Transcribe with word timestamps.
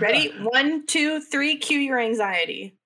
Ready? 0.00 0.32
One, 0.42 0.86
two, 0.86 1.20
three. 1.20 1.56
Cue 1.56 1.78
your 1.78 1.98
anxiety. 1.98 2.76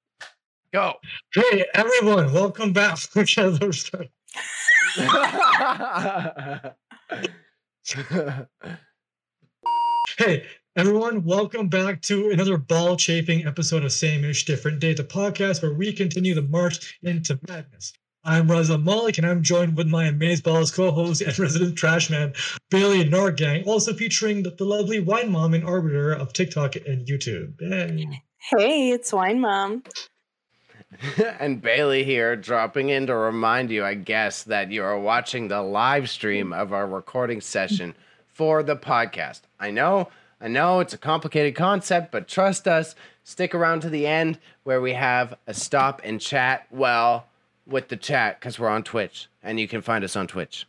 Go. 0.73 0.95
Hey 1.35 1.67
everyone, 1.75 2.33
welcome 2.33 2.73
back. 2.73 2.99
hey 10.17 10.47
everyone, 10.77 11.25
welcome 11.25 11.69
back 11.69 12.01
to 12.03 12.31
another 12.31 12.57
ball 12.57 12.97
chafing 12.97 13.47
episode 13.47 13.85
of 13.85 13.93
Same 13.93 14.25
Ish 14.25 14.47
Different 14.47 14.79
Day, 14.79 14.95
the 14.95 15.05
podcast 15.05 15.61
where 15.61 15.75
we 15.75 15.93
continue 15.93 16.35
the 16.35 16.43
march 16.43 16.99
into 17.03 17.39
madness. 17.49 17.93
I'm 18.25 18.47
Raza 18.47 18.81
Malik, 18.81 19.19
and 19.19 19.27
I'm 19.27 19.43
joined 19.43 19.77
with 19.77 19.89
my 19.89 20.05
Amazeballs 20.05 20.73
co-host 20.73 21.23
and 21.23 21.37
resident 21.41 21.75
trash 21.75 22.09
man, 22.09 22.33
Bayley 22.71 23.05
Norgang, 23.05 23.67
also 23.67 23.93
featuring 23.93 24.45
the, 24.45 24.51
the 24.51 24.65
lovely 24.65 25.01
wine 25.01 25.33
mom 25.33 25.55
and 25.55 25.65
arbiter 25.65 26.13
of 26.13 26.33
TikTok 26.33 26.77
and 26.77 27.05
YouTube. 27.05 27.55
Hey. 27.59 28.23
Hey, 28.39 28.91
it's 28.91 29.13
Wine 29.13 29.41
Mom. 29.41 29.83
and 31.41 31.61
Bayley 31.61 32.05
here, 32.05 32.37
dropping 32.37 32.91
in 32.91 33.09
to 33.09 33.17
remind 33.17 33.71
you, 33.71 33.85
I 33.85 33.95
guess, 33.95 34.45
that 34.45 34.71
you 34.71 34.85
are 34.85 34.99
watching 34.99 35.49
the 35.49 35.61
live 35.61 36.09
stream 36.09 36.53
of 36.53 36.73
our 36.73 36.87
recording 36.87 37.41
session 37.41 37.93
for 38.29 38.63
the 38.63 38.77
podcast. 38.77 39.41
I 39.59 39.73
know, 39.73 40.11
I 40.41 40.47
know 40.47 40.79
it's 40.79 40.95
a 40.95 40.99
complicated 40.99 41.57
concept, 41.57 42.13
but 42.13 42.29
trust 42.29 42.69
us, 42.69 42.95
stick 43.25 43.53
around 43.53 43.81
to 43.81 43.91
the 43.91 44.07
end 44.07 44.39
where 44.63 44.81
we 44.81 44.93
have 44.93 45.35
a 45.49 45.55
stop 45.55 46.01
and 46.05 46.21
chat 46.21 46.69
well 46.71 47.27
with 47.73 47.89
the 47.89 47.97
chat 47.97 48.39
because 48.39 48.59
we're 48.59 48.69
on 48.69 48.85
Twitch 48.85 49.29
and 49.43 49.59
you 49.59 49.67
can 49.67 49.81
find 49.83 50.05
us 50.05 50.15
on 50.15 50.27
Twitch. 50.27 50.67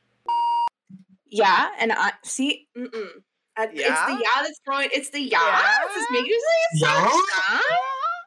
Yeah, 1.27 1.69
and 1.79 1.91
I 1.91 2.13
see. 2.23 2.67
Mm-mm. 2.77 3.07
Uh, 3.55 3.67
It's 3.71 3.77
the 3.77 4.11
yeah 4.13 4.41
that's 4.41 4.59
throwing. 4.65 4.89
It's 4.91 5.09
the 5.11 5.21
yeah. 5.21 5.39
Yeah? 5.41 5.87
Does 5.87 5.95
this 5.95 6.05
make 6.11 6.25
you 6.27 6.41
Yeah? 6.75 7.09
yeah? 7.51 7.59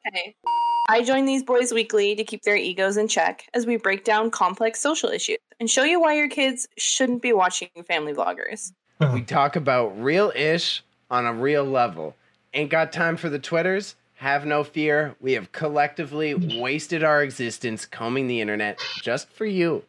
Okay. 0.08 0.36
I 0.88 1.02
join 1.02 1.24
these 1.24 1.42
boys 1.42 1.72
weekly 1.72 2.14
to 2.14 2.22
keep 2.22 2.42
their 2.42 2.54
egos 2.54 2.96
in 2.96 3.08
check 3.08 3.48
as 3.54 3.66
we 3.66 3.76
break 3.76 4.04
down 4.04 4.30
complex 4.30 4.80
social 4.80 5.10
issues 5.10 5.38
and 5.58 5.68
show 5.68 5.82
you 5.82 6.00
why 6.00 6.14
your 6.14 6.28
kids 6.28 6.68
shouldn't 6.76 7.22
be 7.22 7.32
watching 7.32 7.68
family 7.88 8.12
vloggers. 8.12 8.72
We 9.12 9.22
talk 9.22 9.56
about 9.56 10.00
real 10.00 10.32
ish 10.36 10.84
on 11.10 11.26
a 11.26 11.32
real 11.32 11.64
level. 11.64 12.14
Ain't 12.54 12.70
got 12.70 12.92
time 12.92 13.16
for 13.16 13.28
the 13.28 13.38
Twitters? 13.38 13.96
Have 14.16 14.46
no 14.46 14.64
fear. 14.64 15.14
We 15.20 15.32
have 15.32 15.52
collectively 15.52 16.34
wasted 16.34 17.04
our 17.04 17.22
existence 17.22 17.84
combing 17.84 18.26
the 18.28 18.40
internet 18.40 18.80
just 19.02 19.28
for 19.28 19.44
you. 19.44 19.84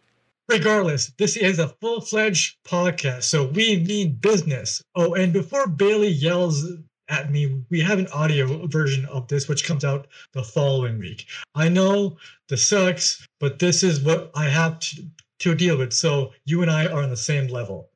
Regardless, 0.50 1.08
this 1.18 1.38
is 1.38 1.60
a 1.60 1.70
full 1.70 2.02
fledged 2.02 2.58
podcast, 2.66 3.24
so 3.24 3.48
we 3.48 3.84
mean 3.84 4.14
business. 4.14 4.82
Oh, 4.96 5.14
and 5.14 5.32
before 5.32 5.68
Bayley 5.68 6.10
yells 6.10 6.66
at 7.08 7.32
me, 7.32 7.64
we 7.70 7.80
have 7.80 8.00
an 8.00 8.08
audio 8.14 8.68
version 8.68 9.06
of 9.06 9.30
this 9.30 9.48
which 9.48 9.66
comes 9.66 9.86
out 9.86 10.08
the 10.34 10.44
following 10.44 11.00
week. 11.00 11.26
I 11.56 11.70
know 11.70 12.18
this 12.50 12.68
sucks, 12.68 13.26
but 13.40 13.60
this 13.60 13.82
is 13.82 14.02
what 14.02 14.32
I 14.36 14.50
have 14.50 14.80
to, 14.80 15.06
to 15.40 15.56
deal 15.56 15.78
with, 15.78 15.94
so 15.94 16.34
you 16.46 16.62
and 16.62 16.72
I 16.72 16.88
are 16.88 17.02
on 17.02 17.10
the 17.10 17.18
same 17.18 17.48
level. 17.48 17.90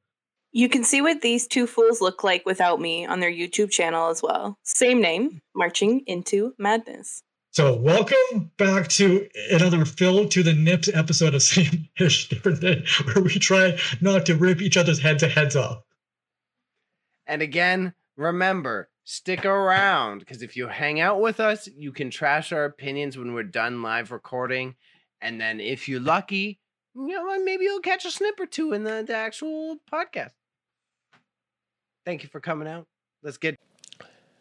You 0.53 0.67
can 0.67 0.83
see 0.83 1.01
what 1.01 1.21
these 1.21 1.47
two 1.47 1.65
fools 1.65 2.01
look 2.01 2.25
like 2.25 2.45
without 2.45 2.81
me 2.81 3.05
on 3.05 3.21
their 3.21 3.31
YouTube 3.31 3.71
channel 3.71 4.09
as 4.09 4.21
well. 4.21 4.57
Same 4.63 4.99
name, 4.99 5.41
Marching 5.55 6.01
into 6.07 6.53
Madness. 6.57 7.23
So, 7.51 7.77
welcome 7.77 8.51
back 8.57 8.89
to 8.89 9.29
another 9.49 9.85
Phil 9.85 10.27
to 10.27 10.43
the 10.43 10.51
Nips 10.51 10.89
episode 10.93 11.35
of 11.35 11.41
Same 11.41 11.87
Ish 11.97 12.27
Different 12.27 12.59
Day, 12.59 12.83
where 13.05 13.23
we 13.23 13.31
try 13.31 13.79
not 14.01 14.25
to 14.25 14.35
rip 14.35 14.61
each 14.61 14.75
other's 14.75 14.99
heads 14.99 15.23
heads 15.23 15.55
off. 15.55 15.83
And 17.25 17.41
again, 17.41 17.93
remember, 18.17 18.89
stick 19.05 19.45
around 19.45 20.19
because 20.19 20.41
if 20.41 20.57
you 20.57 20.67
hang 20.67 20.99
out 20.99 21.21
with 21.21 21.39
us, 21.39 21.69
you 21.73 21.93
can 21.93 22.09
trash 22.09 22.51
our 22.51 22.65
opinions 22.65 23.17
when 23.17 23.33
we're 23.33 23.43
done 23.43 23.81
live 23.81 24.11
recording. 24.11 24.75
And 25.21 25.39
then 25.39 25.61
if 25.61 25.87
you're 25.87 26.01
lucky, 26.01 26.59
you 26.93 27.07
know, 27.07 27.41
maybe 27.41 27.63
you'll 27.63 27.79
catch 27.79 28.03
a 28.03 28.11
snip 28.11 28.37
or 28.37 28.45
two 28.45 28.73
in 28.73 28.83
the, 28.83 29.01
the 29.07 29.15
actual 29.15 29.77
podcast. 29.91 30.31
Thank 32.05 32.23
you 32.23 32.29
for 32.29 32.39
coming 32.39 32.67
out. 32.67 32.85
Let's 33.23 33.37
get. 33.37 33.55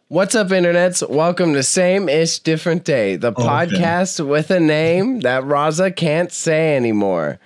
What's 0.09 0.35
up, 0.35 0.49
internets? 0.49 1.09
Welcome 1.09 1.53
to 1.53 1.63
Same 1.63 2.09
Ish 2.09 2.41
Different 2.41 2.85
Day, 2.85 3.17
the 3.17 3.29
oh, 3.29 3.31
Okay. 3.33 3.43
podcast 3.43 4.27
with 4.27 4.51
a 4.51 4.59
name 4.59 5.21
that 5.21 5.45
Raza 5.45 5.95
can't 5.95 6.33
say 6.33 6.75
anymore. 6.75 7.39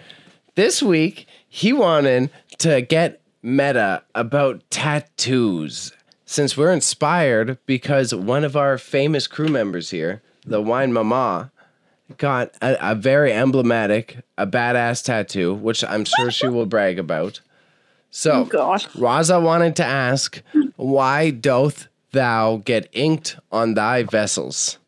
This 0.54 0.82
week, 0.82 1.26
he 1.48 1.72
wanted 1.72 2.30
to 2.58 2.80
get 2.80 3.20
meta 3.42 4.02
about 4.14 4.62
tattoos 4.70 5.92
since 6.24 6.56
we're 6.56 6.72
inspired 6.72 7.58
because 7.66 8.14
one 8.14 8.44
of 8.44 8.56
our 8.56 8.78
famous 8.78 9.26
crew 9.26 9.48
members 9.48 9.90
here, 9.90 10.22
the 10.46 10.62
Wine 10.62 10.92
Mama, 10.92 11.50
got 12.16 12.54
a, 12.62 12.92
a 12.92 12.94
very 12.94 13.32
emblematic, 13.32 14.18
a 14.38 14.46
badass 14.46 15.04
tattoo, 15.04 15.52
which 15.52 15.82
I'm 15.84 16.04
sure 16.04 16.30
she 16.30 16.46
will 16.46 16.66
brag 16.66 16.98
about. 16.98 17.40
So, 18.16 18.30
oh, 18.30 18.44
gosh. 18.44 18.86
Raza 18.90 19.42
wanted 19.42 19.74
to 19.74 19.84
ask, 19.84 20.40
why 20.76 21.30
doth 21.30 21.88
thou 22.12 22.62
get 22.64 22.88
inked 22.92 23.36
on 23.50 23.74
thy 23.74 24.04
vessels? 24.04 24.78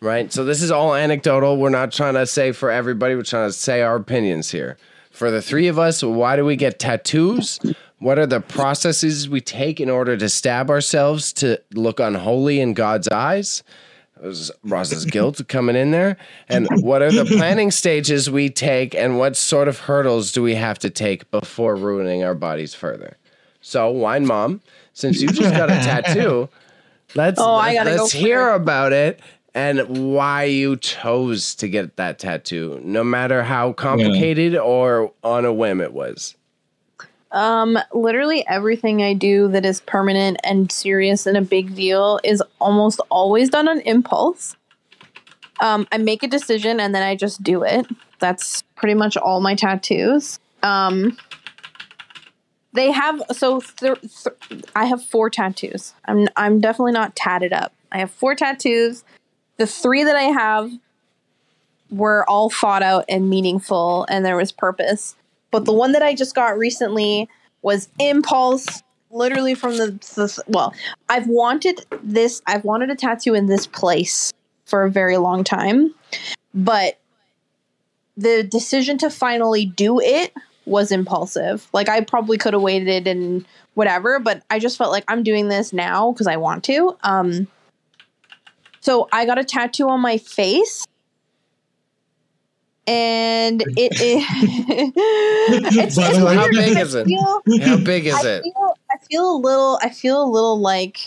Right? 0.00 0.32
So 0.32 0.46
this 0.46 0.62
is 0.62 0.70
all 0.70 0.94
anecdotal. 0.94 1.58
We're 1.58 1.68
not 1.68 1.92
trying 1.92 2.14
to 2.14 2.24
say 2.24 2.52
for 2.52 2.70
everybody, 2.70 3.14
we're 3.14 3.22
trying 3.22 3.50
to 3.50 3.52
say 3.52 3.82
our 3.82 3.96
opinions 3.96 4.50
here. 4.50 4.78
For 5.10 5.30
the 5.30 5.42
three 5.42 5.68
of 5.68 5.78
us, 5.78 6.02
why 6.02 6.36
do 6.36 6.44
we 6.46 6.56
get 6.56 6.78
tattoos? 6.78 7.60
What 7.98 8.18
are 8.18 8.26
the 8.26 8.40
processes 8.40 9.28
we 9.28 9.42
take 9.42 9.78
in 9.78 9.90
order 9.90 10.16
to 10.16 10.30
stab 10.30 10.70
ourselves 10.70 11.34
to 11.34 11.60
look 11.74 12.00
unholy 12.00 12.60
in 12.60 12.72
God's 12.72 13.08
eyes? 13.08 13.62
That 14.20 14.26
was 14.28 14.50
Raza's 14.66 15.06
guilt 15.06 15.40
coming 15.48 15.76
in 15.76 15.92
there. 15.92 16.18
And 16.48 16.68
what 16.82 17.00
are 17.00 17.10
the 17.10 17.24
planning 17.24 17.70
stages 17.70 18.30
we 18.30 18.50
take, 18.50 18.94
and 18.94 19.18
what 19.18 19.34
sort 19.34 19.66
of 19.66 19.78
hurdles 19.78 20.30
do 20.30 20.42
we 20.42 20.54
have 20.56 20.78
to 20.80 20.90
take 20.90 21.30
before 21.30 21.74
ruining 21.74 22.22
our 22.22 22.34
bodies 22.34 22.74
further? 22.74 23.16
So, 23.62 23.90
wine 23.90 24.26
mom, 24.26 24.60
since 24.92 25.22
you 25.22 25.28
just 25.28 25.54
got 25.54 25.70
a 25.70 25.74
tattoo, 25.84 26.48
let's 27.14 27.40
Oh, 27.40 27.54
I 27.54 27.74
gotta 27.74 27.90
let's 27.92 28.12
go 28.12 28.18
hear 28.18 28.50
it. 28.50 28.56
about 28.56 28.92
it 28.92 29.20
and 29.54 30.14
why 30.14 30.44
you 30.44 30.76
chose 30.76 31.54
to 31.56 31.68
get 31.68 31.96
that 31.96 32.18
tattoo, 32.18 32.78
no 32.84 33.02
matter 33.02 33.42
how 33.42 33.72
complicated 33.72 34.54
or 34.54 35.12
on 35.24 35.44
a 35.46 35.52
whim 35.52 35.80
it 35.80 35.92
was. 35.94 36.36
Um, 37.32 37.78
literally 37.94 38.44
everything 38.48 39.02
I 39.02 39.14
do 39.14 39.48
that 39.48 39.64
is 39.64 39.80
permanent 39.82 40.38
and 40.42 40.70
serious 40.70 41.26
and 41.26 41.36
a 41.36 41.42
big 41.42 41.74
deal 41.76 42.18
is 42.24 42.42
almost 42.60 43.00
always 43.08 43.48
done 43.50 43.68
on 43.68 43.80
impulse. 43.80 44.56
Um, 45.60 45.86
I 45.92 45.98
make 45.98 46.22
a 46.22 46.28
decision 46.28 46.80
and 46.80 46.94
then 46.94 47.02
I 47.02 47.14
just 47.14 47.42
do 47.42 47.62
it. 47.62 47.86
That's 48.18 48.62
pretty 48.74 48.94
much 48.94 49.16
all 49.16 49.40
my 49.40 49.54
tattoos. 49.54 50.38
Um, 50.62 51.16
they 52.72 52.90
have 52.90 53.20
so 53.32 53.60
th- 53.60 54.00
th- 54.00 54.64
I 54.76 54.84
have 54.86 55.04
four 55.04 55.28
tattoos. 55.30 55.94
I'm 56.04 56.28
I'm 56.36 56.60
definitely 56.60 56.92
not 56.92 57.16
tatted 57.16 57.52
up. 57.52 57.72
I 57.92 57.98
have 57.98 58.10
four 58.10 58.34
tattoos. 58.34 59.04
The 59.56 59.66
three 59.66 60.04
that 60.04 60.16
I 60.16 60.24
have 60.24 60.70
were 61.90 62.28
all 62.28 62.48
thought 62.48 62.82
out 62.82 63.04
and 63.08 63.28
meaningful, 63.28 64.06
and 64.08 64.24
there 64.24 64.36
was 64.36 64.52
purpose. 64.52 65.16
But 65.50 65.64
the 65.64 65.72
one 65.72 65.92
that 65.92 66.02
I 66.02 66.14
just 66.14 66.34
got 66.34 66.56
recently 66.56 67.28
was 67.62 67.88
impulse, 67.98 68.82
literally 69.10 69.54
from 69.54 69.76
the, 69.76 69.90
the 70.14 70.42
well. 70.46 70.74
I've 71.08 71.26
wanted 71.26 71.84
this. 72.02 72.42
I've 72.46 72.64
wanted 72.64 72.90
a 72.90 72.94
tattoo 72.94 73.34
in 73.34 73.46
this 73.46 73.66
place 73.66 74.32
for 74.64 74.84
a 74.84 74.90
very 74.90 75.16
long 75.16 75.44
time, 75.44 75.94
but 76.54 76.98
the 78.16 78.42
decision 78.42 78.98
to 78.98 79.10
finally 79.10 79.64
do 79.64 80.00
it 80.00 80.32
was 80.66 80.92
impulsive. 80.92 81.68
Like 81.72 81.88
I 81.88 82.02
probably 82.02 82.38
could 82.38 82.52
have 82.52 82.62
waited 82.62 83.06
and 83.06 83.44
whatever, 83.74 84.18
but 84.18 84.42
I 84.50 84.58
just 84.58 84.78
felt 84.78 84.92
like 84.92 85.04
I'm 85.08 85.22
doing 85.22 85.48
this 85.48 85.72
now 85.72 86.12
because 86.12 86.26
I 86.26 86.36
want 86.36 86.64
to. 86.64 86.96
Um, 87.02 87.48
so 88.80 89.08
I 89.12 89.26
got 89.26 89.38
a 89.38 89.44
tattoo 89.44 89.88
on 89.88 90.00
my 90.00 90.18
face. 90.18 90.86
And 92.90 93.62
it, 93.62 93.72
it 93.76 94.94
it's, 95.76 95.96
it's 95.98 96.18
way, 96.20 96.34
how 96.34 96.48
big 96.48 96.76
is 96.76 96.94
it? 96.94 97.06
feel- 97.06 97.42
How 97.62 97.76
big 97.76 98.06
is 98.06 98.14
I 98.14 98.28
it? 98.28 98.42
Feel, 98.42 98.78
I 98.90 98.96
feel 99.08 99.36
a 99.36 99.38
little. 99.38 99.78
I 99.82 99.90
feel 99.90 100.22
a 100.22 100.28
little 100.28 100.58
like 100.58 100.98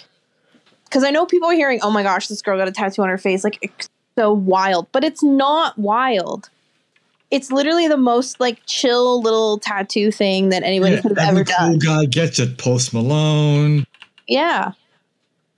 because 0.86 1.04
I 1.04 1.10
know 1.10 1.26
people 1.26 1.50
are 1.50 1.54
hearing, 1.54 1.80
"Oh 1.82 1.92
my 1.92 2.04
gosh, 2.04 2.28
this 2.28 2.42
girl 2.42 2.58
got 2.58 2.68
a 2.68 2.72
tattoo 2.72 3.02
on 3.02 3.10
her 3.10 3.18
face!" 3.18 3.44
Like 3.44 3.58
it's 3.62 3.90
so 4.18 4.32
wild, 4.32 4.88
but 4.92 5.04
it's 5.04 5.22
not 5.24 5.78
wild. 5.78 6.50
It's 7.32 7.52
literally 7.52 7.88
the 7.88 7.98
most 7.98 8.40
like 8.40 8.60
chill 8.68 9.22
little 9.22 9.58
tattoo 9.58 10.12
thing 10.12 10.50
that 10.50 10.64
anybody 10.64 10.96
Yeah, 10.96 11.02
could 11.02 11.18
have 11.18 11.30
every 11.30 11.42
ever 11.42 11.52
cool 11.60 11.78
done. 11.78 11.80
guy 11.80 12.06
gets 12.06 12.40
it. 12.40 12.58
Post 12.60 12.94
Malone, 12.94 13.86
Yeah, 14.28 14.72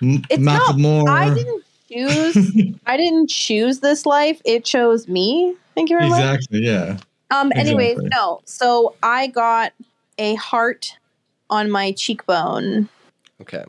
M- 0.02 0.24
It's 0.30 0.42
not- 0.42 0.62
Macklemore. 0.76 1.10
I 1.10 1.34
didn't 1.34 1.64
choose. 1.92 2.76
I 2.86 2.98
didn't 2.98 3.30
choose 3.30 3.82
this 3.82 4.06
life. 4.06 4.42
It 4.46 4.64
chose 4.66 5.08
me. 5.08 5.56
Thank 5.76 5.90
you 5.90 5.98
very 5.98 6.10
much. 6.10 6.20
exactly. 6.20 6.64
Yeah. 6.64 6.98
Um. 7.32 7.52
Anyways, 7.56 8.00
no. 8.02 8.42
So 8.46 8.96
I 9.04 9.28
got 9.28 9.74
a 10.18 10.36
heart 10.36 10.98
on 11.50 11.70
my 11.70 11.92
cheekbone. 11.92 12.90
Okay. 13.42 13.66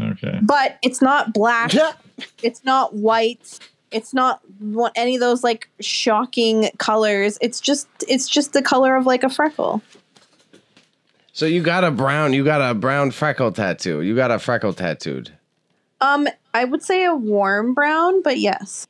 Okay. 0.00 0.40
but 0.42 0.78
it's 0.82 1.00
not 1.00 1.32
black. 1.32 1.72
it's 2.42 2.64
not 2.64 2.94
white. 2.94 3.58
It's 3.90 4.12
not 4.12 4.40
one, 4.58 4.90
any 4.96 5.14
of 5.14 5.20
those 5.20 5.44
like 5.44 5.68
shocking 5.80 6.70
colors. 6.78 7.38
It's 7.40 7.60
just 7.60 7.86
it's 8.08 8.28
just 8.28 8.52
the 8.52 8.62
color 8.62 8.96
of 8.96 9.06
like 9.06 9.22
a 9.22 9.30
freckle. 9.30 9.82
So 11.32 11.46
you 11.46 11.62
got 11.62 11.84
a 11.84 11.90
brown, 11.90 12.32
you 12.32 12.44
got 12.44 12.60
a 12.60 12.74
brown 12.74 13.10
freckle 13.10 13.52
tattoo. 13.52 14.02
You 14.02 14.14
got 14.14 14.30
a 14.30 14.38
freckle 14.38 14.72
tattooed. 14.72 15.32
Um, 16.00 16.28
I 16.52 16.64
would 16.64 16.82
say 16.82 17.04
a 17.04 17.14
warm 17.14 17.74
brown, 17.74 18.22
but 18.22 18.38
yes, 18.38 18.86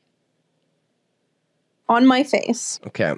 on 1.89 2.05
my 2.05 2.23
face. 2.23 2.79
Okay. 2.87 3.13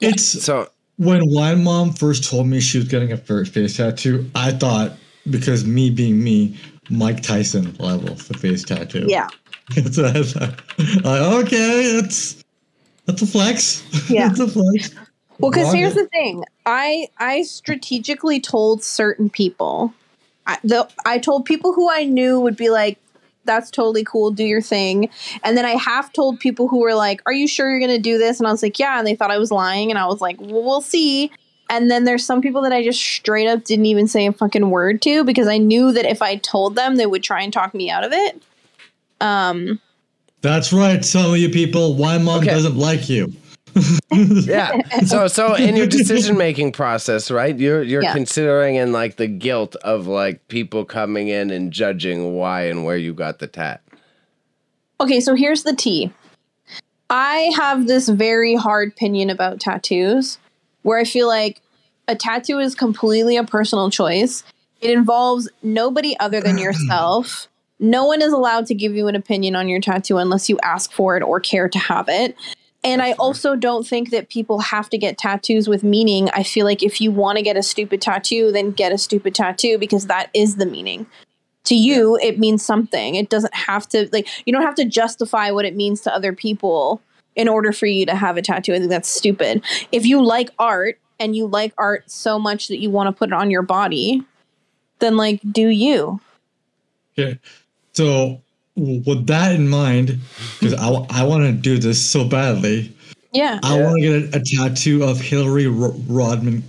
It's 0.00 0.42
So 0.42 0.68
when 0.96 1.28
one 1.30 1.64
mom 1.64 1.92
first 1.92 2.28
told 2.28 2.46
me 2.46 2.60
she 2.60 2.78
was 2.78 2.88
getting 2.88 3.12
a 3.12 3.16
fir- 3.16 3.44
face 3.44 3.76
tattoo. 3.76 4.30
I 4.34 4.52
thought 4.52 4.92
because 5.28 5.64
me 5.64 5.90
being 5.90 6.22
me, 6.22 6.56
Mike 6.88 7.22
Tyson 7.22 7.74
level 7.78 8.16
for 8.16 8.34
face 8.34 8.64
tattoo. 8.64 9.06
Yeah, 9.08 9.28
That's 9.74 9.96
what 9.96 10.16
I 10.16 10.22
thought. 10.22 11.04
Like, 11.04 11.44
okay, 11.46 12.00
that's 12.00 12.42
that's 13.06 13.22
a 13.22 13.26
flex. 13.26 13.82
Yeah. 14.10 14.28
that's 14.28 14.40
a 14.40 14.48
flex. 14.48 14.94
Well, 15.38 15.50
because 15.50 15.72
here's 15.72 15.96
it. 15.96 16.02
the 16.02 16.08
thing, 16.08 16.44
I 16.66 17.08
I 17.18 17.42
strategically 17.42 18.40
told 18.40 18.82
certain 18.82 19.30
people, 19.30 19.94
I, 20.46 20.58
the, 20.64 20.88
I 21.06 21.18
told 21.18 21.44
people 21.44 21.72
who 21.72 21.90
I 21.90 22.04
knew 22.04 22.40
would 22.40 22.56
be 22.56 22.68
like, 22.68 22.98
"That's 23.44 23.70
totally 23.70 24.04
cool, 24.04 24.30
do 24.30 24.44
your 24.44 24.62
thing," 24.62 25.08
and 25.44 25.56
then 25.56 25.64
I 25.64 25.70
half 25.76 26.12
told 26.12 26.38
people 26.40 26.68
who 26.68 26.78
were 26.80 26.94
like, 26.94 27.20
"Are 27.26 27.32
you 27.32 27.46
sure 27.48 27.70
you're 27.70 27.80
gonna 27.80 27.98
do 27.98 28.18
this?" 28.18 28.38
And 28.38 28.46
I 28.46 28.50
was 28.50 28.62
like, 28.62 28.78
"Yeah," 28.78 28.98
and 28.98 29.06
they 29.06 29.14
thought 29.14 29.30
I 29.30 29.38
was 29.38 29.50
lying, 29.50 29.90
and 29.90 29.98
I 29.98 30.06
was 30.06 30.20
like, 30.20 30.36
"Well, 30.40 30.62
we'll 30.62 30.80
see." 30.80 31.30
And 31.68 31.88
then 31.90 32.04
there's 32.04 32.24
some 32.24 32.40
people 32.40 32.62
that 32.62 32.72
I 32.72 32.82
just 32.82 33.00
straight 33.00 33.46
up 33.46 33.62
didn't 33.64 33.86
even 33.86 34.08
say 34.08 34.26
a 34.26 34.32
fucking 34.32 34.70
word 34.70 35.00
to 35.02 35.22
because 35.22 35.46
I 35.46 35.56
knew 35.58 35.92
that 35.92 36.04
if 36.04 36.20
I 36.20 36.34
told 36.36 36.74
them, 36.74 36.96
they 36.96 37.06
would 37.06 37.22
try 37.22 37.42
and 37.42 37.52
talk 37.52 37.74
me 37.74 37.88
out 37.90 38.02
of 38.02 38.12
it. 38.12 38.42
Um, 39.20 39.80
That's 40.42 40.72
right, 40.72 41.04
some 41.04 41.30
of 41.32 41.38
you 41.38 41.48
people. 41.48 41.94
why 41.94 42.18
mom 42.18 42.38
Okay. 42.40 42.50
doesn't 42.50 42.76
like 42.76 43.08
you. 43.08 43.32
Yeah. 44.12 44.80
So 45.04 45.26
so 45.28 45.54
in 45.56 45.76
your 45.76 45.86
decision 45.86 46.36
making 46.36 46.72
process, 46.72 47.30
right? 47.30 47.56
You're 47.58 47.82
you're 47.82 48.02
Yeah. 48.02 48.12
considering 48.12 48.76
in 48.76 48.92
like 48.92 49.16
the 49.16 49.26
guilt 49.26 49.76
of 49.76 50.06
like 50.06 50.46
people 50.48 50.84
coming 50.84 51.28
in 51.28 51.50
and 51.50 51.72
judging 51.72 52.34
why 52.34 52.62
and 52.62 52.84
where 52.84 52.96
you 52.96 53.14
got 53.14 53.38
the 53.38 53.46
tat. 53.46 53.82
Okay, 55.00 55.20
so 55.20 55.34
here's 55.34 55.62
the 55.62 55.74
tea. 55.74 56.12
I 57.08 57.50
have 57.56 57.86
this 57.86 58.08
very 58.08 58.54
hard 58.54 58.88
opinion 58.90 59.30
about 59.30 59.58
tattoos 59.60 60.38
where 60.82 60.98
I 60.98 61.04
feel 61.04 61.26
like 61.26 61.60
a 62.06 62.14
tattoo 62.14 62.58
is 62.58 62.74
completely 62.74 63.36
a 63.36 63.44
personal 63.44 63.90
choice. 63.90 64.44
It 64.80 64.90
involves 64.90 65.48
nobody 65.62 66.16
other 66.20 66.40
than 66.40 66.58
yourself. 66.58 67.48
No 67.78 68.04
one 68.04 68.20
is 68.20 68.32
allowed 68.32 68.66
to 68.66 68.74
give 68.74 68.94
you 68.94 69.08
an 69.08 69.16
opinion 69.16 69.56
on 69.56 69.68
your 69.68 69.80
tattoo 69.80 70.18
unless 70.18 70.48
you 70.50 70.58
ask 70.62 70.92
for 70.92 71.16
it 71.16 71.22
or 71.22 71.40
care 71.40 71.68
to 71.68 71.78
have 71.78 72.08
it. 72.08 72.36
And 72.82 73.02
I 73.02 73.12
also 73.12 73.56
don't 73.56 73.86
think 73.86 74.10
that 74.10 74.30
people 74.30 74.58
have 74.60 74.88
to 74.90 74.98
get 74.98 75.18
tattoos 75.18 75.68
with 75.68 75.84
meaning. 75.84 76.30
I 76.30 76.42
feel 76.42 76.64
like 76.64 76.82
if 76.82 77.00
you 77.00 77.12
want 77.12 77.36
to 77.36 77.42
get 77.42 77.56
a 77.56 77.62
stupid 77.62 78.00
tattoo, 78.00 78.52
then 78.52 78.70
get 78.70 78.92
a 78.92 78.98
stupid 78.98 79.34
tattoo 79.34 79.76
because 79.78 80.06
that 80.06 80.30
is 80.32 80.56
the 80.56 80.66
meaning. 80.66 81.06
To 81.64 81.74
you 81.74 82.18
it 82.22 82.38
means 82.38 82.64
something. 82.64 83.16
It 83.16 83.28
doesn't 83.28 83.54
have 83.54 83.86
to 83.90 84.08
like 84.12 84.26
you 84.46 84.52
don't 84.52 84.62
have 84.62 84.74
to 84.76 84.84
justify 84.86 85.50
what 85.50 85.66
it 85.66 85.76
means 85.76 86.00
to 86.02 86.14
other 86.14 86.32
people 86.32 87.02
in 87.36 87.48
order 87.48 87.70
for 87.70 87.86
you 87.86 88.06
to 88.06 88.14
have 88.14 88.38
a 88.38 88.42
tattoo. 88.42 88.74
I 88.74 88.78
think 88.78 88.90
that's 88.90 89.08
stupid. 89.08 89.62
If 89.92 90.06
you 90.06 90.24
like 90.24 90.50
art 90.58 90.98
and 91.20 91.36
you 91.36 91.46
like 91.46 91.74
art 91.76 92.10
so 92.10 92.38
much 92.38 92.68
that 92.68 92.78
you 92.80 92.90
want 92.90 93.08
to 93.08 93.18
put 93.18 93.28
it 93.28 93.34
on 93.34 93.50
your 93.50 93.62
body 93.62 94.24
then 95.00 95.16
like 95.16 95.40
do 95.50 95.68
you. 95.68 96.20
Okay. 97.18 97.38
So 97.92 98.40
with 99.06 99.26
that 99.26 99.54
in 99.54 99.68
mind, 99.68 100.18
because 100.58 100.74
I, 100.74 100.88
I 101.10 101.24
want 101.24 101.44
to 101.44 101.52
do 101.52 101.78
this 101.78 102.04
so 102.04 102.24
badly, 102.24 102.94
yeah 103.32 103.58
I 103.62 103.76
Yeah. 103.78 103.84
want 103.84 104.02
to 104.02 104.20
get 104.22 104.34
a, 104.34 104.38
a 104.38 104.42
tattoo 104.44 105.04
of 105.04 105.20
Hillary 105.20 105.66
Ro- 105.66 105.92
Rodham 106.08 106.62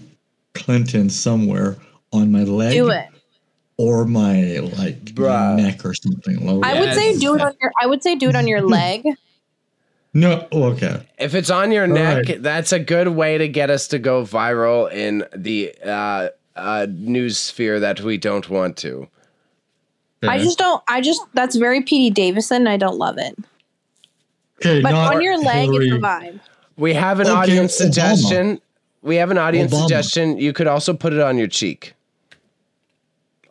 Clinton 0.54 1.10
somewhere 1.10 1.78
on 2.12 2.32
my 2.32 2.44
leg 2.44 2.74
do 2.74 2.90
it 2.90 3.08
or 3.78 4.06
my 4.06 4.58
like 4.78 5.04
Bruh. 5.06 5.56
neck 5.58 5.86
or 5.86 5.94
something. 5.94 6.46
Low. 6.46 6.60
i 6.64 6.78
would 6.80 6.94
say 6.94 7.18
do 7.18 7.34
it 7.36 7.42
on 7.42 7.54
your 7.62 7.72
i 7.82 7.86
would 7.88 8.04
say 8.04 8.16
do 8.16 8.28
it 8.30 8.36
on 8.36 8.48
your 8.48 8.62
leg 8.78 9.06
no. 10.14 10.46
Oh, 10.52 10.64
okay. 10.74 11.08
If 11.18 11.36
it's 11.36 11.50
on 11.50 11.72
your 11.72 11.88
neck, 11.88 12.28
right. 12.28 12.44
that's 12.44 12.74
a 12.74 12.80
good 12.80 13.08
way 13.08 13.38
to 13.38 13.48
get 13.48 13.70
us 13.70 13.88
to 13.88 13.98
go 13.98 14.24
viral 14.24 14.92
in 14.92 15.24
the 15.34 15.74
uh, 15.86 16.28
uh, 16.54 16.86
news 16.90 17.38
sphere 17.38 17.80
that 17.80 18.02
we 18.02 18.18
don't 18.18 18.50
want 18.50 18.76
to. 18.80 19.08
I 20.24 20.38
just 20.40 20.58
don't 20.58 20.84
i 20.88 21.02
just 21.02 21.22
that's 21.34 21.56
very 21.56 21.82
Pete 21.82 22.14
Davidson 22.14 22.68
i 22.68 22.78
don't 22.78 22.98
love 22.98 23.18
it 23.18 23.36
okay, 24.60 24.82
but 24.82 24.94
on 24.94 25.22
your 25.22 25.38
leg 25.40 25.66
Hillary. 25.70 25.86
is 25.88 25.92
the 25.94 26.00
vibe 26.00 26.40
We 26.78 26.94
have 26.94 27.20
an 27.20 27.28
Okay, 27.28 27.36
audience 27.36 27.74
Obama. 27.74 27.78
suggestion. 27.78 28.62
We 29.04 29.16
have 29.18 29.30
an 29.32 29.38
audience 29.38 29.74
Obama. 29.74 29.82
suggestion. 29.82 30.38
You 30.38 30.54
could 30.54 30.68
also 30.68 30.94
put 30.94 31.14
it 31.14 31.20
on 31.20 31.38
your 31.38 31.48
cheek. 31.48 31.94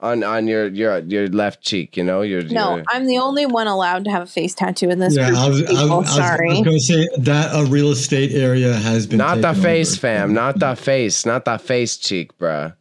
On 0.01 0.25
on 0.25 0.47
your 0.49 0.69
your 0.69 0.99
your 1.01 1.29
left 1.29 1.61
cheek, 1.61 1.97
you 1.97 2.03
know, 2.03 2.23
your 2.23 2.43
no 2.43 2.77
your, 2.77 2.85
i'm 2.89 3.05
the 3.07 3.19
only 3.19 3.45
one 3.45 3.67
allowed 3.67 4.05
to 4.05 4.11
have 4.11 4.23
a 4.23 4.27
face 4.27 4.55
tattoo 4.55 4.89
in 4.89 4.99
this 4.99 5.15
Yeah, 5.15 5.29
I 5.37 5.49
was, 5.49 5.61
of 5.61 5.69
I, 5.69 5.71
was, 5.73 5.81
people 5.81 5.93
I, 5.93 5.99
was, 5.99 6.09
I 6.09 6.17
sorry 6.17 6.49
was 6.49 6.61
going 6.61 6.79
to 6.79 6.81
say 6.81 7.09
that 7.19 7.51
a 7.55 7.65
real 7.67 7.91
estate 7.91 8.33
area 8.33 8.73
has 8.73 9.07
been 9.07 9.19
not 9.19 9.43
the 9.43 9.53
face, 9.53 9.93
over. 9.93 10.01
fam, 10.01 10.33
not 10.33 10.59
the 10.59 10.75
face, 10.75 11.27
not 11.27 11.45
the 11.45 11.59
face 11.59 11.99
cheek, 11.99 12.37
bruh. 12.39 12.75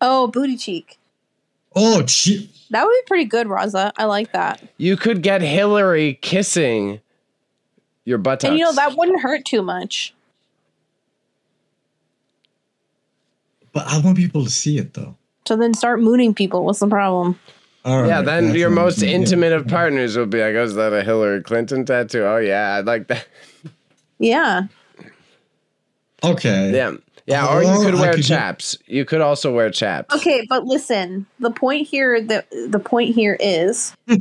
Oh, 0.00 0.28
booty 0.28 0.56
cheek. 0.56 0.98
Oh, 1.74 2.02
gee. 2.02 2.48
That 2.70 2.84
would 2.84 2.92
be 2.92 3.06
pretty 3.06 3.24
good, 3.26 3.46
Raza. 3.46 3.92
I 3.96 4.04
like 4.04 4.32
that. 4.32 4.62
You 4.78 4.96
could 4.96 5.22
get 5.22 5.42
Hillary 5.42 6.18
kissing 6.22 7.00
your 8.04 8.18
buttocks. 8.18 8.44
And 8.44 8.58
you 8.58 8.64
know 8.64 8.72
that 8.72 8.96
wouldn't 8.96 9.20
hurt 9.20 9.44
too 9.44 9.62
much. 9.62 10.14
but 13.74 13.86
I 13.88 13.98
want 13.98 14.16
people 14.16 14.44
to 14.44 14.50
see 14.50 14.78
it 14.78 14.94
though. 14.94 15.16
So 15.46 15.56
then 15.56 15.74
start 15.74 16.00
mooning 16.00 16.32
people. 16.32 16.64
What's 16.64 16.78
the 16.78 16.88
problem? 16.88 17.38
All 17.84 18.00
right. 18.00 18.08
yeah, 18.08 18.22
then 18.22 18.54
your 18.54 18.70
most 18.70 19.00
thinking. 19.00 19.20
intimate 19.20 19.52
of 19.52 19.68
partners 19.68 20.16
will 20.16 20.24
be 20.24 20.40
like, 20.40 20.54
"Oh, 20.54 20.62
is 20.62 20.74
that 20.76 20.94
a 20.94 21.02
Hillary 21.02 21.42
Clinton 21.42 21.84
tattoo? 21.84 22.24
Oh 22.24 22.38
yeah, 22.38 22.76
I'd 22.76 22.86
like 22.86 23.08
that." 23.08 23.26
Yeah. 24.18 24.68
Okay. 26.22 26.72
Yeah, 26.74 26.94
yeah. 27.26 27.46
Oh, 27.48 27.56
or 27.58 27.62
you 27.62 27.84
could 27.84 27.94
wear 27.94 28.10
could 28.12 28.18
get- 28.22 28.26
chaps. 28.26 28.76
You 28.86 29.04
could 29.04 29.20
also 29.20 29.52
wear 29.54 29.70
chaps. 29.70 30.14
Okay, 30.14 30.46
but 30.48 30.64
listen. 30.64 31.26
The 31.40 31.50
point 31.50 31.86
here 31.88 32.20
the 32.22 32.44
the 32.70 32.78
point 32.78 33.14
here 33.14 33.36
is 33.40 33.94
We're 34.06 34.16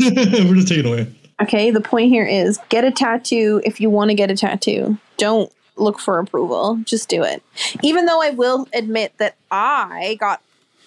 just 0.55 0.67
taking 0.67 0.85
away. 0.85 1.13
okay, 1.42 1.71
the 1.71 1.81
point 1.81 2.09
here 2.09 2.25
is 2.25 2.59
get 2.69 2.83
a 2.83 2.92
tattoo 2.92 3.61
if 3.66 3.80
you 3.81 3.89
want 3.89 4.09
to 4.09 4.16
get 4.16 4.31
a 4.31 4.35
tattoo. 4.35 4.97
Don't 5.18 5.51
look 5.75 5.99
for 5.99 6.19
approval. 6.19 6.80
Just 6.83 7.09
do 7.09 7.23
it. 7.23 7.42
Even 7.81 8.06
though 8.06 8.21
I 8.21 8.30
will 8.30 8.68
admit 8.73 9.13
that 9.18 9.35
I 9.51 10.18
got 10.19 10.42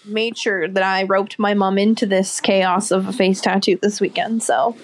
made 0.04 0.38
sure 0.38 0.68
that 0.68 0.82
I 0.84 1.02
roped 1.02 1.36
my 1.38 1.54
mom 1.54 1.78
into 1.78 2.06
this 2.06 2.40
chaos 2.40 2.92
of 2.92 3.08
a 3.08 3.12
face 3.12 3.40
tattoo 3.40 3.76
this 3.82 4.00
weekend. 4.00 4.42
So 4.44 4.76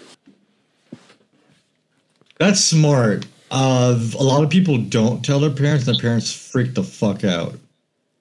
That's 2.38 2.60
smart. 2.60 3.26
Uh, 3.52 3.98
a 4.18 4.24
lot 4.24 4.42
of 4.42 4.48
people 4.50 4.78
don't 4.78 5.22
tell 5.24 5.38
their 5.38 5.50
parents, 5.50 5.86
and 5.86 5.94
their 5.96 6.00
parents 6.02 6.32
freak 6.32 6.74
the 6.74 6.82
fuck 6.82 7.22
out. 7.22 7.54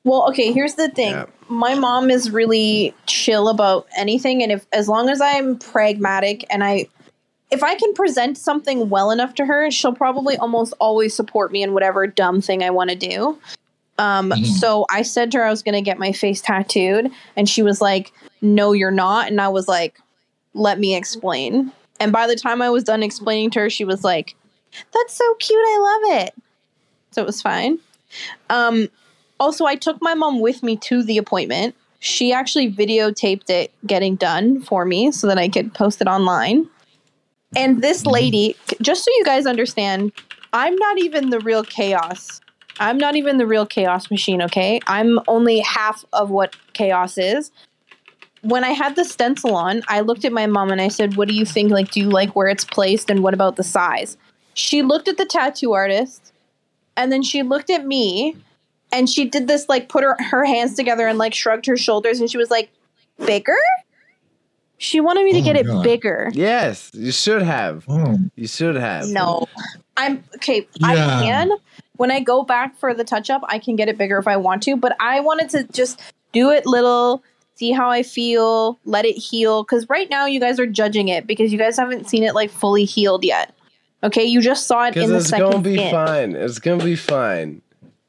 Well, 0.03 0.27
okay, 0.29 0.51
here's 0.51 0.75
the 0.75 0.89
thing. 0.89 1.11
Yeah. 1.11 1.25
My 1.47 1.75
mom 1.75 2.09
is 2.09 2.31
really 2.31 2.93
chill 3.07 3.47
about 3.49 3.87
anything 3.95 4.41
and 4.41 4.51
if 4.51 4.65
as 4.73 4.87
long 4.87 5.09
as 5.09 5.21
I'm 5.21 5.59
pragmatic 5.59 6.45
and 6.49 6.63
I 6.63 6.87
if 7.51 7.61
I 7.61 7.75
can 7.75 7.93
present 7.93 8.37
something 8.37 8.89
well 8.89 9.11
enough 9.11 9.35
to 9.35 9.45
her, 9.45 9.69
she'll 9.69 9.93
probably 9.93 10.37
almost 10.37 10.73
always 10.79 11.13
support 11.13 11.51
me 11.51 11.61
in 11.61 11.73
whatever 11.73 12.07
dumb 12.07 12.41
thing 12.41 12.63
I 12.63 12.69
want 12.71 12.89
to 12.89 12.95
do. 12.95 13.37
Um 13.99 14.31
Mhm. 14.31 14.45
so 14.45 14.85
I 14.89 15.03
said 15.03 15.31
to 15.33 15.37
her 15.39 15.45
I 15.45 15.49
was 15.51 15.61
going 15.61 15.75
to 15.75 15.81
get 15.81 15.99
my 15.99 16.13
face 16.13 16.41
tattooed 16.41 17.11
and 17.35 17.47
she 17.47 17.61
was 17.61 17.79
like, 17.81 18.11
"No, 18.41 18.71
you're 18.71 18.89
not." 18.89 19.27
And 19.27 19.39
I 19.39 19.49
was 19.49 19.67
like, 19.67 19.99
"Let 20.55 20.79
me 20.79 20.95
explain." 20.95 21.71
And 21.99 22.11
by 22.11 22.25
the 22.25 22.35
time 22.35 22.61
I 22.63 22.69
was 22.71 22.83
done 22.83 23.03
explaining 23.03 23.51
to 23.51 23.59
her, 23.59 23.69
she 23.69 23.85
was 23.85 24.03
like, 24.03 24.35
"That's 24.93 25.13
so 25.13 25.33
cute. 25.35 25.59
I 25.59 25.79
love 25.79 26.21
it." 26.21 26.33
So 27.11 27.21
it 27.21 27.25
was 27.25 27.41
fine. 27.41 27.79
Um 28.49 28.89
also, 29.41 29.65
I 29.65 29.75
took 29.75 29.99
my 30.03 30.13
mom 30.13 30.39
with 30.39 30.61
me 30.61 30.77
to 30.77 31.01
the 31.01 31.17
appointment. 31.17 31.73
She 31.99 32.31
actually 32.31 32.71
videotaped 32.71 33.49
it 33.49 33.73
getting 33.87 34.15
done 34.15 34.61
for 34.61 34.85
me 34.85 35.11
so 35.11 35.25
that 35.25 35.39
I 35.39 35.49
could 35.49 35.73
post 35.73 35.99
it 35.99 36.07
online. 36.07 36.69
And 37.55 37.81
this 37.81 38.05
lady, 38.05 38.55
just 38.81 39.03
so 39.03 39.11
you 39.17 39.25
guys 39.25 39.47
understand, 39.47 40.11
I'm 40.53 40.75
not 40.75 40.99
even 40.99 41.31
the 41.31 41.39
real 41.39 41.63
chaos. 41.63 42.39
I'm 42.79 42.99
not 42.99 43.15
even 43.15 43.37
the 43.37 43.47
real 43.47 43.65
chaos 43.65 44.11
machine, 44.11 44.43
okay? 44.43 44.79
I'm 44.85 45.19
only 45.27 45.59
half 45.59 46.05
of 46.13 46.29
what 46.29 46.55
chaos 46.73 47.17
is. 47.17 47.51
When 48.41 48.63
I 48.63 48.71
had 48.71 48.95
the 48.95 49.05
stencil 49.05 49.55
on, 49.55 49.81
I 49.87 50.01
looked 50.01 50.23
at 50.23 50.31
my 50.31 50.45
mom 50.45 50.69
and 50.69 50.81
I 50.81 50.87
said, 50.87 51.15
What 51.15 51.27
do 51.27 51.33
you 51.33 51.45
think? 51.45 51.71
Like, 51.71 51.89
do 51.89 51.99
you 51.99 52.09
like 52.09 52.35
where 52.35 52.47
it's 52.47 52.65
placed 52.65 53.09
and 53.09 53.23
what 53.23 53.33
about 53.33 53.55
the 53.55 53.63
size? 53.63 54.17
She 54.53 54.81
looked 54.81 55.07
at 55.07 55.17
the 55.17 55.25
tattoo 55.25 55.73
artist 55.73 56.33
and 56.97 57.11
then 57.11 57.23
she 57.23 57.43
looked 57.43 57.69
at 57.69 57.85
me 57.85 58.35
and 58.91 59.09
she 59.09 59.25
did 59.25 59.47
this 59.47 59.69
like 59.69 59.87
put 59.89 60.03
her 60.03 60.15
her 60.19 60.43
hands 60.45 60.75
together 60.75 61.07
and 61.07 61.17
like 61.17 61.33
shrugged 61.33 61.65
her 61.65 61.77
shoulders 61.77 62.19
and 62.19 62.29
she 62.29 62.37
was 62.37 62.49
like 62.51 62.69
bigger 63.25 63.57
She 64.77 64.99
wanted 64.99 65.23
me 65.25 65.33
to 65.33 65.39
Oh 65.39 65.43
get 65.43 65.55
it 65.55 65.65
God. 65.67 65.83
bigger. 65.83 66.31
Yes, 66.33 66.89
you 66.93 67.11
should 67.11 67.43
have. 67.43 67.85
Oh, 67.87 68.17
You 68.35 68.47
should 68.47 68.75
have. 68.75 69.07
No. 69.07 69.47
I'm 69.95 70.23
okay. 70.35 70.67
I 70.83 70.95
can. 70.95 71.51
When 71.97 72.09
I 72.09 72.19
go 72.19 72.41
back 72.43 72.75
for 72.77 72.93
the 72.95 73.03
touch 73.03 73.29
up, 73.29 73.41
I 73.47 73.59
can 73.59 73.75
get 73.75 73.87
it 73.89 73.97
bigger 73.97 74.17
if 74.17 74.27
I 74.27 74.37
want 74.37 74.63
to, 74.63 74.75
but 74.75 74.95
I 74.99 75.19
wanted 75.19 75.49
to 75.51 75.63
just 75.71 76.01
do 76.31 76.49
it 76.49 76.65
little, 76.65 77.21
see 77.55 77.71
how 77.71 77.91
I 77.91 78.01
feel, 78.01 78.79
let 78.85 79.05
it 79.05 79.13
heal. 79.17 79.63
Because 79.63 79.87
right 79.87 80.09
now, 80.09 80.25
you 80.25 80.39
guys 80.39 80.59
are 80.59 80.65
judging 80.65 81.09
it 81.09 81.27
because 81.27 81.51
you 81.53 81.59
guys 81.59 81.77
haven't 81.77 82.09
seen 82.09 82.23
it 82.23 82.33
like 82.33 82.49
fully 82.49 82.85
healed 82.85 83.23
yet. 83.23 83.53
Okay, 84.03 84.25
you 84.25 84.41
just 84.41 84.65
saw 84.67 84.85
it 84.87 84.97
in 84.97 85.09
the 85.11 85.21
second. 85.21 85.45
it's 85.45 85.51
gonna 85.53 85.63
be 85.63 85.75
skin. 85.77 85.91
fine. 85.91 86.35
It's 86.35 86.59
gonna 86.59 86.83
be 86.83 86.95
fine. 86.95 87.61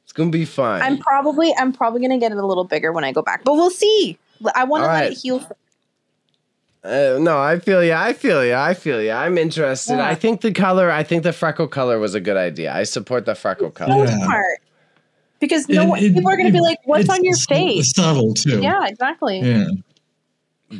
It's 0.03 0.11
gonna 0.13 0.31
be 0.31 0.45
fine. 0.45 0.81
I'm 0.81 0.97
probably 0.97 1.53
I'm 1.57 1.71
probably 1.71 2.01
gonna 2.01 2.17
get 2.19 2.31
it 2.31 2.37
a 2.37 2.45
little 2.45 2.63
bigger 2.63 2.91
when 2.91 3.03
I 3.03 3.11
go 3.11 3.21
back, 3.21 3.43
but 3.43 3.53
we'll 3.53 3.69
see. 3.69 4.17
I 4.55 4.63
want 4.65 4.83
to 4.83 4.87
let 4.87 4.93
right. 4.93 5.11
it 5.11 5.17
heal. 5.19 5.47
Uh, 6.83 7.17
no, 7.21 7.39
I 7.39 7.59
feel 7.59 7.81
you. 7.83 7.93
I 7.93 8.11
feel 8.11 8.43
you. 8.43 8.55
I 8.55 8.73
feel 8.73 9.01
you. 9.01 9.11
I'm 9.11 9.37
interested. 9.37 9.93
Yeah. 9.95 10.07
I 10.07 10.15
think 10.15 10.41
the 10.41 10.51
color. 10.51 10.91
I 10.91 11.03
think 11.03 11.23
the 11.23 11.31
freckle 11.31 11.67
color 11.67 11.97
was 11.97 12.13
a 12.13 12.19
good 12.19 12.35
idea. 12.35 12.73
I 12.73 12.83
support 12.83 13.25
the 13.25 13.35
freckle 13.35 13.71
color. 13.71 13.95
Most 14.03 14.11
Yeah. 14.17 14.25
part. 14.25 14.57
Because 15.39 15.69
no 15.69 15.83
It- 15.83 15.87
one, 15.87 15.99
it- 15.99 16.13
people 16.13 16.29
are 16.29 16.35
gonna 16.37 16.51
be 16.51 16.59
like, 16.59 16.79
"What's 16.85 17.07
on 17.09 17.23
your 17.23 17.35
s- 17.35 17.45
face?" 17.45 17.91
Subtle 17.95 18.33
too. 18.33 18.61
Yeah, 18.61 18.85
exactly. 18.87 19.39
Yeah. 19.39 19.67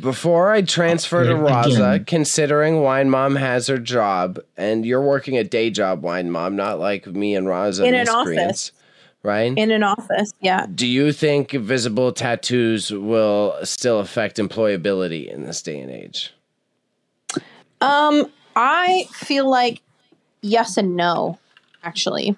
Before 0.00 0.52
I 0.52 0.62
transfer 0.62 1.24
to 1.24 1.30
Yeah, 1.30 1.36
Raza, 1.36 1.94
again. 1.94 2.04
considering 2.04 2.80
Wine 2.80 3.10
Mom 3.10 3.36
has 3.36 3.66
her 3.66 3.78
job, 3.78 4.38
and 4.56 4.84
you're 4.84 5.02
working 5.02 5.36
a 5.36 5.44
day 5.44 5.70
job, 5.70 6.02
Wine 6.02 6.30
Mom, 6.30 6.56
not 6.56 6.78
like 6.78 7.06
me 7.06 7.34
and 7.34 7.46
Raza 7.46 7.84
In 7.86 7.94
an 7.94 8.00
miscreants, 8.00 8.72
right? 9.22 9.56
In 9.56 9.70
an 9.70 9.82
office, 9.82 10.32
yeah. 10.40 10.66
Do 10.72 10.86
you 10.86 11.12
think 11.12 11.52
visible 11.52 12.12
tattoos 12.12 12.90
will 12.90 13.56
still 13.62 14.00
affect 14.00 14.38
employability 14.38 15.32
in 15.32 15.44
this 15.44 15.62
day 15.62 15.80
and 15.80 15.90
age? 15.90 16.34
Um, 17.80 18.26
I 18.56 19.06
feel 19.12 19.48
like 19.48 19.80
yes 20.40 20.76
and 20.76 20.96
no, 20.96 21.38
actually. 21.82 22.36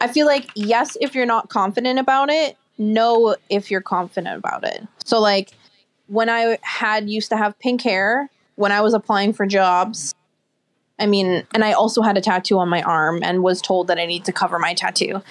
I 0.00 0.08
feel 0.08 0.26
like 0.26 0.50
yes 0.54 0.96
if 1.00 1.14
you're 1.14 1.26
not 1.26 1.48
confident 1.48 1.98
about 1.98 2.28
it, 2.28 2.56
no 2.78 3.36
if 3.48 3.70
you're 3.70 3.80
confident 3.80 4.36
about 4.36 4.64
it. 4.64 4.86
So 5.04 5.20
like 5.20 5.52
when 6.06 6.28
I 6.28 6.58
had 6.62 7.08
used 7.08 7.30
to 7.30 7.36
have 7.36 7.58
pink 7.58 7.82
hair 7.82 8.30
when 8.56 8.72
I 8.72 8.80
was 8.80 8.94
applying 8.94 9.32
for 9.32 9.46
jobs, 9.46 10.14
I 10.98 11.06
mean, 11.06 11.46
and 11.54 11.64
I 11.64 11.72
also 11.72 12.02
had 12.02 12.16
a 12.16 12.20
tattoo 12.20 12.58
on 12.58 12.68
my 12.68 12.82
arm 12.82 13.22
and 13.22 13.42
was 13.42 13.60
told 13.60 13.88
that 13.88 13.98
I 13.98 14.06
need 14.06 14.24
to 14.26 14.32
cover 14.32 14.58
my 14.58 14.74
tattoo. 14.74 15.22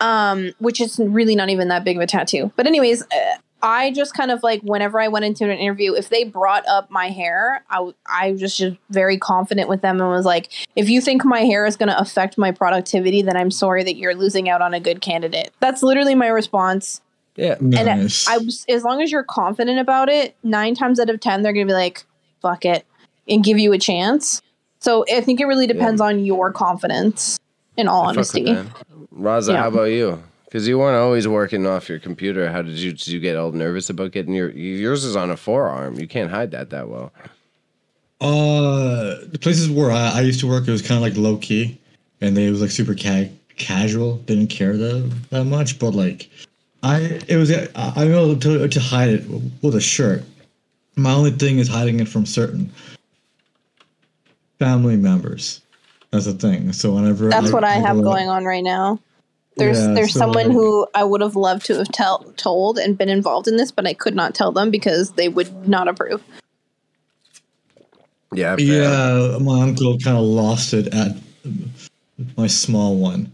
Um, 0.00 0.52
which 0.60 0.80
is 0.80 1.00
really 1.00 1.34
not 1.34 1.50
even 1.50 1.66
that 1.68 1.82
big 1.82 1.96
of 1.96 2.02
a 2.02 2.06
tattoo. 2.06 2.52
But 2.54 2.68
anyways, 2.68 3.02
uh, 3.02 3.38
I 3.62 3.90
just 3.90 4.14
kind 4.14 4.30
of 4.30 4.44
like 4.44 4.62
whenever 4.62 5.00
I 5.00 5.08
went 5.08 5.24
into 5.24 5.44
an 5.44 5.58
interview, 5.58 5.94
if 5.94 6.08
they 6.08 6.22
brought 6.22 6.66
up 6.68 6.90
my 6.90 7.08
hair, 7.08 7.64
I, 7.68 7.74
w- 7.76 7.94
I 8.06 8.30
was 8.30 8.40
just 8.40 8.78
very 8.90 9.18
confident 9.18 9.68
with 9.68 9.80
them 9.80 10.00
and 10.00 10.08
was 10.08 10.24
like, 10.24 10.52
if 10.76 10.88
you 10.88 11.00
think 11.00 11.24
my 11.24 11.40
hair 11.40 11.66
is 11.66 11.76
going 11.76 11.88
to 11.88 11.98
affect 11.98 12.38
my 12.38 12.52
productivity, 12.52 13.22
then 13.22 13.36
I'm 13.36 13.50
sorry 13.50 13.82
that 13.82 13.96
you're 13.96 14.14
losing 14.14 14.48
out 14.48 14.62
on 14.62 14.74
a 14.74 14.80
good 14.80 15.00
candidate. 15.00 15.52
That's 15.58 15.82
literally 15.82 16.14
my 16.14 16.28
response. 16.28 17.00
Yeah. 17.38 17.54
And 17.60 17.74
I- 17.76 17.82
Nice. 17.96 18.28
I 18.28 18.36
was, 18.38 18.66
as 18.68 18.82
long 18.82 19.00
as 19.00 19.10
you're 19.10 19.22
confident 19.22 19.78
about 19.78 20.08
it, 20.10 20.36
nine 20.42 20.74
times 20.74 20.98
out 21.00 21.08
of 21.08 21.20
10, 21.20 21.42
they're 21.42 21.52
going 21.52 21.66
to 21.66 21.70
be 21.70 21.74
like, 21.76 22.04
fuck 22.42 22.64
it 22.64 22.84
and 23.28 23.42
give 23.44 23.58
you 23.58 23.72
a 23.72 23.78
chance. 23.78 24.42
So 24.80 25.04
I 25.12 25.20
think 25.20 25.40
it 25.40 25.46
really 25.46 25.66
depends 25.66 26.00
on 26.00 26.24
your 26.24 26.52
confidence 26.52 27.38
in 27.76 27.88
all 27.88 28.04
I 28.04 28.08
honesty. 28.08 28.44
that. 28.44 28.66
Raza, 29.14 29.52
Yeah. 29.52 29.62
how 29.62 29.68
about 29.68 29.84
you? 29.84 30.22
Because 30.44 30.66
you 30.66 30.78
weren't 30.78 30.96
always 30.96 31.28
working 31.28 31.66
off 31.66 31.88
your 31.88 31.98
computer. 31.98 32.50
How 32.50 32.62
did 32.62 32.76
you 32.78 32.92
did 32.92 33.06
you 33.08 33.20
get 33.20 33.36
all 33.36 33.52
nervous 33.52 33.90
about 33.90 34.12
getting 34.12 34.32
your 34.34 34.50
yours 34.50 35.04
is 35.04 35.14
on 35.14 35.30
a 35.30 35.36
forearm? 35.36 35.98
You 36.00 36.08
can't 36.08 36.30
hide 36.30 36.52
that 36.52 36.70
that 36.70 36.88
well. 36.88 37.12
Uh, 38.20 39.16
the 39.30 39.38
places 39.40 39.70
where 39.70 39.90
I, 39.92 40.12
I 40.16 40.20
used 40.22 40.40
to 40.40 40.48
work, 40.48 40.66
it 40.66 40.70
was 40.72 40.82
kind 40.82 40.96
of 40.96 41.02
like 41.02 41.16
low 41.16 41.36
key, 41.36 41.78
and 42.20 42.36
they 42.36 42.50
was 42.50 42.60
like 42.60 42.70
super 42.70 42.94
ca- 42.94 43.30
casual. 43.56 44.16
Didn't 44.18 44.48
care 44.48 44.76
that 44.76 45.12
that 45.30 45.44
much, 45.44 45.78
but 45.78 45.90
like, 45.94 46.30
I 46.82 47.20
it 47.28 47.36
was 47.36 47.50
I 47.52 47.68
I'm 47.74 48.12
able 48.12 48.36
to 48.36 48.68
to 48.68 48.80
hide 48.80 49.08
it 49.10 49.24
with 49.62 49.74
a 49.74 49.80
shirt. 49.80 50.22
My 50.96 51.12
only 51.12 51.30
thing 51.30 51.58
is 51.58 51.68
hiding 51.68 52.00
it 52.00 52.08
from 52.08 52.26
certain 52.26 52.70
family 54.58 54.96
members. 54.96 55.60
That's 56.10 56.24
the 56.24 56.32
thing. 56.34 56.72
So 56.72 56.94
whenever 56.94 57.28
That's 57.28 57.52
what 57.52 57.64
I 57.64 57.74
have 57.74 57.96
go 57.96 58.00
out- 58.08 58.14
going 58.14 58.28
on 58.28 58.44
right 58.44 58.64
now. 58.64 58.98
There's 59.56 59.78
Yeah, 59.78 59.92
there's 59.94 60.12
so, 60.12 60.20
someone 60.20 60.46
like- 60.46 60.52
who 60.54 60.86
I 60.94 61.02
would 61.04 61.20
have 61.20 61.34
loved 61.34 61.66
to 61.66 61.76
have 61.78 61.88
tell, 61.88 62.20
told 62.36 62.78
and 62.78 62.96
been 62.96 63.08
involved 63.08 63.48
in 63.48 63.56
this, 63.56 63.72
but 63.72 63.86
I 63.86 63.92
could 63.92 64.14
not 64.14 64.34
tell 64.34 64.52
them 64.52 64.70
because 64.70 65.12
they 65.12 65.28
would 65.28 65.68
not 65.68 65.88
approve. 65.88 66.22
Yeah. 68.32 68.54
fair. 68.56 68.64
Yeah, 69.32 69.38
my 69.38 69.62
uncle 69.62 69.98
kind 69.98 70.16
of 70.16 70.22
lost 70.24 70.74
it 70.74 70.94
at 70.94 71.16
my 72.36 72.46
small 72.46 72.96
one. 72.96 73.32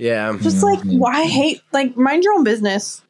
Yeah. 0.00 0.36
Just 0.40 0.62
like 0.62 0.78
mm-hmm. 0.80 0.98
why 0.98 1.24
hate 1.24 1.62
like 1.72 1.96
mind 1.96 2.24
your 2.24 2.34
own 2.34 2.44
business. 2.44 3.02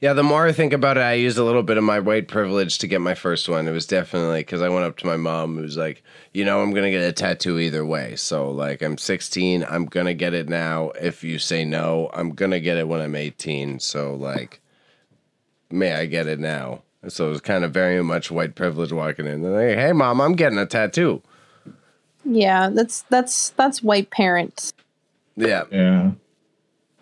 Yeah, 0.00 0.14
the 0.14 0.22
more 0.22 0.46
I 0.46 0.52
think 0.52 0.72
about 0.72 0.96
it, 0.96 1.02
I 1.02 1.12
used 1.12 1.36
a 1.36 1.44
little 1.44 1.62
bit 1.62 1.76
of 1.76 1.84
my 1.84 2.00
white 2.00 2.26
privilege 2.26 2.78
to 2.78 2.86
get 2.86 3.02
my 3.02 3.14
first 3.14 3.50
one. 3.50 3.68
It 3.68 3.72
was 3.72 3.86
definitely 3.86 4.40
because 4.40 4.62
I 4.62 4.70
went 4.70 4.86
up 4.86 4.96
to 4.98 5.06
my 5.06 5.18
mom, 5.18 5.56
who 5.56 5.62
was 5.62 5.76
like, 5.76 6.02
you 6.32 6.42
know, 6.42 6.62
I'm 6.62 6.72
gonna 6.72 6.90
get 6.90 7.02
a 7.02 7.12
tattoo 7.12 7.58
either 7.58 7.84
way. 7.84 8.16
So 8.16 8.50
like, 8.50 8.80
I'm 8.80 8.96
16, 8.96 9.62
I'm 9.68 9.84
gonna 9.84 10.14
get 10.14 10.32
it 10.32 10.48
now. 10.48 10.90
If 10.98 11.22
you 11.22 11.38
say 11.38 11.66
no, 11.66 12.08
I'm 12.14 12.30
gonna 12.30 12.60
get 12.60 12.78
it 12.78 12.88
when 12.88 13.02
I'm 13.02 13.14
18. 13.14 13.78
So 13.80 14.14
like, 14.14 14.62
may 15.70 15.92
I 15.92 16.06
get 16.06 16.26
it 16.26 16.40
now? 16.40 16.82
So 17.08 17.26
it 17.26 17.30
was 17.30 17.40
kind 17.42 17.64
of 17.64 17.72
very 17.72 18.02
much 18.02 18.30
white 18.30 18.54
privilege 18.54 18.92
walking 18.92 19.26
in. 19.26 19.42
They're 19.42 19.68
like, 19.68 19.78
hey, 19.78 19.92
mom, 19.92 20.22
I'm 20.22 20.34
getting 20.34 20.58
a 20.58 20.64
tattoo. 20.64 21.20
Yeah, 22.24 22.70
that's 22.70 23.02
that's 23.10 23.50
that's 23.50 23.82
white 23.82 24.10
parents. 24.10 24.72
Yeah, 25.36 25.64
Yeah. 25.70 26.12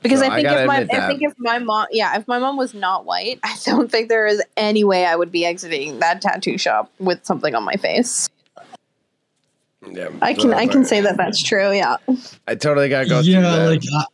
Because 0.01 0.21
So 0.21 0.27
I 0.27 0.29
I 0.29 0.35
think 0.37 0.49
gotta 0.49 0.61
if 0.61 0.67
my 0.67 0.79
admit 0.79 1.01
I 1.01 1.09
think 1.09 1.23
if 1.23 1.35
my 1.39 1.59
mom 1.59 1.87
yeah, 1.91 2.17
if 2.17 2.29
my 2.29 2.39
mom 2.39 2.57
was 2.57 2.73
not 2.73 3.05
white, 3.05 3.41
I 3.43 3.57
don't 3.65 3.91
think 3.91 4.09
there 4.09 4.27
is 4.27 4.43
any 4.57 4.85
way 4.85 5.05
I 5.05 5.17
would 5.17 5.33
be 5.33 5.45
exiting 5.45 5.99
that 5.99 6.21
tattoo 6.23 6.57
shop 6.57 6.91
with 7.01 7.25
something 7.25 7.55
on 7.55 7.65
my 7.65 7.75
face. 7.75 8.29
yeah. 9.91 10.11
I 10.23 10.35
can 10.35 10.55
I 10.55 10.67
can 10.69 10.85
say 10.85 11.01
that 11.01 11.17
that's 11.17 11.43
true. 11.43 11.73
Yeah. 11.73 11.97
I 12.47 12.55
totally 12.55 12.89
gotta 12.89 13.09
go 13.09 13.23
through 13.23 13.33
yeah, 13.33 13.41
that. 13.41 13.69
like 13.69 13.83
I, 13.93 14.05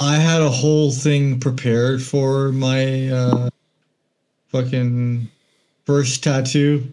I 0.00 0.16
had 0.16 0.42
a 0.42 0.50
whole 0.50 0.90
thing 0.90 1.38
prepared 1.38 2.02
for 2.02 2.50
my 2.50 3.08
uh, 3.08 3.48
fucking 4.48 5.28
first 5.84 6.24
tattoo, 6.24 6.84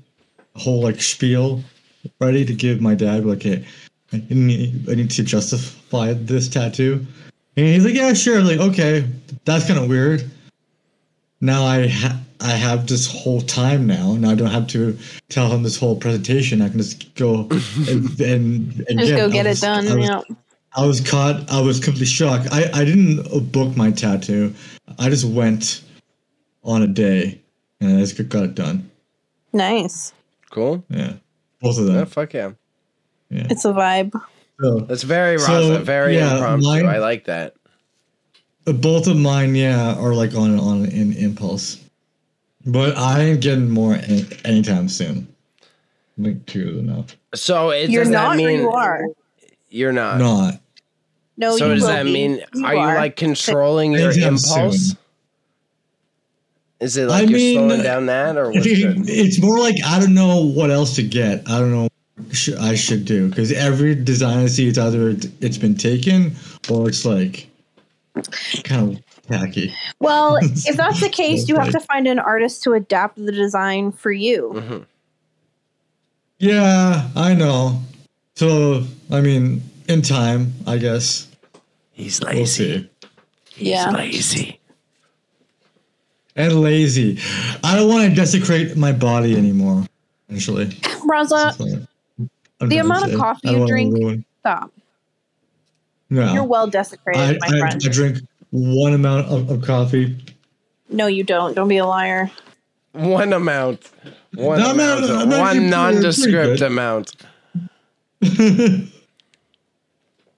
whole 0.56 0.84
like 0.84 1.02
spiel 1.02 1.64
ready 2.20 2.46
to 2.46 2.54
give 2.54 2.82
my 2.82 2.94
dad. 2.96 3.26
Like, 3.26 3.44
hey, 3.44 3.66
I 4.14 4.22
need, 4.30 4.90
I 4.90 4.96
need 4.96 5.10
to 5.12 5.24
justify 5.24 6.14
this 6.14 6.50
tattoo, 6.50 7.06
and 7.56 7.66
he's 7.66 7.86
like, 7.86 7.94
yeah, 7.96 8.14
sure. 8.14 8.42
like, 8.42 8.60
okay, 8.60 9.08
that's 9.46 9.66
kind 9.68 9.80
of 9.80 9.88
weird. 9.90 10.30
Now 11.40 11.64
I 11.66 11.88
ha- 11.88 12.20
I 12.40 12.52
have 12.52 12.88
this 12.88 13.08
whole 13.12 13.42
time 13.42 13.88
now. 13.88 14.14
Now 14.16 14.32
I 14.32 14.36
don't 14.36 14.50
have 14.52 14.68
to 14.68 14.98
tell 15.30 15.50
him 15.52 15.64
this 15.64 15.78
whole 15.78 15.96
presentation. 15.96 16.62
I 16.62 16.70
can 16.70 16.78
just 16.78 17.14
go 17.16 17.48
and 17.50 18.20
and, 18.20 18.86
and 18.90 19.00
Just 19.00 19.10
get 19.12 19.18
go 19.18 19.26
I 19.28 19.30
get 19.32 19.46
it 19.48 19.60
done. 19.62 19.88
I 19.88 19.96
was- 19.96 20.08
Yeah. 20.08 20.22
I 20.74 20.86
was 20.86 21.02
caught. 21.02 21.52
I 21.52 21.60
was 21.60 21.80
completely 21.82 22.06
shocked. 22.06 22.48
I, 22.50 22.70
I 22.74 22.86
didn't 22.86 23.20
uh, 23.28 23.40
book 23.40 23.76
my 23.76 23.92
tattoo. 23.92 24.54
I 25.00 25.10
just 25.10 25.26
went 25.26 25.82
on 26.64 26.82
a 26.82 26.88
day 26.88 27.42
and 27.82 27.98
I 27.98 28.00
just 28.00 28.16
got 28.30 28.44
it 28.44 28.56
done. 28.56 28.90
Nice. 29.52 30.14
cool. 30.50 30.82
Yeah, 30.90 31.14
both 31.60 31.78
of 31.78 31.88
them. 31.88 31.96
Yeah, 31.96 32.06
fuck 32.06 32.34
yeah. 32.34 32.52
Yeah. 33.32 33.48
It's 33.50 33.66
a 33.66 33.72
vibe. 33.74 34.12
So, 34.62 34.80
That's 34.82 35.04
very 35.04 35.40
So, 35.40 35.78
very 35.84 36.16
yeah, 36.18 36.34
impromptu. 36.36 36.68
mine- 36.68 36.86
I 36.86 37.00
like 37.00 37.26
that. 37.26 37.56
uh, 38.68 38.74
both 38.74 39.08
of 39.08 39.18
mine, 39.18 39.56
yeah, 39.56 39.96
are 39.96 40.14
like 40.14 40.36
on 40.36 40.60
on 40.60 40.86
in 40.86 41.14
impulse. 41.14 41.80
But 42.66 42.96
I 42.98 43.22
ain't 43.22 43.42
getting 43.42 43.70
more 43.72 43.96
any, 43.96 44.28
anytime 44.46 44.88
soon. 44.88 45.28
I 46.20 46.24
think 46.24 46.46
two 46.46 46.70
is 46.70 46.78
enough. 46.78 47.16
So 47.34 47.72
it, 47.72 47.90
You're 47.90 48.04
does 48.04 48.12
not 48.12 48.32
that 48.32 48.38
mean 48.38 48.60
you 48.60 48.70
are. 48.70 49.04
you're 49.70 49.92
not? 49.94 50.20
Not. 50.20 50.60
No, 51.38 51.58
so 51.58 51.66
you 51.68 51.74
does 51.74 51.82
will 51.84 51.90
that 51.90 52.04
be. 52.04 52.14
mean 52.14 52.44
You 52.54 52.66
are, 52.66 52.74
you 52.76 52.80
are. 52.82 52.96
like 52.96 53.16
controlling 53.16 53.94
your 53.94 54.12
impulse? 54.12 54.90
soon. 54.90 54.98
Is 56.82 56.98
it 56.98 57.08
like 57.08 57.22
I 57.22 57.24
you're 57.26 57.38
mean, 57.40 57.58
slowing 57.70 57.84
down 57.84 58.06
that, 58.08 58.38
or 58.38 58.52
what's 58.52 58.66
good? 58.68 59.10
It's 59.10 59.42
more 59.42 59.58
like 59.60 59.76
I 59.86 60.00
don't 60.00 60.14
know 60.14 60.44
what 60.46 60.70
else 60.70 60.96
to 60.98 61.04
get. 61.04 61.50
I 61.50 61.60
don't 61.60 61.72
know 61.72 61.84
what 61.84 61.91
sh- 62.32 62.50
I 62.60 62.76
should 62.76 63.06
do 63.06 63.30
because 63.30 63.52
every 63.52 63.96
design 63.96 64.40
I 64.40 64.48
see, 64.48 64.68
it's 64.68 64.78
either 64.78 65.10
it's 65.42 65.58
been 65.58 65.76
taken 65.76 66.36
or 66.70 66.88
it's 66.90 67.06
like 67.06 67.48
kind 68.64 68.98
of 68.98 69.26
tacky. 69.28 69.74
Well, 70.00 70.38
if 70.42 70.76
that's 70.78 71.02
the 71.02 71.10
case, 71.10 71.48
you 71.48 71.56
have 71.58 71.72
to 71.72 71.80
find 71.80 72.08
an 72.08 72.20
artist 72.20 72.64
to 72.64 72.74
adapt 72.74 73.18
the 73.24 73.32
design 73.32 73.92
for 73.92 74.12
you. 74.12 74.52
Mhm. 74.56 74.86
Yeah, 76.40 77.10
I 77.16 77.34
know. 77.36 77.82
So 78.36 78.84
I 79.12 79.22
mean, 79.22 79.62
in 79.88 80.02
time, 80.02 80.54
I 80.66 80.78
guess 80.78 81.28
He's 81.92 82.20
we'll 82.22 82.46
see. 82.46 82.90
Yeah. 83.58 83.92
lazy. 83.92 84.60
and 86.36 86.62
lazy. 86.62 87.20
I 87.64 87.76
don't 87.76 87.90
want 87.90 88.10
to 88.10 88.16
desecrate 88.16 88.76
my 88.78 88.92
body 88.92 89.36
anymore. 89.36 89.86
Actually, 90.34 90.68
Raza, 91.06 91.60
I'm 91.60 91.88
The 92.70 92.76
gonna 92.78 92.82
amount 92.82 93.12
of 93.14 93.20
coffee 93.20 93.50
you 93.50 93.68
drink- 93.68 94.26
stop. 94.40 94.72
No, 96.10 96.34
You're 96.34 96.44
well 96.44 96.68
desecrated, 96.68 97.22
I, 97.42 97.48
my 97.50 97.56
I, 97.58 97.60
friend. 97.60 97.82
I 97.86 97.90
drink 97.90 98.18
one 98.52 98.94
amount 98.94 99.28
of, 99.28 99.50
of 99.50 99.62
coffee. 99.62 100.18
no, 100.90 101.08
you 101.08 101.24
don't. 101.24 101.54
Don't 101.56 101.70
be 101.70 101.78
a 101.78 101.86
liar. 101.86 102.30
One 102.92 103.32
amount. 103.32 103.90
One 104.36 104.60
No, 104.60 104.74
no, 104.74 104.98
amount. 104.98 105.08
no, 105.08 105.20
I'm 105.20 105.30
one 105.40 105.70
nondescript 105.70 106.60
amount. 106.62 107.14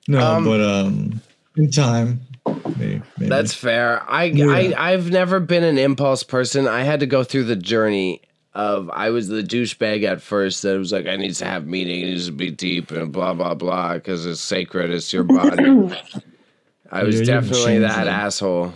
no, 0.08 0.20
Um, 0.20 0.46
but 0.46 0.62
um, 0.62 1.22
in 1.58 1.72
time, 1.72 2.22
maybe, 2.78 3.02
maybe. 3.18 3.30
That's 3.30 3.54
fair. 3.54 4.04
I, 4.08 4.26
Yeah. 4.26 4.48
I 4.48 4.92
I've 4.92 5.10
never 5.12 5.40
been 5.40 5.64
an 5.64 5.78
impulse 5.78 6.24
person. 6.24 6.68
I 6.68 6.84
had 6.84 7.00
to 7.00 7.06
go 7.08 7.24
through 7.24 7.46
the 7.46 7.56
journey 7.56 8.22
of 8.56 8.90
I 8.92 9.10
was 9.10 9.28
the 9.28 9.42
douchebag 9.44 10.04
at 10.04 10.22
first 10.22 10.62
that 10.62 10.78
was 10.78 10.92
like 10.92 11.08
I 11.08 11.16
need 11.16 11.34
to 11.36 11.46
have 11.46 11.66
meaning, 11.66 12.02
it 12.02 12.06
needs 12.06 12.28
to 12.28 12.32
be 12.32 12.52
deep 12.52 12.92
and 12.92 13.12
blah 13.12 13.34
blah 13.34 13.56
blah 13.56 13.96
because 13.96 14.26
it's 14.26 14.42
sacred, 14.42 14.92
it's 14.92 15.12
your 15.12 15.24
body. 15.24 15.64
I 16.92 17.04
was 17.04 17.16
Yeah, 17.16 17.22
you 17.22 17.26
definitely 17.26 17.80
that 17.80 18.06
that. 18.06 18.08
asshole. 18.08 18.74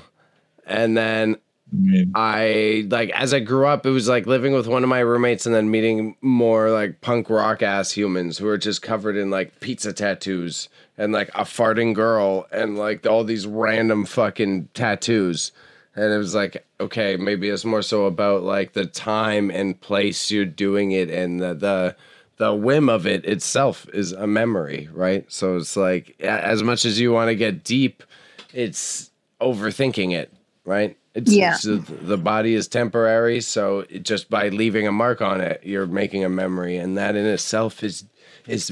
And 0.66 0.98
then 0.98 1.38
I 1.74 2.08
I 2.16 2.88
like 2.90 3.12
as 3.12 3.34
I 3.34 3.40
grew 3.40 3.68
up, 3.68 3.86
it 3.86 3.92
was 3.92 4.08
like 4.08 4.26
living 4.26 4.54
with 4.54 4.68
one 4.68 4.84
of 4.84 4.90
my 4.90 5.00
roommates 5.00 5.46
and 5.46 5.54
then 5.54 5.70
meeting 5.70 6.16
more 6.22 6.72
like 6.72 7.02
punk 7.02 7.30
rock 7.30 7.62
ass 7.62 7.92
humans 7.92 8.38
who 8.40 8.46
were 8.48 8.58
just 8.58 8.82
covered 8.82 9.16
in 9.16 9.30
like 9.30 9.60
pizza 9.60 9.94
tattoos 9.94 10.70
and 10.98 11.14
like 11.14 11.30
a 11.30 11.44
farting 11.44 11.94
girl 11.94 12.48
and 12.52 12.78
like 12.78 13.06
all 13.06 13.24
these 13.24 13.46
random 13.46 14.06
fucking 14.06 14.70
tattoos. 14.74 15.52
And 15.98 16.14
it 16.14 16.18
was 16.18 16.36
like, 16.36 16.66
okay, 16.80 17.18
maybe 17.18 17.50
it's 17.50 17.66
more 17.66 17.82
so 17.82 18.06
about 18.06 18.44
like 18.44 18.74
the 18.74 18.86
time 18.86 19.50
and 19.52 19.80
place 19.82 20.32
you're 20.32 20.46
doing 20.46 20.92
it 20.92 21.10
and 21.10 21.40
the 21.42 21.54
the 21.56 21.96
the 22.38 22.54
whim 22.54 22.88
of 22.88 23.08
it 23.08 23.26
itself 23.26 23.88
is 23.94 24.12
a 24.12 24.28
memory, 24.28 24.88
right? 24.94 25.26
So 25.28 25.58
it's 25.58 25.76
like 25.76 26.16
as 26.22 26.62
much 26.62 26.86
as 26.86 27.00
you 27.00 27.12
want 27.12 27.30
to 27.30 27.36
get 27.36 27.64
deep, 27.64 28.04
it's 28.54 29.10
overthinking 29.42 30.14
it, 30.14 30.32
right? 30.64 30.96
It's, 31.16 31.34
Yeah. 31.34 31.56
it's- 31.56 31.84
the 32.04 32.18
body 32.18 32.54
is 32.54 32.68
temporary, 32.68 33.42
so 33.42 33.86
it, 33.90 34.04
just 34.04 34.30
by 34.30 34.50
leaving 34.50 34.86
a 34.88 34.92
mark 34.92 35.20
on 35.20 35.42
it, 35.42 35.62
you're 35.64 35.88
making 35.88 36.24
a 36.24 36.30
memory, 36.30 36.78
and 36.78 36.96
that 36.96 37.16
in 37.16 37.26
itself 37.26 37.84
is 37.84 38.06
is 38.46 38.72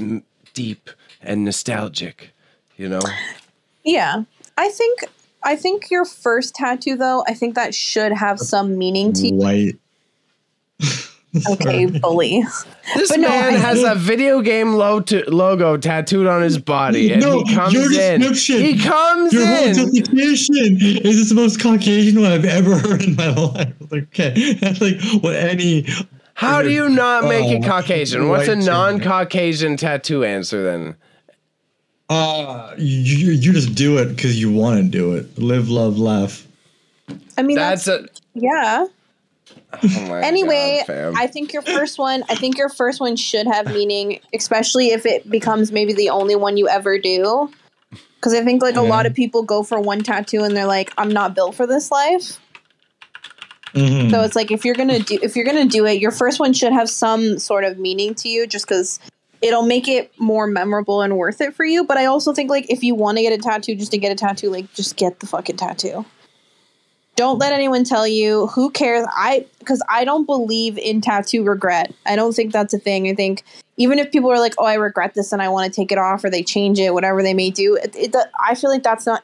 deep 0.54 0.92
and 1.24 1.44
nostalgic. 1.44 2.34
You 2.78 2.88
know, 2.90 3.02
Yeah. 3.84 4.24
I 4.58 4.70
think 4.70 5.06
I 5.46 5.56
think 5.56 5.90
your 5.92 6.04
first 6.06 6.56
tattoo 6.56 6.96
though, 6.98 7.24
I 7.28 7.34
think 7.34 7.56
that 7.56 7.74
should 7.74 8.12
have 8.12 8.40
some 8.40 8.78
meaning 8.78 9.14
to 9.14 9.28
you. 9.28 9.36
white. 9.36 9.76
Okay, 11.52 11.86
bully. 11.88 12.44
this 12.96 13.10
But 13.10 13.20
no, 13.20 13.28
man 13.28 13.56
I- 13.56 13.58
has 13.58 13.84
a 13.84 13.94
video 13.94 14.40
game 14.40 14.76
lo- 14.76 15.02
to- 15.02 15.30
logo 15.30 15.76
tattooed 15.76 16.28
on 16.28 16.42
his 16.42 16.58
body, 16.58 17.12
and 17.12 17.22
No, 17.22 17.44
he 17.44 17.54
comes 17.54 17.74
your 17.74 17.92
in. 17.92 18.22
description. 18.22 18.62
He 18.62 18.80
comes 18.80 19.34
Your 19.34 19.46
whole 19.46 19.66
in. 19.68 19.74
justification 19.76 20.78
is 20.80 21.18
this 21.18 21.28
the 21.30 21.36
most 21.36 21.60
Caucasian 21.60 22.22
one 22.22 22.32
I've 22.32 22.46
ever 22.46 22.78
heard 22.80 23.02
in 23.04 23.18
my 23.18 23.32
life. 23.36 23.74
Like, 23.92 24.04
okay, 24.04 24.54
that's 24.54 24.80
like 24.88 24.96
what 25.22 25.36
any. 25.36 25.86
How 26.36 26.62
do 26.62 26.70
you 26.72 26.88
not 26.88 27.26
make 27.26 27.52
it 27.52 27.66
Oh, 27.66 27.68
Caucasian? 27.68 28.30
What's 28.30 28.48
a 28.48 28.56
non-Caucasian 28.56 29.76
tattoo 29.76 30.24
answer 30.24 30.64
then? 30.64 30.96
Uh, 32.10 32.74
you 32.78 33.32
you 33.32 33.52
just 33.54 33.74
do 33.76 33.98
it 33.98 34.16
because 34.16 34.40
you 34.40 34.52
want 34.52 34.78
to 34.78 34.84
do 34.84 35.14
it. 35.14 35.38
Live, 35.40 35.70
love, 35.70 35.98
laugh. 35.98 36.46
I 37.38 37.42
mean 37.44 37.58
That's 37.58 37.86
that's, 37.86 38.06
a. 38.06 38.10
yeah. 38.36 38.86
Oh 39.84 40.08
my 40.08 40.22
Anyway, 40.22 40.84
God. 40.88 41.14
I 41.18 41.28
think 41.28 41.52
your 41.52 41.62
first 41.62 41.98
one, 42.00 42.24
I 42.30 42.36
think 42.36 42.58
your 42.58 42.70
first 42.70 43.00
one 43.00 43.16
should 43.16 43.48
have 43.48 43.68
meaning, 43.68 44.20
especially 44.34 44.90
if 44.90 45.06
it 45.06 45.30
becomes 45.30 45.72
maybe 45.72 45.94
the 45.94 46.10
only 46.10 46.36
one 46.36 46.58
you 46.58 46.68
ever 46.70 46.98
do. 46.98 47.50
Because 48.16 48.34
I 48.34 48.44
think 48.44 48.62
like 48.62 48.76
a 48.76 48.82
lot 48.82 49.06
of 49.06 49.14
people 49.14 49.44
go 49.44 49.64
for 49.64 49.80
one 49.80 50.02
tattoo 50.02 50.44
and 50.44 50.56
they're 50.56 50.66
like, 50.66 50.92
I'm 50.98 51.10
not 51.10 51.36
built 51.36 51.56
for 51.56 51.68
this 51.68 51.92
life. 51.92 52.40
Mhm. 53.74 54.10
So 54.10 54.22
it's 54.22 54.36
like 54.36 54.52
if 54.52 54.64
you're 54.64 54.76
gonna 54.76 55.00
do 55.00 55.20
if 55.22 55.36
you're 55.36 55.46
gonna 55.46 55.66
do 55.66 55.86
it, 55.86 56.00
your 56.00 56.12
first 56.12 56.40
one 56.40 56.54
should 56.54 56.72
have 56.72 56.90
some 56.90 57.38
sort 57.40 57.66
of 57.66 57.78
meaning 57.78 58.16
to 58.16 58.30
you, 58.30 58.48
just 58.48 58.66
because 58.68 59.00
it'll 59.46 59.66
make 59.66 59.88
it 59.88 60.12
more 60.20 60.48
memorable 60.48 61.04
and 61.04 61.18
worth 61.18 61.40
it 61.40 61.54
for 61.54 61.64
you. 61.64 61.84
But 61.84 61.98
I 61.98 62.06
also 62.06 62.34
think 62.34 62.50
like 62.50 62.66
if 62.70 62.84
you 62.84 62.96
want 62.96 63.18
to 63.18 63.22
get 63.22 63.32
a 63.32 63.38
tattoo, 63.38 63.76
just 63.76 63.92
to 63.92 63.98
get 64.00 64.12
a 64.12 64.16
tattoo, 64.16 64.50
like 64.50 64.74
just 64.74 64.96
get 64.96 65.20
the 65.20 65.28
fucking 65.28 65.58
tattoo. 65.58 66.04
Don't 67.16 67.38
let 67.38 67.54
anyone 67.54 67.84
tell 67.84 68.08
you 68.08 68.48
who 68.48 68.72
cares. 68.72 69.06
I 69.16 69.46
because 69.60 69.82
I 69.88 70.04
don't 70.04 70.26
believe 70.26 70.78
in 70.80 71.00
tattoo 71.00 71.44
regret. 71.44 71.94
I 72.06 72.16
don't 72.16 72.34
think 72.34 72.52
that's 72.52 72.74
a 72.74 72.80
thing. 72.80 73.08
I 73.08 73.14
think 73.14 73.44
even 73.78 74.00
if 74.00 74.12
people 74.12 74.32
are 74.32 74.40
like, 74.40 74.56
"Oh, 74.58 74.66
I 74.66 74.74
regret 74.74 75.14
this 75.14 75.32
and 75.32 75.42
I 75.42 75.48
want 75.48 75.72
to 75.72 75.76
take 75.76 75.92
it 75.92 75.98
off," 75.98 76.24
or 76.24 76.30
they 76.30 76.44
change 76.44 76.80
it, 76.80 76.94
whatever 76.94 77.22
they 77.22 77.34
may 77.34 77.52
do, 77.52 77.76
it, 77.76 77.96
it, 77.96 78.16
I 78.44 78.56
feel 78.56 78.72
like 78.72 78.84
that's 78.84 79.06
not. 79.06 79.24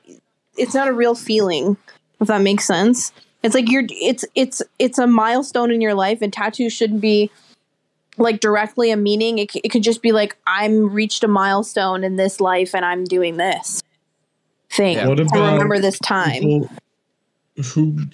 It's 0.55 0.75
not 0.75 0.87
a 0.87 0.93
real 0.93 1.15
feeling. 1.15 1.75
If 2.21 2.27
that 2.27 2.41
makes 2.41 2.65
sense. 2.65 3.11
It's 3.43 3.55
like 3.55 3.69
you're. 3.69 3.83
It's 3.89 4.23
it's 4.35 4.61
it's 4.77 4.99
a 4.99 5.07
milestone 5.07 5.71
in 5.71 5.81
your 5.81 5.95
life, 5.95 6.21
and 6.21 6.31
tattoos 6.31 6.71
shouldn't 6.71 7.01
be 7.01 7.31
like 8.21 8.39
directly 8.39 8.91
a 8.91 8.97
meaning. 8.97 9.39
It, 9.39 9.51
c- 9.51 9.61
it 9.63 9.69
could 9.69 9.83
just 9.83 10.01
be 10.01 10.11
like 10.11 10.37
I'm 10.47 10.91
reached 10.91 11.23
a 11.23 11.27
milestone 11.27 12.03
in 12.03 12.15
this 12.15 12.39
life, 12.39 12.73
and 12.73 12.85
I'm 12.85 13.03
doing 13.03 13.37
this 13.37 13.81
thing 14.69 14.95
Yeah. 14.97 15.07
What 15.07 15.19
about 15.19 15.53
remember 15.53 15.79
this 15.79 15.99
time. 15.99 16.69
Who 17.73 18.07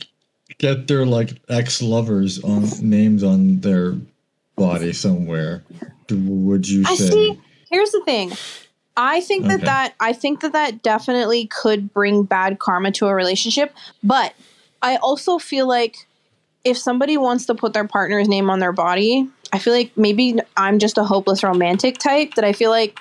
get 0.57 0.87
their 0.87 1.05
like 1.05 1.39
ex 1.49 1.81
lovers 1.81 2.43
on 2.43 2.65
names 2.81 3.23
on 3.23 3.59
their 3.59 3.95
body 4.55 4.93
somewhere. 4.93 5.63
Would 6.09 6.67
you 6.67 6.83
I 6.87 6.95
say? 6.95 7.09
see. 7.09 7.41
Here's 7.69 7.91
the 7.91 8.01
thing. 8.05 8.31
I 8.95 9.21
think 9.21 9.45
that 9.45 9.55
Okay. 9.57 9.65
that 9.65 9.93
I 9.99 10.13
think 10.13 10.39
that 10.41 10.53
that 10.53 10.81
definitely 10.81 11.45
could 11.47 11.93
bring 11.93 12.23
bad 12.23 12.57
karma 12.59 12.91
to 12.93 13.05
a 13.07 13.13
relationship, 13.13 13.75
but 14.03 14.33
I 14.81 14.95
also 14.97 15.37
feel 15.37 15.67
like 15.67 16.07
if 16.63 16.77
somebody 16.77 17.17
wants 17.17 17.45
to 17.45 17.55
put 17.55 17.73
their 17.73 17.87
partner's 17.87 18.27
name 18.27 18.49
on 18.49 18.59
their 18.59 18.73
body, 18.73 19.29
I 19.53 19.59
feel 19.59 19.73
like 19.73 19.95
maybe 19.97 20.39
I'm 20.55 20.79
just 20.79 20.97
a 20.97 21.03
hopeless 21.03 21.43
romantic 21.43 21.97
type 21.97 22.35
that 22.35 22.45
I 22.45 22.53
feel 22.53 22.69
like 22.69 22.99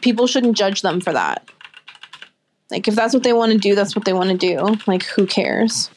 people 0.00 0.26
shouldn't 0.26 0.56
judge 0.56 0.82
them 0.82 1.00
for 1.00 1.12
that. 1.12 1.48
Like 2.70 2.88
if 2.88 2.94
that's 2.94 3.14
what 3.14 3.22
they 3.22 3.32
want 3.32 3.52
to 3.52 3.58
do, 3.58 3.74
that's 3.74 3.94
what 3.94 4.04
they 4.04 4.12
want 4.12 4.30
to 4.30 4.36
do. 4.36 4.76
Like 4.86 5.04
who 5.04 5.26
cares? 5.26 5.90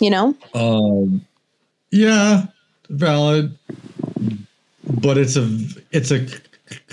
You 0.00 0.10
know? 0.10 0.36
Um, 0.54 1.24
yeah, 1.90 2.46
valid, 2.88 3.56
but 4.84 5.18
it's 5.18 5.36
a 5.36 5.46
it's 5.90 6.10
a 6.10 6.26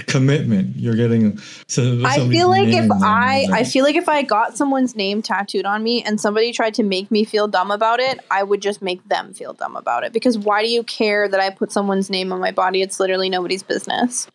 commitment. 0.07 0.75
You're 0.75 0.95
getting. 0.95 1.37
So 1.67 2.01
I 2.05 2.27
feel 2.27 2.49
like 2.49 2.69
if 2.69 2.89
I. 2.91 3.47
I 3.51 3.63
feel 3.63 3.83
like 3.83 3.95
if 3.95 4.09
I 4.09 4.21
got 4.21 4.57
someone's 4.57 4.95
name 4.95 5.21
tattooed 5.21 5.65
on 5.65 5.83
me 5.83 6.03
and 6.03 6.19
somebody 6.19 6.51
tried 6.51 6.73
to 6.75 6.83
make 6.83 7.11
me 7.11 7.23
feel 7.23 7.47
dumb 7.47 7.71
about 7.71 7.99
it, 7.99 8.19
I 8.31 8.43
would 8.43 8.61
just 8.61 8.81
make 8.81 9.07
them 9.07 9.33
feel 9.33 9.53
dumb 9.53 9.75
about 9.75 10.03
it. 10.03 10.13
Because 10.13 10.37
why 10.37 10.63
do 10.63 10.69
you 10.69 10.83
care 10.83 11.27
that 11.27 11.39
I 11.39 11.49
put 11.49 11.71
someone's 11.71 12.09
name 12.09 12.31
on 12.31 12.39
my 12.39 12.51
body? 12.51 12.81
It's 12.81 12.99
literally 12.99 13.29
nobody's 13.29 13.63
business. 13.63 14.27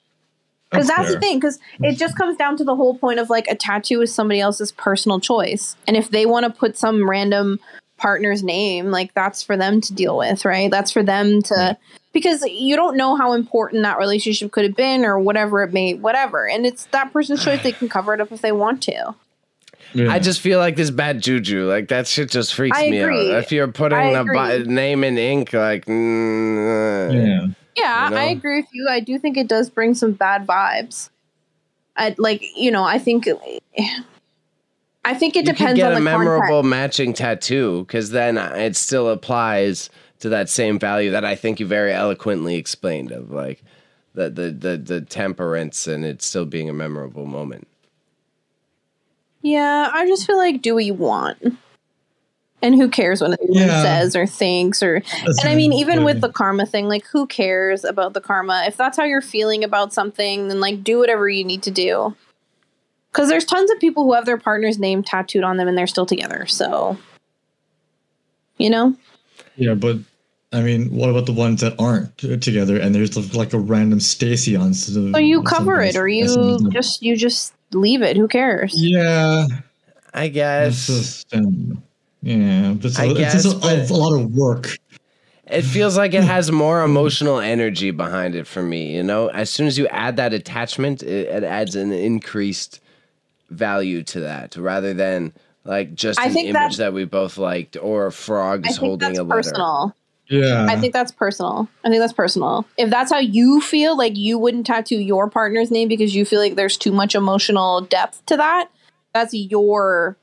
Because 0.70 0.88
that's, 0.88 1.12
the 1.12 1.20
thing. 1.20 1.38
Because 1.38 1.60
it 1.80 1.96
just 1.96 2.16
comes 2.16 2.36
down 2.36 2.56
to 2.56 2.64
the 2.64 2.74
whole 2.74 2.98
point 2.98 3.20
of 3.20 3.30
like 3.30 3.46
a 3.46 3.54
tattoo 3.54 4.00
is 4.02 4.12
somebody 4.12 4.40
else's 4.40 4.72
personal 4.72 5.20
choice, 5.20 5.76
and 5.86 5.96
if 5.96 6.10
they 6.10 6.26
want 6.26 6.44
to 6.44 6.50
put 6.50 6.76
some 6.76 7.08
random 7.08 7.60
partner's 8.04 8.42
name, 8.42 8.90
like 8.90 9.14
that's 9.14 9.42
for 9.42 9.56
them 9.56 9.80
to 9.80 9.94
deal 9.94 10.18
with, 10.18 10.44
right? 10.44 10.70
That's 10.70 10.90
for 10.90 11.02
them 11.02 11.40
to 11.44 11.78
because 12.12 12.44
you 12.44 12.76
don't 12.76 12.98
know 12.98 13.16
how 13.16 13.32
important 13.32 13.82
that 13.82 13.96
relationship 13.96 14.52
could 14.52 14.64
have 14.64 14.76
been 14.76 15.06
or 15.06 15.18
whatever 15.18 15.62
it 15.62 15.72
may 15.72 15.94
whatever 15.94 16.46
and 16.46 16.66
it's 16.66 16.84
that 16.92 17.10
person's 17.14 17.42
choice 17.42 17.62
they 17.62 17.72
can 17.72 17.88
cover 17.88 18.12
it 18.12 18.20
up 18.20 18.30
if 18.30 18.42
they 18.42 18.52
want 18.52 18.82
to 18.82 19.14
Yeah. 19.94 20.12
I 20.12 20.18
just 20.18 20.42
feel 20.42 20.58
like 20.58 20.76
this 20.76 20.90
bad 20.90 21.22
juju. 21.22 21.66
Like 21.66 21.88
that 21.88 22.06
shit 22.06 22.30
just 22.30 22.54
freaks 22.54 22.78
me 22.78 23.00
out. 23.00 23.10
If 23.42 23.52
you're 23.52 23.68
putting 23.68 24.14
a 24.14 24.22
the 24.22 24.30
bi- 24.32 24.58
name 24.58 25.02
in 25.02 25.16
ink, 25.16 25.54
like, 25.54 25.86
mm, 25.86 27.14
yeah. 27.14 27.46
yeah 27.74 28.04
You 28.04 28.10
know? 28.10 28.16
i 28.20 28.24
agree 28.24 28.60
with 28.60 28.68
you 28.72 28.86
i 28.90 29.00
do 29.00 29.18
think 29.18 29.38
it 29.38 29.48
does 29.48 29.70
bring 29.70 29.94
some 29.94 30.12
bad 30.12 30.46
vibes 30.46 31.08
i 31.96 32.14
like 32.18 32.42
you 32.54 32.70
know 32.70 32.84
i 32.84 32.98
think 32.98 33.26
i 35.04 35.14
think 35.14 35.36
it 35.36 35.44
depends 35.44 35.48
you 35.48 35.52
could 35.52 35.56
depends 35.58 35.76
get 35.78 35.86
on 35.86 35.92
a 35.92 35.94
the 35.96 36.00
memorable 36.00 36.62
context 36.62 36.70
matching 36.70 37.12
tattoo 37.12 37.84
because 37.84 38.10
then 38.10 38.38
uh, 38.38 38.52
it 38.56 38.76
still 38.76 39.08
applies 39.08 39.90
to 40.20 40.28
that 40.28 40.48
same 40.48 40.78
value 40.78 41.10
that 41.10 41.24
I 41.24 41.34
think 41.34 41.60
you 41.60 41.66
very 41.66 41.92
eloquently 41.92 42.54
explained 42.56 43.10
of 43.12 43.30
like 43.30 43.62
the 44.14 44.30
the 44.30 44.50
the, 44.50 44.76
the 44.78 45.00
temperance 45.02 45.86
and 45.86 46.04
it 46.04 46.22
still 46.22 46.46
being 46.46 46.70
a 46.70 46.72
memorable 46.72 47.26
moment. 47.26 47.66
yeah 49.42 49.90
i 49.92 50.06
just 50.06 50.26
feel 50.26 50.38
like 50.38 50.62
do 50.62 50.74
what 50.74 50.84
you 50.84 50.94
want 50.94 51.38
and 52.62 52.74
who 52.74 52.88
cares 52.88 53.20
what 53.20 53.38
anyone 53.42 53.68
Yeah. 53.68 53.82
says 53.82 54.16
or 54.16 54.26
thinks 54.26 54.82
or 54.82 55.00
That's 55.00 55.38
and 55.40 55.50
I 55.50 55.54
mean, 55.54 55.74
even 55.74 56.02
with 56.02 56.22
the 56.22 56.30
karma 56.30 56.64
thing, 56.64 56.88
like, 56.88 57.04
who 57.06 57.26
cares 57.26 57.84
about 57.84 58.14
the 58.14 58.22
karma? 58.22 58.64
If 58.66 58.78
that's 58.78 58.96
how 58.96 59.04
you're 59.04 59.20
feeling 59.20 59.62
about 59.64 59.92
something, 59.92 60.48
then 60.48 60.60
like, 60.60 60.82
do 60.82 60.98
whatever 60.98 61.28
you 61.28 61.44
need 61.44 61.62
to 61.64 61.70
do. 61.70 62.16
Because 63.14 63.28
there's 63.28 63.44
tons 63.44 63.70
of 63.70 63.78
people 63.78 64.02
who 64.02 64.12
have 64.14 64.26
their 64.26 64.36
partner's 64.38 64.76
name 64.76 65.04
tattooed 65.04 65.44
on 65.44 65.56
them 65.56 65.68
and 65.68 65.78
they're 65.78 65.86
still 65.86 66.04
together. 66.04 66.46
So 66.46 66.98
You 68.58 68.70
know? 68.70 68.96
Yeah, 69.56 69.74
but 69.74 69.98
I 70.52 70.62
mean, 70.62 70.86
what 70.94 71.10
about 71.10 71.26
the 71.26 71.32
ones 71.32 71.60
that 71.60 71.74
aren't 71.78 72.16
together 72.18 72.76
and 72.76 72.92
there's 72.94 73.34
like 73.34 73.52
a 73.52 73.58
random 73.58 74.00
Stacy 74.00 74.56
on? 74.56 74.74
So, 74.74 75.12
So 75.12 75.18
you 75.18 75.42
cover 75.42 75.80
it 75.80 75.94
or 75.96 76.08
you 76.08 76.58
just 76.70 77.02
you 77.02 77.16
just 77.16 77.54
leave 77.72 78.02
it. 78.02 78.16
Who 78.16 78.26
cares? 78.26 78.74
Yeah, 78.76 79.46
I 80.12 80.26
guess 80.28 80.88
just 80.88 81.34
um, 81.34 81.82
yeah, 82.22 82.72
but 82.74 82.86
it's, 82.86 82.98
I 82.98 83.04
a- 83.04 83.14
it's 83.14 83.32
just 83.32 83.56
a, 83.56 83.60
but- 83.60 83.90
a 83.90 83.94
lot 83.94 84.20
of 84.20 84.34
work. 84.34 84.76
it 85.46 85.62
feels 85.62 85.96
like 85.96 86.14
it 86.14 86.24
has 86.24 86.50
more 86.50 86.82
emotional 86.82 87.38
energy 87.38 87.90
behind 87.92 88.34
it 88.34 88.46
for 88.48 88.62
me. 88.62 88.94
You 88.96 89.02
know, 89.04 89.28
as 89.28 89.50
soon 89.50 89.66
as 89.68 89.78
you 89.78 89.86
add 89.88 90.16
that 90.16 90.32
attachment, 90.32 91.02
it, 91.04 91.28
it 91.28 91.44
adds 91.44 91.76
an 91.76 91.92
increased 91.92 92.80
value 93.54 94.02
to 94.04 94.20
that, 94.20 94.56
rather 94.56 94.92
than 94.94 95.32
like 95.64 95.94
just 95.94 96.18
I 96.20 96.26
an 96.26 96.32
think 96.32 96.48
image 96.48 96.76
that 96.76 96.92
we 96.92 97.04
both 97.04 97.38
liked 97.38 97.76
or 97.80 98.10
frogs 98.10 98.66
I 98.68 98.72
think 98.72 98.80
holding 98.80 99.08
that's 99.08 99.18
a 99.18 99.22
letter. 99.24 99.42
personal. 99.42 99.96
Yeah, 100.28 100.66
I 100.68 100.76
think 100.80 100.92
that's 100.94 101.12
personal. 101.12 101.68
I 101.84 101.88
think 101.90 102.00
that's 102.00 102.12
personal. 102.14 102.64
If 102.78 102.88
that's 102.90 103.12
how 103.12 103.18
you 103.18 103.60
feel, 103.60 103.96
like 103.96 104.16
you 104.16 104.38
wouldn't 104.38 104.66
tattoo 104.66 104.96
your 104.98 105.28
partner's 105.28 105.70
name 105.70 105.86
because 105.88 106.14
you 106.14 106.24
feel 106.24 106.40
like 106.40 106.54
there's 106.54 106.78
too 106.78 106.92
much 106.92 107.14
emotional 107.14 107.82
depth 107.82 108.24
to 108.26 108.36
that, 108.38 108.70
that's 109.12 109.34
your 109.34 110.16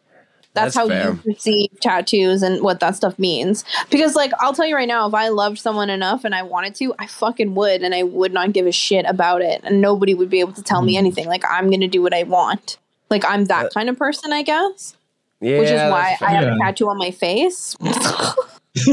that's, 0.54 0.76
That's 0.76 0.76
how 0.76 0.88
fair. 0.90 1.12
you 1.12 1.34
perceive 1.34 1.70
tattoos 1.80 2.44
and 2.44 2.62
what 2.62 2.82
that 2.82 2.96
stuff 2.98 3.18
means. 3.18 3.64
Because 3.90 4.16
like 4.16 4.32
I'll 4.40 4.54
tell 4.54 4.66
you 4.66 4.76
right 4.76 4.88
now, 4.88 5.08
if 5.08 5.14
I 5.14 5.30
loved 5.30 5.60
someone 5.60 5.90
enough 5.90 6.26
and 6.26 6.36
I 6.36 6.44
wanted 6.44 6.76
to, 6.76 6.94
I 7.00 7.08
fucking 7.08 7.56
would 7.56 7.84
and 7.84 7.96
I 7.96 8.04
would 8.04 8.34
not 8.34 8.52
give 8.52 8.66
a 8.68 8.72
shit 8.74 9.06
about 9.08 9.42
it. 9.42 9.62
And 9.64 9.80
nobody 9.80 10.14
would 10.14 10.30
be 10.30 10.42
able 10.42 10.52
to 10.54 10.62
tell 10.64 10.82
me 10.82 10.96
Mhm. 10.96 10.98
anything. 10.98 11.28
Like 11.28 11.44
I'm 11.50 11.70
gonna 11.72 11.88
do 11.88 12.02
what 12.02 12.14
I 12.14 12.24
want. 12.24 12.80
Like 13.12 13.24
I'm 13.26 13.46
that 13.46 13.68
Uh, 13.68 13.70
kind 13.70 13.90
of 13.90 14.00
person, 14.00 14.34
I 14.34 14.42
guess. 14.42 14.96
Yeah, 15.42 15.60
which 15.60 15.70
is 15.70 15.82
why 15.92 16.18
I 16.22 16.32
have 16.32 16.54
a 16.54 16.58
tattoo 16.58 16.90
on 16.90 16.98
my 16.98 17.12
face. 17.12 17.76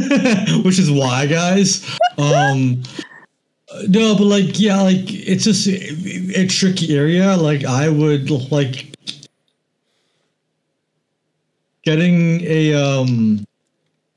which 0.64 0.78
is 0.78 0.90
why, 0.90 1.26
guys. 1.26 1.86
Um, 2.18 2.82
no, 3.88 4.16
but 4.16 4.24
like, 4.24 4.58
yeah, 4.58 4.80
like 4.80 5.04
it's 5.06 5.44
just 5.44 5.66
a, 5.68 6.40
a 6.42 6.46
tricky 6.48 6.96
area. 6.96 7.36
Like, 7.36 7.64
I 7.64 7.88
would 7.88 8.30
like 8.50 8.96
getting 11.84 12.40
a 12.42 12.74
um 12.74 13.46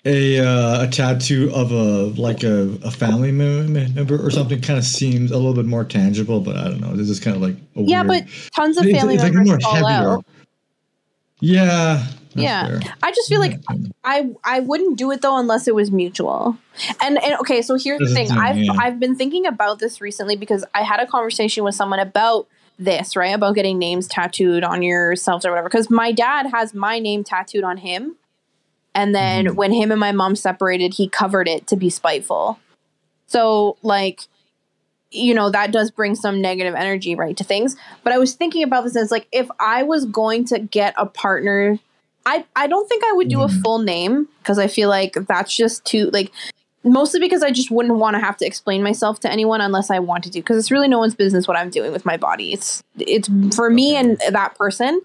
a 0.05 0.39
uh, 0.39 0.83
a 0.83 0.87
tattoo 0.87 1.51
of 1.53 1.71
a 1.71 2.05
like 2.19 2.43
a, 2.43 2.77
a 2.83 2.91
family 2.91 3.31
member 3.31 4.23
or 4.25 4.31
something 4.31 4.59
kind 4.61 4.79
of 4.79 4.85
seems 4.85 5.31
a 5.31 5.37
little 5.37 5.53
bit 5.53 5.65
more 5.65 5.83
tangible. 5.85 6.39
But 6.39 6.57
I 6.57 6.63
don't 6.65 6.81
know. 6.81 6.95
This 6.95 7.09
is 7.09 7.19
kind 7.19 7.35
of 7.35 7.41
like 7.41 7.55
a 7.75 7.81
yeah, 7.81 8.01
weird- 8.03 8.25
but 8.25 8.51
tons 8.55 8.77
of 8.77 8.85
family 8.85 9.15
it's, 9.15 9.23
like, 9.23 9.33
members 9.33 9.49
more 9.49 9.59
fall 9.59 9.87
heavier. 9.87 10.09
out. 10.09 10.25
Yeah. 11.39 12.05
Yeah. 12.33 12.67
fair. 12.79 12.79
I 13.03 13.11
just 13.11 13.27
feel 13.27 13.41
like 13.41 13.59
I 14.03 14.29
I 14.43 14.61
wouldn't 14.61 14.97
do 14.97 15.11
it 15.11 15.21
though 15.21 15.37
unless 15.37 15.67
it 15.67 15.75
was 15.75 15.91
mutual. 15.91 16.57
And 17.01 17.21
and 17.21 17.39
okay, 17.41 17.61
so 17.61 17.75
here's 17.75 17.99
the 17.99 18.05
That's 18.05 18.11
the 18.11 18.15
thing. 18.15 18.27
thing, 18.29 18.37
I've 18.37 18.57
yeah. 18.57 18.71
I've 18.79 18.99
been 18.99 19.15
thinking 19.15 19.45
about 19.45 19.79
this 19.79 19.99
recently 19.99 20.35
because 20.35 20.63
I 20.73 20.83
had 20.83 20.99
a 20.99 21.07
conversation 21.07 21.63
with 21.63 21.75
someone 21.75 21.99
about 21.99 22.47
this, 22.79 23.15
right? 23.15 23.35
About 23.35 23.55
getting 23.55 23.77
names 23.77 24.07
tattooed 24.07 24.63
on 24.63 24.81
yourselves 24.81 25.45
or 25.45 25.51
whatever. 25.51 25.67
Because 25.67 25.89
my 25.89 26.11
dad 26.11 26.47
has 26.47 26.73
my 26.73 26.99
name 26.99 27.23
tattooed 27.23 27.63
on 27.63 27.77
him. 27.77 28.15
And 28.93 29.15
then 29.15 29.45
Mhm. 29.47 29.55
when 29.55 29.71
him 29.71 29.91
and 29.91 29.99
my 29.99 30.11
mom 30.11 30.35
separated, 30.35 30.93
he 30.95 31.07
covered 31.07 31.47
it 31.47 31.67
to 31.67 31.75
be 31.75 31.89
spiteful. 31.89 32.59
So 33.27 33.77
like 33.81 34.21
you 35.13 35.33
know 35.33 35.49
that 35.49 35.71
does 35.73 35.91
bring 35.91 36.15
some 36.15 36.39
negative 36.41 36.73
energy 36.73 37.15
right 37.15 37.35
to 37.35 37.43
things 37.43 37.75
but 38.01 38.13
i 38.13 38.17
was 38.17 38.33
thinking 38.33 38.63
about 38.63 38.85
this 38.85 38.95
as 38.95 39.11
like 39.11 39.27
if 39.33 39.49
i 39.59 39.83
was 39.83 40.05
going 40.05 40.45
to 40.45 40.57
get 40.57 40.93
a 40.97 41.05
partner 41.05 41.77
i 42.25 42.45
i 42.55 42.65
don't 42.65 42.87
think 42.87 43.03
i 43.03 43.11
would 43.11 43.27
do 43.27 43.41
a 43.41 43.47
Mhm. 43.47 43.61
full 43.61 43.79
name 43.79 44.29
because 44.39 44.57
i 44.57 44.67
feel 44.67 44.87
like 44.87 45.17
that's 45.27 45.53
just 45.53 45.83
too 45.83 46.09
like 46.13 46.31
mostly 46.85 47.19
because 47.19 47.43
i 47.43 47.51
just 47.51 47.69
wouldn't 47.69 47.95
want 47.97 48.15
to 48.15 48.21
have 48.21 48.37
to 48.37 48.45
explain 48.45 48.81
myself 48.83 49.19
to 49.19 49.29
anyone 49.29 49.59
unless 49.59 49.89
i 49.91 49.99
wanted 49.99 50.31
to 50.31 50.39
because 50.39 50.57
it's 50.57 50.71
really 50.71 50.87
no 50.87 50.99
one's 50.99 51.13
business 51.13 51.45
what 51.45 51.57
i'm 51.57 51.69
doing 51.69 51.91
with 51.91 52.05
my 52.05 52.15
body 52.15 52.53
it's 52.53 52.81
it's 52.97 53.27
for 53.53 53.69
me 53.69 53.97
and 53.97 54.17
that 54.29 54.55
person 54.55 55.01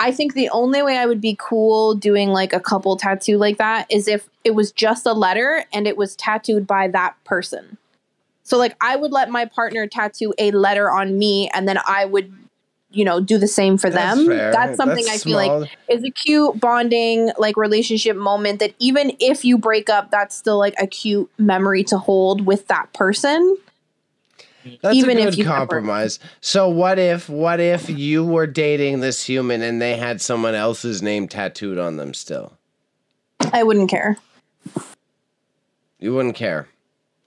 i 0.00 0.12
think 0.12 0.34
the 0.34 0.48
only 0.50 0.82
way 0.82 0.96
i 0.96 1.06
would 1.06 1.20
be 1.20 1.36
cool 1.38 1.94
doing 1.94 2.30
like 2.30 2.52
a 2.52 2.60
couple 2.60 2.96
tattoo 2.96 3.36
like 3.36 3.58
that 3.58 3.86
is 3.90 4.08
if 4.08 4.28
it 4.44 4.54
was 4.54 4.72
just 4.72 5.06
a 5.06 5.12
letter 5.12 5.64
and 5.72 5.86
it 5.86 5.96
was 5.96 6.16
tattooed 6.16 6.66
by 6.66 6.88
that 6.88 7.14
person 7.24 7.78
so 8.48 8.56
like 8.56 8.76
I 8.80 8.96
would 8.96 9.12
let 9.12 9.28
my 9.28 9.44
partner 9.44 9.86
tattoo 9.86 10.32
a 10.38 10.50
letter 10.52 10.90
on 10.90 11.18
me 11.18 11.50
and 11.52 11.68
then 11.68 11.78
I 11.86 12.06
would 12.06 12.32
you 12.90 13.04
know 13.04 13.20
do 13.20 13.36
the 13.36 13.46
same 13.46 13.76
for 13.76 13.90
That's 13.90 14.16
them. 14.16 14.26
fair. 14.26 14.52
That's 14.52 14.78
something 14.78 15.04
That's 15.04 15.26
I 15.26 15.28
feel 15.28 15.36
like 15.36 15.70
is 15.86 16.02
a 16.02 16.10
cute 16.10 16.58
bonding 16.58 17.30
like 17.36 17.58
relationship 17.58 18.16
moment 18.16 18.60
that 18.60 18.74
even 18.78 19.14
if 19.20 19.44
you 19.44 19.58
break 19.58 19.90
up 19.90 20.10
that's 20.10 20.34
still 20.34 20.56
like 20.56 20.72
a 20.78 20.86
cute 20.86 21.30
memory 21.36 21.84
to 21.84 21.98
hold 21.98 22.46
with 22.46 22.66
that 22.68 22.90
person. 22.94 23.58
That's 24.82 24.96
even 24.96 25.18
a 25.18 25.20
if 25.20 25.30
good 25.30 25.38
you 25.38 25.44
separate. 25.44 25.58
compromise. 25.58 26.18
So 26.40 26.68
what 26.68 26.98
if 26.98 27.28
what 27.28 27.60
if 27.60 27.88
you 27.88 28.24
were 28.24 28.46
dating 28.46 29.00
this 29.00 29.24
human 29.24 29.62
and 29.62 29.80
they 29.80 29.96
had 29.96 30.20
someone 30.20 30.54
else's 30.54 31.02
name 31.02 31.28
tattooed 31.28 31.78
on 31.78 31.96
them 31.96 32.14
still? 32.14 32.58
I 33.52 33.62
wouldn't 33.62 33.88
care. 33.90 34.16
You 35.98 36.14
wouldn't 36.14 36.34
care. 36.36 36.68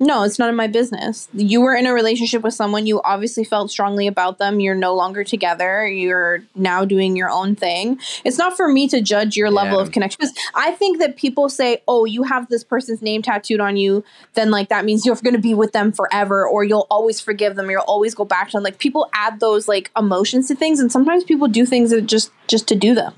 No, 0.03 0.23
it's 0.23 0.39
none 0.39 0.49
of 0.49 0.55
my 0.55 0.65
business. 0.65 1.29
You 1.31 1.61
were 1.61 1.75
in 1.75 1.85
a 1.85 1.93
relationship 1.93 2.41
with 2.41 2.55
someone, 2.55 2.87
you 2.87 3.03
obviously 3.03 3.43
felt 3.43 3.69
strongly 3.69 4.07
about 4.07 4.39
them. 4.39 4.59
You're 4.59 4.73
no 4.73 4.95
longer 4.95 5.23
together. 5.23 5.87
You're 5.87 6.43
now 6.55 6.85
doing 6.85 7.15
your 7.15 7.29
own 7.29 7.55
thing. 7.55 7.99
It's 8.25 8.39
not 8.39 8.57
for 8.57 8.67
me 8.67 8.87
to 8.87 8.99
judge 8.99 9.37
your 9.37 9.51
level 9.51 9.77
Yeah. 9.77 9.83
of 9.83 9.91
connection. 9.91 10.17
Because 10.19 10.35
I 10.55 10.71
think 10.71 10.97
that 10.97 11.17
people 11.17 11.49
say, 11.49 11.83
oh, 11.87 12.05
you 12.05 12.23
have 12.23 12.49
this 12.49 12.63
person's 12.63 13.03
name 13.03 13.21
tattooed 13.21 13.59
on 13.59 13.77
you, 13.77 14.03
then 14.33 14.49
like 14.49 14.69
that 14.69 14.85
means 14.85 15.05
you're 15.05 15.15
going 15.17 15.35
to 15.35 15.39
be 15.39 15.53
with 15.53 15.71
them 15.71 15.91
forever 15.91 16.47
or 16.47 16.63
you'll 16.63 16.87
always 16.89 17.21
forgive 17.21 17.55
them. 17.55 17.67
Or 17.67 17.73
you'll 17.73 17.81
always 17.81 18.15
go 18.15 18.25
back 18.25 18.47
to 18.49 18.53
them. 18.53 18.63
Like 18.63 18.79
people 18.79 19.07
add 19.13 19.39
those 19.39 19.67
like 19.67 19.91
emotions 19.95 20.47
to 20.47 20.55
things. 20.55 20.79
And 20.79 20.91
sometimes 20.91 21.23
people 21.25 21.47
do 21.47 21.63
things 21.63 21.91
that 21.91 22.07
just, 22.07 22.31
just 22.47 22.67
to 22.69 22.75
do 22.75 22.95
them 22.95 23.13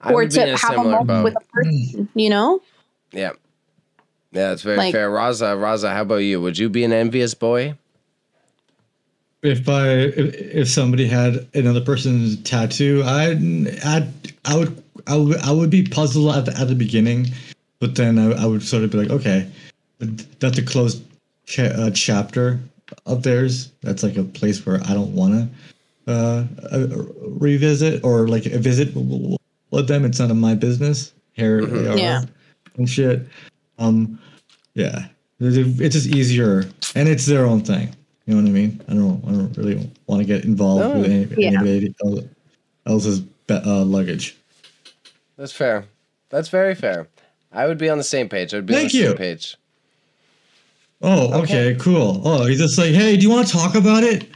I 0.00 0.12
or 0.12 0.14
would 0.14 0.32
be 0.32 0.40
in 0.40 0.46
to 0.46 0.54
a 0.54 0.56
have 0.56 0.78
a 0.78 0.84
moment 0.84 1.08
boat. 1.08 1.24
with 1.24 1.36
a 1.36 1.44
person, 1.52 2.06
mm. 2.06 2.08
you 2.14 2.30
know? 2.30 2.62
Yeah. 3.12 3.32
Yeah, 4.34 4.48
that's 4.50 4.62
very 4.62 4.76
Like- 4.76 4.92
fair. 4.92 5.10
Raza, 5.10 5.56
Raza, 5.56 5.92
how 5.92 6.02
about 6.02 6.16
you? 6.16 6.40
Would 6.40 6.58
you 6.58 6.68
be 6.68 6.84
an 6.84 6.92
envious 6.92 7.34
boy? 7.34 7.74
if 9.42 9.68
I 9.68 9.88
if, 9.90 10.34
if 10.34 10.68
somebody 10.70 11.06
had 11.06 11.46
another 11.54 11.82
person's 11.82 12.42
tattoo, 12.44 13.02
I'd, 13.04 13.38
I'd 13.84 14.08
I 14.46 14.56
would 14.56 14.82
I 15.06 15.16
would 15.16 15.36
I 15.40 15.50
would 15.52 15.68
be 15.70 15.82
puzzled 15.86 16.34
at 16.34 16.46
the, 16.46 16.58
at 16.58 16.68
the 16.68 16.74
beginning, 16.74 17.26
but 17.78 17.94
then 17.94 18.18
I, 18.18 18.42
I 18.42 18.46
would 18.46 18.62
sort 18.62 18.84
of 18.84 18.90
be 18.90 18.96
like, 18.98 19.10
okay, 19.10 19.46
that's 20.40 20.56
a 20.56 20.62
closed 20.64 21.02
cha- 21.44 21.64
uh, 21.64 21.90
chapter 21.90 22.58
of 23.04 23.22
theirs. 23.22 23.70
That's 23.82 24.02
like 24.02 24.16
a 24.16 24.24
place 24.24 24.64
where 24.64 24.80
I 24.86 24.94
don't 24.94 25.14
want 25.14 25.50
to 26.06 26.10
uh, 26.12 26.44
uh, 26.72 26.86
revisit 27.20 28.02
or 28.02 28.26
like 28.28 28.44
visit 28.44 28.94
with 28.96 29.88
them. 29.88 30.06
It's 30.06 30.18
none 30.20 30.30
of 30.30 30.38
my 30.38 30.54
business. 30.54 31.12
Here 31.34 31.60
they 31.66 31.66
Mhm. 31.90 31.98
Yeah. 31.98 32.24
and 32.78 32.88
shit. 32.88 33.26
Um, 33.78 34.18
yeah, 34.74 35.06
it's 35.40 35.94
just 35.94 36.06
easier, 36.08 36.64
and 36.94 37.08
it's 37.08 37.26
their 37.26 37.46
own 37.46 37.60
thing. 37.62 37.94
You 38.26 38.34
know 38.34 38.42
what 38.42 38.48
I 38.48 38.52
mean? 38.52 38.80
I 38.88 38.94
don't. 38.94 39.22
I 39.26 39.32
don't 39.32 39.56
really 39.56 39.90
want 40.06 40.20
to 40.20 40.26
get 40.26 40.44
involved 40.44 40.82
No. 40.94 41.00
with 41.00 41.10
any, 41.10 41.42
Yeah. 41.42 41.60
anybody 41.60 41.94
else's 42.86 43.22
uh, 43.50 43.84
luggage. 43.84 44.36
That's 45.36 45.52
fair. 45.52 45.84
That's 46.30 46.48
very 46.48 46.74
fair. 46.74 47.08
I 47.52 47.66
would 47.66 47.78
be 47.78 47.88
on 47.90 47.98
the 47.98 48.04
same 48.04 48.28
page. 48.28 48.54
I'd 48.54 48.66
be 48.66 48.74
on 48.74 48.82
the 48.84 48.88
you. 48.88 49.08
same 49.08 49.16
page. 49.16 49.56
Oh, 51.02 51.40
Okay. 51.42 51.70
okay, 51.70 51.78
cool. 51.78 52.22
Oh, 52.24 52.46
he's 52.46 52.58
just 52.58 52.78
like, 52.78 52.92
hey, 52.94 53.16
do 53.16 53.22
you 53.22 53.30
want 53.30 53.46
to 53.46 53.52
talk 53.52 53.74
about 53.74 54.02
it? 54.04 54.28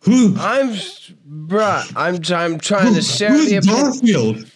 Who? 0.00 0.34
I'm, 0.38 0.70
bruh. 1.28 1.92
I'm, 1.94 2.14
I'm 2.34 2.58
trying 2.58 2.94
to 2.94 3.02
share 3.02 3.30
who's 3.30 3.50
the 3.50 3.56
opinion. 3.56 3.82
Garfield? 3.82 4.46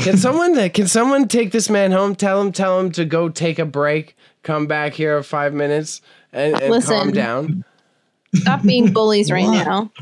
Can 0.00 0.16
someone 0.16 0.58
uh, 0.58 0.68
can 0.72 0.86
someone 0.86 1.28
take 1.28 1.52
this 1.52 1.68
man 1.68 1.92
home? 1.92 2.14
Tell 2.14 2.40
him 2.40 2.52
tell 2.52 2.80
him 2.80 2.90
to 2.92 3.04
go 3.04 3.28
take 3.28 3.58
a 3.58 3.66
break. 3.66 4.16
Come 4.42 4.66
back 4.66 4.94
here 4.94 5.16
in 5.18 5.22
five 5.22 5.52
minutes 5.52 6.00
and, 6.32 6.60
and 6.60 6.84
calm 6.84 7.12
down. 7.12 7.64
Stop 8.34 8.62
being 8.62 8.92
bullies 8.92 9.30
right 9.30 9.44
What? 9.44 9.66
now. 9.66 9.92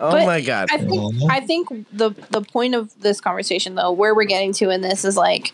Oh 0.00 0.10
But 0.10 0.26
my 0.26 0.40
god. 0.40 0.68
I 0.72 0.78
think 0.78 1.30
I 1.30 1.40
think 1.40 1.68
the 1.92 2.10
the 2.30 2.40
point 2.40 2.74
of 2.74 2.98
this 3.00 3.20
conversation 3.20 3.74
though, 3.74 3.92
where 3.92 4.14
we're 4.14 4.24
getting 4.24 4.52
to 4.54 4.70
in 4.70 4.80
this 4.80 5.04
is 5.04 5.16
like 5.16 5.52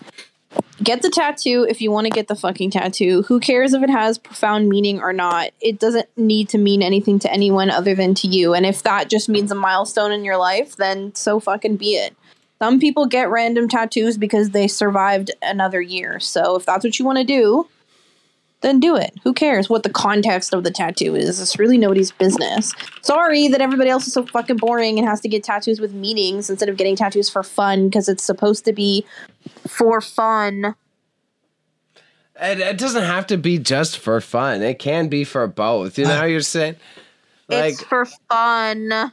get 0.82 1.02
the 1.02 1.10
tattoo 1.10 1.66
if 1.68 1.80
you 1.80 1.90
want 1.90 2.06
to 2.06 2.10
get 2.10 2.28
the 2.28 2.36
fucking 2.36 2.70
tattoo. 2.70 3.22
Who 3.22 3.40
cares 3.40 3.74
if 3.74 3.82
it 3.82 3.90
has 3.90 4.18
profound 4.18 4.68
meaning 4.68 5.00
or 5.00 5.12
not? 5.12 5.50
It 5.60 5.78
doesn't 5.78 6.08
need 6.16 6.48
to 6.50 6.58
mean 6.58 6.82
anything 6.82 7.18
to 7.20 7.32
anyone 7.32 7.70
other 7.70 7.94
than 7.94 8.14
to 8.16 8.28
you. 8.28 8.54
And 8.54 8.64
if 8.64 8.82
that 8.84 9.10
just 9.10 9.28
means 9.28 9.50
a 9.50 9.54
milestone 9.54 10.12
in 10.12 10.24
your 10.24 10.36
life, 10.36 10.76
then 10.76 11.14
so 11.14 11.40
fucking 11.40 11.76
be 11.76 11.94
it. 11.94 12.16
Some 12.62 12.78
people 12.78 13.06
get 13.06 13.28
random 13.28 13.68
tattoos 13.68 14.16
because 14.16 14.50
they 14.50 14.68
survived 14.68 15.32
another 15.42 15.82
year. 15.82 16.20
So 16.20 16.54
if 16.54 16.64
that's 16.64 16.84
what 16.84 16.96
you 16.96 17.04
want 17.04 17.18
to 17.18 17.24
do, 17.24 17.66
then 18.60 18.78
do 18.78 18.94
it. 18.94 19.12
Who 19.24 19.32
cares 19.32 19.68
what 19.68 19.82
the 19.82 19.90
context 19.90 20.54
of 20.54 20.62
the 20.62 20.70
tattoo 20.70 21.16
is? 21.16 21.40
It's 21.40 21.58
really 21.58 21.76
nobody's 21.76 22.12
business. 22.12 22.72
Sorry 23.00 23.48
that 23.48 23.60
everybody 23.60 23.90
else 23.90 24.06
is 24.06 24.12
so 24.12 24.24
fucking 24.24 24.58
boring 24.58 24.96
and 24.96 25.08
has 25.08 25.20
to 25.22 25.28
get 25.28 25.42
tattoos 25.42 25.80
with 25.80 25.92
meanings 25.92 26.48
instead 26.48 26.68
of 26.68 26.76
getting 26.76 26.94
tattoos 26.94 27.28
for 27.28 27.42
fun 27.42 27.88
because 27.88 28.08
it's 28.08 28.22
supposed 28.22 28.64
to 28.66 28.72
be 28.72 29.04
for 29.66 30.00
fun. 30.00 30.76
It, 32.40 32.60
it 32.60 32.78
doesn't 32.78 33.02
have 33.02 33.26
to 33.26 33.38
be 33.38 33.58
just 33.58 33.98
for 33.98 34.20
fun. 34.20 34.62
It 34.62 34.78
can 34.78 35.08
be 35.08 35.24
for 35.24 35.48
both. 35.48 35.98
You 35.98 36.04
know 36.04 36.14
how 36.14 36.24
you're 36.26 36.40
saying? 36.40 36.76
Like, 37.48 37.72
it's 37.72 37.82
for 37.82 38.06
fun. 38.30 39.10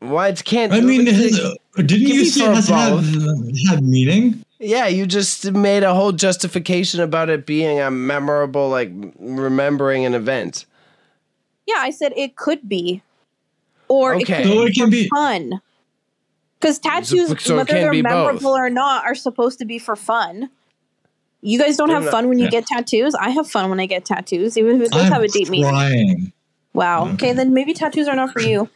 what 0.00 0.44
can't 0.44 0.72
I 0.72 0.80
mean, 0.80 1.04
it- 1.06 1.58
didn't 1.76 2.00
you 2.08 2.14
me 2.20 2.24
say 2.26 2.44
it 2.44 2.54
has 2.54 2.66
to 2.66 2.74
have, 2.74 2.92
both. 2.96 3.68
have 3.70 3.82
meaning? 3.82 4.44
Yeah, 4.58 4.86
you 4.86 5.06
just 5.06 5.50
made 5.52 5.82
a 5.82 5.94
whole 5.94 6.12
justification 6.12 7.00
about 7.00 7.28
it 7.28 7.46
being 7.46 7.80
a 7.80 7.90
memorable, 7.90 8.68
like 8.68 8.90
remembering 9.18 10.04
an 10.04 10.14
event. 10.14 10.66
Yeah, 11.66 11.76
I 11.78 11.90
said 11.90 12.12
it 12.16 12.36
could 12.36 12.68
be, 12.68 13.02
or 13.88 14.14
Okay. 14.16 14.22
it 14.22 14.26
could 14.26 14.46
So 14.52 14.62
it 14.66 14.74
can 14.74 14.90
be- 14.90 15.08
fun. 15.08 15.60
Because 16.60 16.78
tattoos, 16.78 17.28
so 17.42 17.54
it 17.54 17.56
whether 17.56 17.72
they're 17.72 17.90
be 17.90 18.02
both. 18.02 18.12
memorable 18.12 18.52
or 18.52 18.70
not, 18.70 19.04
are 19.04 19.16
supposed 19.16 19.58
to 19.58 19.64
be 19.64 19.80
for 19.80 19.96
fun. 19.96 20.48
You 21.40 21.58
guys 21.58 21.76
don't 21.76 21.90
have 21.90 22.08
fun 22.08 22.28
when 22.28 22.38
you 22.38 22.44
yeah. 22.44 22.50
get 22.50 22.66
tattoos. 22.66 23.16
I 23.16 23.30
have 23.30 23.50
fun 23.50 23.68
when 23.68 23.80
I 23.80 23.86
get 23.86 24.04
tattoos, 24.04 24.56
even 24.56 24.76
if 24.80 24.86
it 24.86 24.92
does 24.92 25.06
I'm 25.06 25.12
have 25.12 25.22
a 25.24 25.28
deep 25.28 25.48
meaning. 25.48 26.32
Wow. 26.72 27.02
Okay. 27.06 27.14
Okay, 27.14 27.32
then 27.32 27.52
maybe 27.52 27.74
tattoos 27.74 28.06
are 28.06 28.14
not 28.14 28.30
for 28.30 28.40
you. 28.40 28.68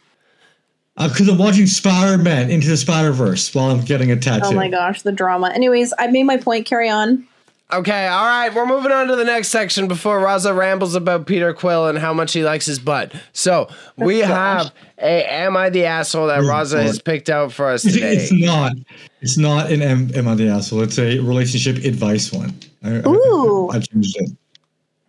Uh, 0.97 1.07
because 1.07 1.27
I'm 1.29 1.37
watching 1.37 1.67
Spider 1.67 2.21
Man 2.21 2.49
Into 2.49 2.67
the 2.67 2.77
Spider 2.77 3.11
Verse 3.11 3.53
while 3.53 3.69
I'm 3.69 3.81
getting 3.81 4.11
a 4.11 4.15
tattoo. 4.15 4.47
Oh 4.47 4.51
my 4.51 4.67
gosh, 4.69 5.03
the 5.03 5.11
drama. 5.11 5.49
Anyways, 5.49 5.93
I 5.99 6.07
made 6.07 6.23
my 6.23 6.37
point. 6.37 6.65
Carry 6.65 6.89
on. 6.89 7.27
Okay, 7.71 8.07
all 8.07 8.23
right, 8.25 8.47
we're 8.55 8.65
moving 8.65 8.93
on 8.93 9.07
to 9.07 9.17
the 9.17 9.25
next 9.25 9.49
section 9.49 9.89
before 9.89 10.21
Raza 10.21 10.55
rambles 10.57 10.95
about 10.95 11.27
Peter 11.27 11.53
Quill 11.53 11.87
and 11.87 11.97
how 11.99 12.13
much 12.13 12.31
he 12.31 12.41
likes 12.45 12.65
his 12.65 12.79
butt. 12.79 13.13
So 13.33 13.67
oh 13.69 14.05
we 14.05 14.21
gosh. 14.21 14.29
have 14.29 14.73
a 14.99 15.25
Am 15.33 15.57
I 15.57 15.69
the 15.69 15.83
Asshole 15.83 16.27
that 16.27 16.39
Oh, 16.39 16.43
Raza 16.43 16.81
has 16.81 17.01
picked 17.01 17.29
out 17.29 17.51
for 17.51 17.67
us 17.69 17.83
It's, 17.83 17.93
today. 17.95 18.15
it's 18.15 18.31
not. 18.31 18.71
It's 19.19 19.37
not 19.37 19.69
an 19.69 19.81
"Am, 19.81 20.09
M 20.15 20.27
on 20.29 20.37
the 20.37 20.47
asshole. 20.47 20.81
It's 20.81 20.97
a 20.97 21.19
relationship 21.19 21.83
advice 21.83 22.31
one. 22.31 22.57
I, 22.83 22.99
I- 23.01 23.07
Ooh. 23.07 23.69
I, 23.69 23.79
changed 23.79 24.15
it. 24.15 24.29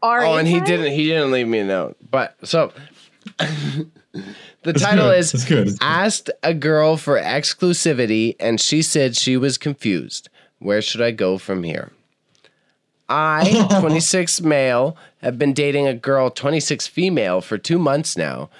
Are 0.02 0.24
Oh, 0.24 0.34
and 0.36 0.48
he 0.48 0.54
you 0.54 0.64
didn't 0.64 0.92
he 0.92 1.06
didn't 1.06 1.30
leave 1.30 1.46
me 1.46 1.60
a 1.60 1.64
note. 1.64 1.96
But 2.10 2.36
so 2.42 2.72
the 4.62 4.70
It's 4.70 4.82
title 4.82 5.10
good. 5.10 5.18
is 5.18 5.44
good. 5.44 5.68
It's 5.68 5.78
good. 5.78 5.84
asked 5.86 6.30
a 6.42 6.54
girl 6.54 6.96
for 6.96 7.18
exclusivity 7.20 8.36
and 8.40 8.60
she 8.60 8.82
said 8.82 9.16
she 9.16 9.36
was 9.36 9.58
confused. 9.58 10.28
Where 10.58 10.82
should 10.82 11.00
I 11.02 11.10
go 11.12 11.38
from 11.38 11.62
here? 11.62 11.92
I, 13.08 13.66
26 13.80 14.40
male, 14.42 14.96
have 15.22 15.38
been 15.38 15.52
dating 15.54 15.86
a 15.86 15.94
girl, 15.94 16.30
26 16.30 16.86
female, 16.88 17.40
for 17.40 17.56
two 17.56 17.78
months 17.78 18.16
now. 18.16 18.50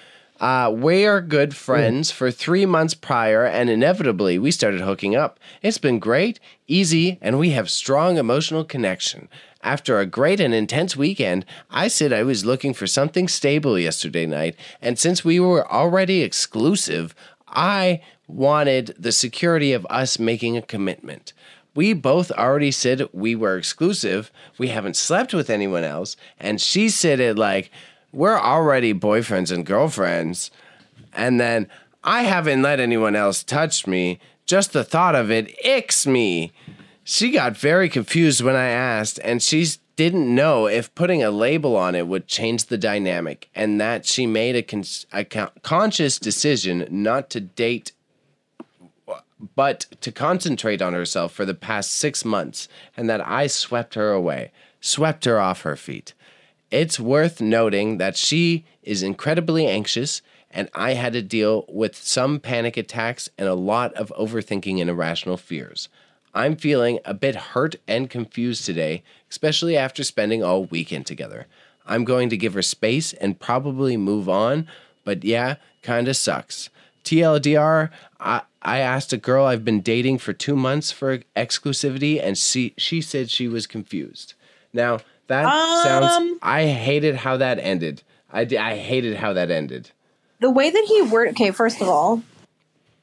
Uh, 0.40 0.72
we 0.74 1.04
are 1.04 1.20
good 1.20 1.54
friends 1.56 2.12
for 2.12 2.30
three 2.30 2.64
months 2.64 2.94
prior, 2.94 3.44
and 3.44 3.68
inevitably 3.68 4.38
we 4.38 4.52
started 4.52 4.80
hooking 4.80 5.16
up. 5.16 5.38
It's 5.62 5.78
been 5.78 5.98
great, 5.98 6.38
easy, 6.68 7.18
and 7.20 7.38
we 7.40 7.50
have 7.50 7.68
strong 7.68 8.16
emotional 8.18 8.64
connection. 8.64 9.28
After 9.62 9.98
a 9.98 10.06
great 10.06 10.40
and 10.40 10.54
intense 10.54 10.96
weekend, 10.96 11.44
I 11.70 11.88
said 11.88 12.12
I 12.12 12.22
was 12.22 12.44
looking 12.44 12.74
for 12.74 12.86
something 12.86 13.28
stable 13.28 13.78
yesterday 13.78 14.24
night, 14.24 14.56
and 14.80 14.98
since 14.98 15.24
we 15.24 15.40
were 15.40 15.70
already 15.70 16.22
exclusive, 16.22 17.14
I 17.48 18.00
wanted 18.28 18.94
the 18.98 19.12
security 19.12 19.72
of 19.72 19.86
us 19.90 20.18
making 20.18 20.56
a 20.56 20.62
commitment. 20.62 21.32
We 21.74 21.92
both 21.92 22.30
already 22.32 22.70
said 22.70 23.08
we 23.12 23.34
were 23.34 23.56
exclusive. 23.56 24.30
We 24.58 24.68
haven't 24.68 24.96
slept 24.96 25.32
with 25.32 25.48
anyone 25.48 25.84
else. 25.84 26.16
And 26.38 26.60
she 26.60 26.88
said 26.88 27.20
it 27.20 27.38
like, 27.38 27.70
we're 28.12 28.38
already 28.38 28.92
boyfriends 28.92 29.52
and 29.52 29.64
girlfriends. 29.64 30.50
And 31.12 31.38
then 31.38 31.68
I 32.02 32.22
haven't 32.22 32.62
let 32.62 32.80
anyone 32.80 33.14
else 33.14 33.44
touch 33.44 33.86
me. 33.86 34.18
Just 34.44 34.72
the 34.72 34.82
thought 34.82 35.14
of 35.14 35.30
it 35.30 35.54
icks 35.64 36.06
me. 36.06 36.52
She 37.10 37.30
got 37.30 37.56
very 37.56 37.88
confused 37.88 38.42
when 38.42 38.54
I 38.54 38.66
asked, 38.68 39.18
and 39.24 39.42
she 39.42 39.66
didn't 39.96 40.34
know 40.34 40.66
if 40.66 40.94
putting 40.94 41.22
a 41.22 41.30
label 41.30 41.74
on 41.74 41.94
it 41.94 42.06
would 42.06 42.26
change 42.26 42.66
the 42.66 42.76
dynamic, 42.76 43.48
and 43.54 43.80
that 43.80 44.04
she 44.04 44.26
made 44.26 44.54
a, 44.54 44.62
con- 44.62 44.84
a 45.10 45.24
con- 45.24 45.50
conscious 45.62 46.18
decision 46.18 46.86
not 46.90 47.30
to 47.30 47.40
date 47.40 47.92
but 49.56 49.86
to 50.02 50.12
concentrate 50.12 50.82
on 50.82 50.92
herself 50.92 51.32
for 51.32 51.46
the 51.46 51.54
past 51.54 51.92
six 51.92 52.26
months, 52.26 52.68
and 52.94 53.08
that 53.08 53.26
I 53.26 53.46
swept 53.46 53.94
her 53.94 54.12
away, 54.12 54.52
swept 54.78 55.24
her 55.24 55.40
off 55.40 55.62
her 55.62 55.76
feet. 55.76 56.12
It's 56.70 57.00
worth 57.00 57.40
noting 57.40 57.96
that 57.96 58.18
she 58.18 58.66
is 58.82 59.02
incredibly 59.02 59.66
anxious, 59.66 60.20
and 60.50 60.68
I 60.74 60.92
had 60.92 61.14
to 61.14 61.22
deal 61.22 61.64
with 61.70 61.96
some 61.96 62.38
panic 62.38 62.76
attacks 62.76 63.30
and 63.38 63.48
a 63.48 63.54
lot 63.54 63.94
of 63.94 64.12
overthinking 64.18 64.78
and 64.78 64.90
irrational 64.90 65.38
fears. 65.38 65.88
I'm 66.38 66.54
feeling 66.54 67.00
a 67.04 67.14
bit 67.14 67.34
hurt 67.34 67.74
and 67.88 68.08
confused 68.08 68.64
today, 68.64 69.02
especially 69.28 69.76
after 69.76 70.04
spending 70.04 70.44
all 70.44 70.66
weekend 70.66 71.04
together. 71.04 71.46
I'm 71.84 72.04
going 72.04 72.28
to 72.30 72.36
give 72.36 72.54
her 72.54 72.62
space 72.62 73.12
and 73.14 73.40
probably 73.40 73.96
move 73.96 74.28
on, 74.28 74.68
but 75.04 75.24
yeah, 75.24 75.56
kinda 75.82 76.14
sucks. 76.14 76.70
TLDR, 77.02 77.90
I, 78.20 78.42
I 78.62 78.78
asked 78.78 79.12
a 79.12 79.16
girl 79.16 79.46
I've 79.46 79.64
been 79.64 79.80
dating 79.80 80.18
for 80.18 80.32
two 80.32 80.54
months 80.54 80.92
for 80.92 81.18
exclusivity, 81.34 82.22
and 82.22 82.38
she, 82.38 82.72
she 82.76 83.00
said 83.00 83.30
she 83.30 83.48
was 83.48 83.66
confused. 83.66 84.34
Now, 84.72 85.00
that 85.26 85.44
sounds. 85.82 86.12
Um, 86.12 86.38
I 86.40 86.66
hated 86.66 87.16
how 87.16 87.36
that 87.38 87.58
ended. 87.58 88.04
I, 88.32 88.42
I 88.42 88.76
hated 88.76 89.16
how 89.16 89.32
that 89.32 89.50
ended. 89.50 89.90
the 90.38 90.50
way 90.52 90.70
that 90.70 90.84
he 90.86 91.02
worded 91.02 91.32
okay 91.34 91.50
first 91.50 91.80
of 91.80 91.88
all 91.88 92.22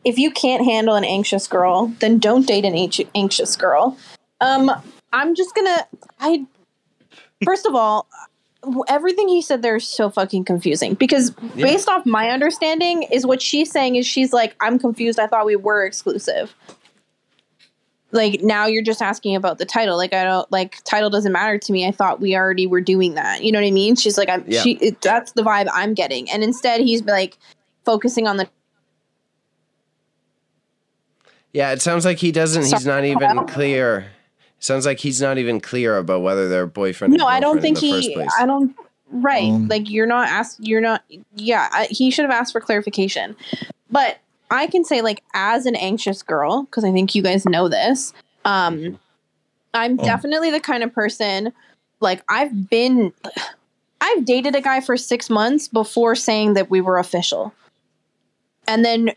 if 0.05 0.17
you 0.17 0.31
can't 0.31 0.63
handle 0.63 0.95
an 0.95 1.03
anxious 1.03 1.47
girl 1.47 1.87
then 1.99 2.19
don't 2.19 2.47
date 2.47 2.63
an 2.65 2.75
anxious 3.15 3.55
girl. 3.55 3.97
Um 4.41 4.71
i'm 5.13 5.33
just 5.35 5.53
gonna 5.55 5.85
i 6.19 6.45
first 7.43 7.65
of 7.65 7.75
all 7.75 8.07
everything 8.87 9.27
he 9.27 9.41
said 9.41 9.61
there 9.61 9.75
is 9.75 9.87
so 9.87 10.09
fucking 10.09 10.43
confusing 10.43 10.93
because 10.95 11.33
Yeah. 11.55 11.65
based 11.65 11.87
off 11.87 12.05
my 12.05 12.29
understanding 12.31 13.03
is 13.03 13.25
what 13.25 13.41
she's 13.41 13.71
saying 13.71 13.95
is 13.95 14.05
she's 14.07 14.33
like 14.33 14.55
i'm 14.61 14.79
confused. 14.79 15.19
I 15.19 15.27
thought 15.27 15.45
we 15.45 15.55
were 15.55 15.85
exclusive. 15.85 16.53
Like 18.11 18.41
now 18.41 18.65
you're 18.65 18.83
just 18.83 19.01
asking 19.01 19.35
about 19.35 19.57
the 19.57 19.65
title. 19.65 19.97
Like 19.97 20.13
i 20.13 20.23
don't 20.23 20.49
like 20.51 20.81
title 20.83 21.09
doesn't 21.09 21.31
matter 21.31 21.57
to 21.57 21.71
me. 21.73 21.87
I 21.87 21.91
thought 21.91 22.21
we 22.21 22.35
already 22.35 22.65
were 22.65 22.81
doing 22.81 23.15
that. 23.15 23.43
You 23.43 23.51
know 23.51 23.59
what 23.59 23.67
i 23.67 23.71
mean? 23.71 23.95
She's 23.95 24.17
like 24.17 24.29
i'm 24.29 24.43
Yeah. 24.47 24.61
she 24.61 24.73
it, 24.77 25.01
that's 25.01 25.33
the 25.33 25.43
vibe 25.43 25.67
i'm 25.73 25.93
getting. 25.93 26.29
And 26.31 26.43
instead 26.43 26.81
he's 26.81 27.03
like 27.03 27.37
focusing 27.83 28.25
on 28.27 28.37
the 28.37 28.47
Yeah, 31.55 31.71
it 31.71 31.81
sounds 31.81 32.03
like 32.03 32.17
he 32.17 32.33
doesn't. 32.33 32.63
He's 32.63 32.85
not 32.85 33.05
even 33.05 33.47
clear. 33.47 34.07
Sounds 34.59 34.85
like 34.85 34.99
he's 34.99 35.21
not 35.21 35.37
even 35.37 35.61
clear 35.61 35.97
about 35.97 36.21
whether 36.21 36.49
they're 36.49 36.67
boyfriend. 36.67 37.13
no 37.13 37.23
or 37.25 37.29
i 37.29 37.39
don't 37.39 37.61
think 37.61 37.77
he 37.77 38.13
i 38.37 38.45
don't 38.45 38.75
right 39.11 39.51
Um, 39.51 39.67
like 39.69 39.89
you're 39.89 40.05
not 40.07 40.27
asked 40.27 40.59
you're 40.59 40.81
not 40.81 41.03
yeah 41.35 41.69
I, 41.71 41.85
he 41.85 42.11
should 42.11 42.23
have 42.23 42.31
asked 42.31 42.51
for 42.51 42.59
clarification 42.59 43.35
but 43.89 44.17
i 44.51 44.65
can 44.67 44.83
say 44.83 45.01
like 45.01 45.23
as 45.33 45.65
an 45.65 45.75
anxious 45.75 46.23
girl 46.23 46.63
because 46.63 46.83
i 46.83 46.91
think 46.91 47.15
you 47.15 47.21
guys 47.21 47.45
know 47.45 47.69
this 47.69 48.11
um 48.43 48.99
i'm 49.73 49.97
Oh. 49.99 50.03
definitely 50.03 50.49
the 50.51 50.59
kind 50.59 50.83
of 50.83 50.91
person 50.93 51.53
like 51.99 52.23
i've 52.27 52.67
been 52.69 53.13
i've 54.01 54.25
dated 54.25 54.55
a 54.55 54.61
guy 54.61 54.81
for 54.81 54.97
six 54.97 55.29
months 55.29 55.67
before 55.67 56.15
saying 56.15 56.55
that 56.55 56.69
we 56.69 56.81
were 56.81 56.97
official 56.97 57.53
and 58.67 58.83
then. 58.83 59.11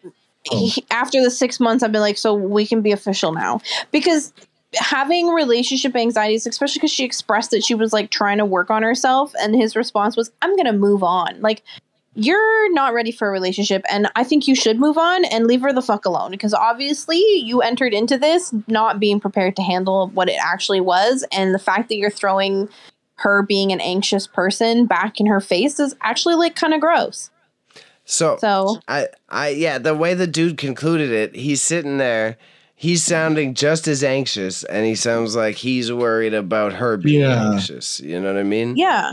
Oh. 0.51 0.69
he, 0.69 0.85
after 0.91 1.23
the 1.23 1.31
six 1.31 1.61
months 1.61 1.83
i've 1.83 1.93
been 1.93 2.01
like 2.01 2.19
so 2.19 2.35
we 2.35 2.67
can 2.67 2.83
be 2.83 2.93
official 2.93 3.33
now 3.33 3.61
because 3.91 4.33
having 4.75 5.29
relationship 5.29 5.97
anxieties, 5.97 6.47
especially 6.47 6.79
because 6.79 6.93
she 6.93 7.05
expressed 7.05 7.51
that 7.51 7.65
she 7.65 7.75
was 7.75 7.93
like 7.93 8.11
trying 8.11 8.39
to 8.39 8.45
work 8.45 8.71
on 8.71 8.83
herself, 8.83 9.33
and 9.41 9.55
his 9.55 9.77
response 9.77 10.17
was, 10.17 10.31
I'm 10.43 10.57
gonna 10.57 10.73
move 10.73 11.03
on. 11.03 11.41
Like, 11.41 11.63
you're 12.15 12.73
not 12.73 12.95
ready 12.95 13.13
for 13.13 13.29
a 13.29 13.31
relationship, 13.31 13.83
and 13.91 14.11
I 14.17 14.25
think 14.25 14.49
you 14.49 14.55
should 14.55 14.79
move 14.79 14.99
on 14.99 15.25
and 15.27 15.47
leave 15.47 15.63
her 15.63 15.73
the 15.73 15.83
fuck 15.83 16.05
alone 16.05 16.31
because 16.31 16.53
obviously 16.53 17.19
you 17.19 17.63
entered 17.63 17.95
into 17.95 18.19
this 18.19 18.53
not 18.67 18.99
being 19.01 19.21
prepared 19.21 19.57
to 19.57 19.63
handle 19.63 20.09
what 20.09 20.29
it 20.29 20.39
actually 20.43 20.81
was, 20.81 21.25
and 21.33 21.55
the 21.55 21.59
fact 21.59 21.89
that 21.89 21.97
you're 21.97 22.11
throwing 22.11 22.69
her 23.17 23.43
being 23.43 23.73
an 23.73 23.81
anxious 23.81 24.27
person 24.27 24.87
back 24.87 25.19
in 25.19 25.27
her 25.27 25.41
face 25.41 25.81
is 25.81 25.97
actually 26.03 26.35
like 26.35 26.55
kind 26.55 26.75
of 26.75 26.81
gross. 26.81 27.31
So, 28.11 28.39
So, 28.41 28.81
I, 28.89 29.09
I, 29.29 29.49
yeah, 29.51 29.77
the 29.77 29.95
way 29.95 30.15
the 30.15 30.27
dude 30.27 30.57
concluded 30.57 31.11
it, 31.11 31.37
he's 31.37 31.61
sitting 31.61 31.99
there. 31.99 32.39
He's 32.75 33.03
sounding 33.05 33.53
just 33.53 33.87
as 33.87 34.03
anxious, 34.03 34.65
and 34.65 34.87
he 34.87 34.95
sounds 34.95 35.37
like 35.37 35.57
he's 35.57 35.93
worried 35.93 36.33
about 36.33 36.73
her 36.75 36.97
being 36.97 37.21
Yeah. 37.21 37.53
anxious. 37.53 38.01
You 38.01 38.19
know 38.19 38.33
what 38.33 38.41
I 38.41 38.45
mean? 38.45 38.77
yeah. 38.77 39.13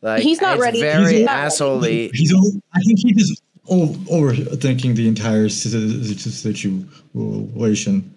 Like 0.00 0.22
He's 0.22 0.40
not 0.40 0.54
it's 0.56 0.62
ready. 0.62 0.80
Very 0.80 1.16
He's 1.16 1.24
not 1.26 1.32
ready. 1.36 1.46
assholey. 1.54 2.10
He's. 2.14 2.32
o- 2.32 2.60
I 2.74 2.80
think 2.80 2.98
he 3.00 3.12
is 3.16 3.40
o- 3.68 3.88
overthinking 4.10 4.96
the 4.96 5.06
entire 5.08 5.48
si- 5.50 5.68
si- 5.70 6.30
situation. 6.30 8.14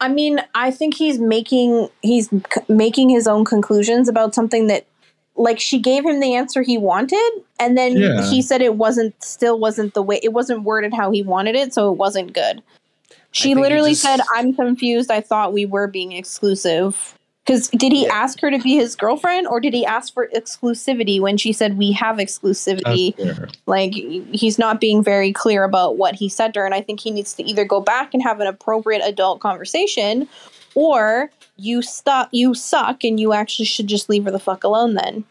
I 0.00 0.08
mean, 0.08 0.40
I 0.54 0.70
think 0.70 0.94
he's 0.94 1.18
making 1.18 1.88
he's 2.02 2.28
making 2.68 3.08
his 3.08 3.26
own 3.26 3.44
conclusions 3.44 4.08
about 4.08 4.34
something 4.34 4.66
that 4.66 4.86
like 5.36 5.60
she 5.60 5.78
gave 5.78 6.04
him 6.04 6.20
the 6.20 6.34
answer 6.34 6.62
he 6.62 6.78
wanted 6.78 7.30
and 7.60 7.76
then 7.76 7.96
Yeah. 7.96 8.28
he 8.30 8.40
said 8.42 8.62
it 8.62 8.76
wasn't 8.76 9.14
still 9.22 9.58
wasn't 9.58 9.94
the 9.94 10.02
way 10.02 10.18
it 10.22 10.32
wasn't 10.32 10.62
worded 10.62 10.94
how 10.94 11.10
he 11.10 11.22
wanted 11.22 11.54
it 11.56 11.74
so 11.74 11.90
it 11.92 11.96
wasn't 11.98 12.32
good. 12.32 12.62
She 13.32 13.54
literally 13.54 13.90
just- 13.90 14.02
said 14.02 14.20
I'm 14.34 14.54
confused. 14.54 15.10
I 15.10 15.20
thought 15.20 15.52
we 15.52 15.66
were 15.66 15.86
being 15.88 16.12
exclusive. 16.12 17.12
Cuz 17.46 17.68
did 17.68 17.92
he 17.92 18.04
Yeah. 18.06 18.12
ask 18.14 18.40
her 18.40 18.50
to 18.50 18.58
be 18.58 18.74
his 18.76 18.96
girlfriend 18.96 19.46
or 19.46 19.60
did 19.60 19.72
he 19.74 19.84
ask 19.86 20.12
for 20.14 20.28
exclusivity 20.34 21.20
when 21.20 21.36
she 21.36 21.52
said 21.52 21.76
we 21.78 21.92
have 21.92 22.16
exclusivity? 22.16 23.14
Like 23.66 23.92
he's 23.94 24.58
not 24.58 24.80
being 24.80 25.02
very 25.04 25.32
clear 25.32 25.64
about 25.64 25.96
what 25.96 26.14
he 26.16 26.28
said 26.28 26.54
to 26.54 26.60
her 26.60 26.66
and 26.66 26.74
i 26.74 26.80
think 26.80 26.98
he 27.00 27.10
needs 27.10 27.34
to 27.34 27.44
either 27.44 27.64
go 27.64 27.80
back 27.80 28.14
and 28.14 28.22
have 28.22 28.40
an 28.40 28.46
appropriate 28.46 29.02
adult 29.04 29.40
conversation 29.40 30.26
or 30.74 31.30
you 31.56 31.80
stop 31.82 32.28
you 32.32 32.54
suck 32.54 33.02
and 33.04 33.18
you 33.18 33.32
actually 33.32 33.64
should 33.64 33.86
just 33.86 34.08
leave 34.08 34.24
her 34.24 34.30
the 34.30 34.38
fuck 34.38 34.62
alone 34.64 34.94
then 34.94 35.24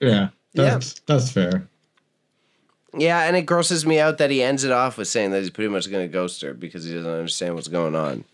Yeah, 0.00 0.28
Yeah. 0.52 0.64
that's 0.70 1.00
that's 1.06 1.30
fair. 1.32 1.66
Yeah, 2.98 3.24
and 3.24 3.36
it 3.36 3.42
grosses 3.42 3.84
me 3.84 3.98
out 4.00 4.16
that 4.18 4.30
he 4.30 4.42
ends 4.42 4.64
it 4.64 4.72
off 4.72 4.96
with 4.96 5.08
saying 5.08 5.30
that 5.32 5.40
he's 5.40 5.50
pretty 5.50 5.68
much 5.68 5.90
going 5.90 6.06
to 6.06 6.12
ghost 6.12 6.40
her 6.42 6.54
because 6.54 6.84
he 6.84 6.94
doesn't 6.94 7.10
understand 7.10 7.54
what's 7.54 7.68
going 7.68 7.94
on. 7.94 8.24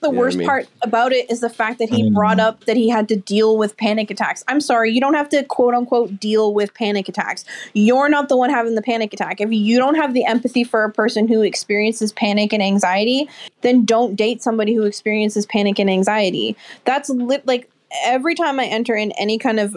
The 0.00 0.10
Yeah, 0.10 0.16
I 0.16 0.18
worst 0.18 0.38
mean- 0.38 0.46
part 0.48 0.66
about 0.82 1.12
it 1.12 1.30
is 1.30 1.40
the 1.40 1.48
fact 1.50 1.78
that 1.78 1.90
he 1.90 2.02
Mm. 2.04 2.14
brought 2.14 2.40
up 2.40 2.64
that 2.64 2.76
he 2.76 2.88
had 2.88 3.08
to 3.08 3.16
deal 3.16 3.56
with 3.58 3.76
panic 3.76 4.10
attacks. 4.10 4.42
I'm 4.48 4.60
sorry 4.60 4.90
you 4.92 5.00
don't 5.00 5.14
have 5.14 5.28
to 5.30 5.42
quote 5.44 5.74
unquote 5.74 6.18
deal 6.18 6.54
with 6.54 6.72
panic 6.74 7.08
attacks. 7.08 7.44
You're 7.74 8.08
not 8.08 8.28
the 8.28 8.36
one 8.36 8.50
having 8.50 8.74
the 8.74 8.82
panic 8.82 9.12
attack. 9.12 9.40
If 9.40 9.52
you 9.52 9.78
don't 9.78 9.96
have 9.96 10.14
the 10.14 10.24
empathy 10.24 10.64
for 10.64 10.84
a 10.84 10.90
person 10.90 11.28
who 11.28 11.42
experiences 11.42 12.12
panic 12.12 12.52
and 12.52 12.62
anxiety 12.62 13.28
then 13.62 13.84
don't 13.84 14.16
date 14.16 14.42
somebody 14.42 14.74
who 14.74 14.84
experiences 14.84 15.44
panic 15.44 15.78
and 15.78 15.90
anxiety. 15.90 16.56
That's 16.86 17.10
lit 17.10 17.46
like 17.46 17.68
every 18.04 18.34
time 18.34 18.58
i 18.60 18.64
enter 18.66 18.94
in 18.94 19.12
any 19.12 19.36
kind 19.36 19.60
of 19.60 19.76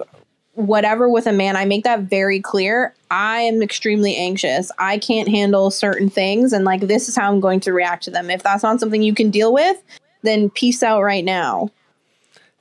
whatever 0.56 1.10
with 1.10 1.26
a 1.26 1.32
man 1.34 1.56
i 1.56 1.66
make 1.66 1.84
that 1.84 2.02
very 2.02 2.40
clear. 2.40 2.94
I 3.10 3.42
am 3.42 3.62
extremely 3.64 4.16
anxious. 4.16 4.72
I 4.78 5.00
can't 5.00 5.28
handle 5.28 5.72
certain 5.72 6.10
things 6.10 6.54
and 6.54 6.64
like 6.64 6.82
this 6.82 7.10
is 7.10 7.16
how 7.16 7.30
i'm 7.32 7.40
going 7.40 7.60
to 7.62 7.74
react 7.74 8.04
to 8.04 8.12
them. 8.12 8.30
If 8.30 8.44
that's 8.44 8.62
not 8.64 8.80
something 8.80 9.02
you 9.02 9.16
can 9.16 9.32
deal 9.32 9.52
with 9.52 9.82
then 10.24 10.50
peace 10.50 10.82
out 10.84 11.02
right 11.04 11.24
now. 11.24 11.70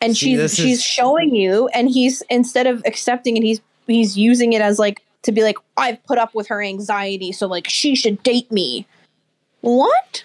And 0.01 0.17
See, 0.17 0.37
she's 0.37 0.55
she's 0.55 0.79
is- 0.79 0.83
showing 0.85 1.35
you 1.35 1.69
and 1.69 1.89
he's 1.89 2.23
instead 2.29 2.67
of 2.67 2.83
accepting 2.85 3.37
it 3.37 3.43
he's 3.45 3.61
he's 3.87 4.19
using 4.19 4.53
it 4.53 4.61
as 4.61 4.79
like 4.79 5.01
to 5.23 5.31
be 5.33 5.43
like 5.45 5.57
i've 5.77 6.03
put 6.05 6.19
up 6.19 6.35
with 6.35 6.49
her 6.49 6.61
anxiety 6.61 7.31
so 7.31 7.47
like 7.47 7.69
she 7.69 7.95
should 7.95 8.21
date 8.25 8.51
me. 8.51 8.85
What? 9.61 10.25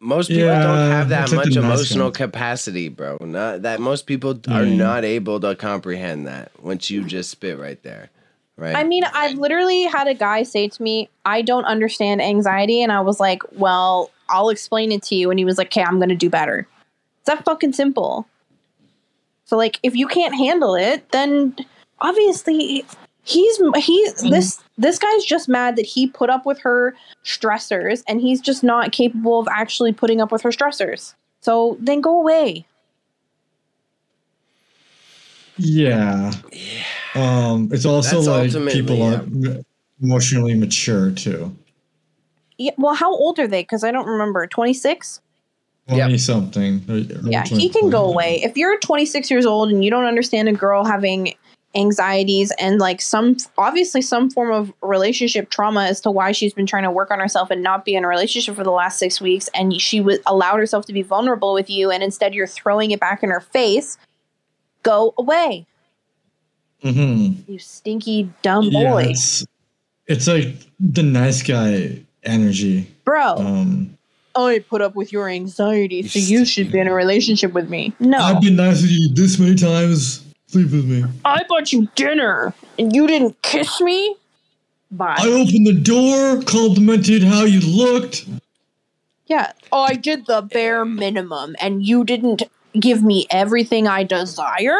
Most 0.00 0.28
people 0.28 0.44
Yeah, 0.44 0.62
don't 0.62 0.90
have 0.90 1.08
that 1.08 1.32
much 1.32 1.56
emotional 1.56 2.10
capacity, 2.12 2.88
bro. 2.88 3.18
Not 3.20 3.62
that 3.62 3.80
most 3.80 4.06
people 4.06 4.30
are 4.30 4.62
Mm. 4.64 4.76
not 4.76 5.04
able 5.04 5.40
to 5.40 5.54
comprehend 5.56 6.26
that 6.28 6.50
once 6.62 6.88
you 6.90 7.02
just 7.04 7.30
spit 7.30 7.58
right 7.58 7.82
there, 7.82 8.10
right? 8.58 8.76
I 8.76 8.84
mean, 8.84 9.04
I've 9.04 9.38
literally 9.38 9.84
had 9.84 10.06
a 10.08 10.14
guy 10.14 10.42
say 10.42 10.68
to 10.68 10.82
me, 10.82 11.08
I 11.24 11.40
don't 11.40 11.64
understand 11.64 12.20
anxiety. 12.20 12.82
And 12.82 12.92
I 12.92 13.00
was 13.00 13.20
like, 13.20 13.42
well, 13.52 14.10
I'll 14.28 14.50
explain 14.50 14.92
it 14.92 15.02
to 15.04 15.14
you. 15.14 15.30
And 15.30 15.38
he 15.38 15.44
was 15.44 15.56
like, 15.56 15.68
okay, 15.68 15.82
I'm 15.82 15.98
going 15.98 16.10
to 16.10 16.14
do 16.14 16.28
better. 16.28 16.66
It's 17.20 17.26
that 17.26 17.44
fucking 17.44 17.72
simple. 17.72 18.26
So, 19.44 19.56
like, 19.56 19.78
if 19.82 19.96
you 19.96 20.06
can't 20.06 20.34
handle 20.34 20.74
it, 20.74 21.10
then 21.12 21.56
obviously 22.00 22.84
he's 23.22 23.56
he 23.56 24.08
mm-hmm. 24.08 24.28
this 24.28 24.62
this 24.76 24.98
guy's 24.98 25.24
just 25.24 25.48
mad 25.48 25.76
that 25.76 25.86
he 25.86 26.06
put 26.06 26.30
up 26.30 26.46
with 26.46 26.58
her 26.60 26.94
stressors 27.24 28.02
and 28.08 28.20
he's 28.20 28.40
just 28.40 28.62
not 28.62 28.92
capable 28.92 29.40
of 29.40 29.48
actually 29.50 29.92
putting 29.92 30.20
up 30.20 30.32
with 30.32 30.40
her 30.42 30.50
stressors 30.50 31.14
so 31.40 31.76
then 31.80 32.00
go 32.00 32.18
away 32.18 32.64
Yeah. 35.58 36.32
Um, 37.18 37.68
it's 37.72 37.84
also 37.84 38.20
That's 38.22 38.54
like 38.54 38.72
people 38.72 39.02
aren't 39.02 39.64
emotionally 40.02 40.54
mature 40.54 41.10
too. 41.10 41.54
yeah, 42.58 42.70
well 42.78 42.94
how 42.94 43.10
old 43.14 43.38
are 43.38 43.48
they 43.48 43.62
because 43.62 43.82
i 43.84 43.90
don't 43.90 44.06
remember 44.06 44.46
26 44.46 45.20
Yep. 45.88 45.96
Twenty 45.98 46.18
something. 46.18 46.84
or- 46.88 46.96
or 46.96 47.30
Yeah, 47.30 47.44
he 47.46 47.70
can 47.70 47.88
go 47.88 48.04
away. 48.04 48.42
If 48.42 48.58
you're 48.58 48.78
26 48.78 49.30
years 49.30 49.46
old 49.46 49.70
and 49.70 49.82
you 49.82 49.90
don't 49.90 50.04
understand 50.04 50.46
a 50.46 50.52
girl 50.52 50.84
having 50.84 51.32
anxieties 51.74 52.52
and 52.60 52.78
like 52.78 53.00
some 53.00 53.36
obviously 53.56 54.02
some 54.02 54.28
form 54.28 54.50
of 54.52 54.70
relationship 54.82 55.48
trauma 55.48 55.84
as 55.84 56.00
to 56.02 56.10
why 56.10 56.30
she's 56.32 56.52
been 56.52 56.66
trying 56.66 56.82
to 56.82 56.90
work 56.90 57.10
on 57.10 57.18
herself 57.18 57.50
and 57.50 57.62
not 57.62 57.86
be 57.86 57.94
in 57.94 58.04
a 58.04 58.08
relationship 58.08 58.54
for 58.54 58.64
the 58.64 58.70
last 58.70 58.98
6 58.98 59.18
weeks 59.22 59.48
and 59.54 59.80
she 59.80 60.00
was 60.02 60.18
allowed 60.26 60.56
herself 60.58 60.84
to 60.86 60.92
be 60.92 61.00
vulnerable 61.02 61.54
with 61.54 61.70
you 61.70 61.90
and 61.90 62.02
instead 62.02 62.34
you're 62.34 62.46
throwing 62.46 62.90
it 62.90 63.00
back 63.00 63.22
in 63.22 63.30
her 63.30 63.40
face, 63.40 63.96
go 64.82 65.14
away. 65.16 65.64
Mhm. 66.84 67.36
You 67.48 67.58
stinky 67.58 68.30
dumb 68.42 68.64
Yeah, 68.64 68.90
boy. 68.92 69.02
it's, 69.10 69.44
it's 70.06 70.26
like 70.26 70.54
the 70.78 71.02
nice 71.02 71.42
guy 71.42 71.98
energy. 72.24 72.86
Bro, 73.04 73.36
Um, 73.38 73.98
I 74.36 74.60
put 74.60 74.80
up 74.82 74.94
with 74.94 75.12
your 75.12 75.28
anxiety, 75.28 76.06
so 76.06 76.18
You 76.18 76.38
you 76.40 76.44
should 76.44 76.70
be 76.70 76.78
in 76.78 76.86
a 76.86 76.94
relationship 76.94 77.52
with 77.52 77.68
me. 77.68 77.92
No. 77.98 78.18
I've 78.18 78.40
been 78.40 78.56
nice 78.56 78.82
with 78.82 78.90
you 78.92 79.12
this 79.14 79.38
many 79.38 79.56
times. 79.56 80.22
Sleep 80.46 80.70
with 80.70 80.84
me. 80.86 81.04
I 81.24 81.42
bought 81.48 81.72
you 81.72 81.88
dinner 81.94 82.54
and 82.78 82.94
you 82.94 83.06
didn't 83.06 83.40
kiss 83.42 83.80
me? 83.80 84.14
Bye. 84.90 85.16
I 85.18 85.28
opened 85.28 85.66
the 85.66 85.74
door, 85.74 86.40
complimented 86.42 87.22
how 87.22 87.44
you 87.44 87.60
looked. 87.60 88.24
Yeah. 89.26 89.52
Oh, 89.72 89.82
I 89.82 89.94
did 89.94 90.24
the 90.26 90.40
bare 90.40 90.86
minimum, 90.86 91.54
and 91.60 91.84
you 91.84 92.02
didn't 92.04 92.44
give 92.78 93.02
me 93.02 93.26
everything 93.30 93.86
I 93.86 94.04
desire? 94.04 94.78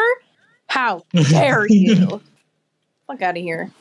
How 0.69 1.03
dare 1.13 1.67
you? 1.67 2.21
Fuck 3.07 3.21
out 3.21 3.37
of 3.37 3.43
here. 3.43 3.71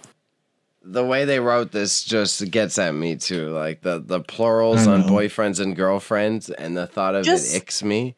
the 0.83 1.05
way 1.05 1.25
they 1.27 1.39
wrote 1.39 1.71
this 1.71 2.03
just 2.03 2.51
gets 2.51 2.79
at 2.79 2.95
me 2.95 3.15
too. 3.17 3.51
Like 3.51 3.83
the 3.83 3.99
the 3.99 4.21
plurals 4.21 4.87
on 4.87 5.03
boyfriends 5.05 5.61
and 5.61 5.77
girlfriends, 5.77 6.49
and 6.51 6.77
the 6.77 6.87
thought 6.87 7.15
of 7.15 7.25
Just- 7.25 7.55
it 7.55 7.63
icks 7.63 7.83
me. 7.83 8.15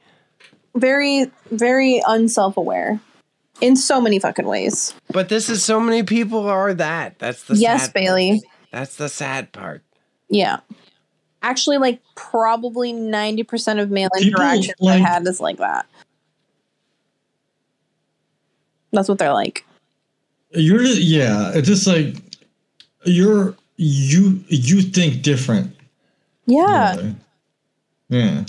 Very, 0.77 1.29
very 1.51 2.01
unself 2.07 2.57
aware 2.57 3.01
in 3.61 3.75
so 3.75 4.01
many 4.01 4.21
fucking 4.21 4.47
ways. 4.47 4.95
But 5.13 5.29
this 5.29 5.51
is 5.51 5.65
so 5.65 5.81
many 5.81 6.05
people 6.05 6.49
are 6.49 6.73
that. 6.75 7.19
That's 7.19 7.43
the 7.43 7.57
yes, 7.57 7.87
sad 7.87 7.93
Bayley. 7.93 8.31
Part. 8.41 8.45
That's 8.71 8.95
the 8.95 9.09
sad 9.09 9.51
part. 9.51 9.83
Yeah. 10.29 10.61
Actually, 11.43 11.79
like, 11.79 12.01
probably 12.15 12.93
90% 12.93 13.81
of 13.83 13.91
male 13.91 14.11
People, 14.17 14.29
interactions 14.43 14.75
I 14.87 14.99
had 14.99 15.27
is 15.27 15.41
like 15.41 15.57
that. 15.57 15.87
That's 18.93 19.09
what 19.09 19.19
they're 19.19 19.33
like. 19.33 19.65
You're 20.53 20.81
just, 20.81 21.01
yeah, 21.01 21.53
it's 21.55 21.69
just 21.69 21.87
like 21.87 22.17
you're 23.05 23.55
you 23.77 24.43
you 24.49 24.83
think 24.83 25.23
different. 25.23 25.75
Yeah. 26.47 26.97
really. 26.97 27.17
Yeah. 28.09 28.45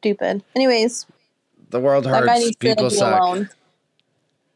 Stupid. 0.00 0.42
Anyways, 0.56 1.06
The 1.70 1.78
world 1.80 2.04
that 2.04 2.24
guy 2.24 2.32
hurts. 2.32 2.40
needs 2.44 2.56
People 2.56 2.84
to 2.88 2.90
be 2.90 2.96
suck. 2.96 3.20
alone. 3.20 3.48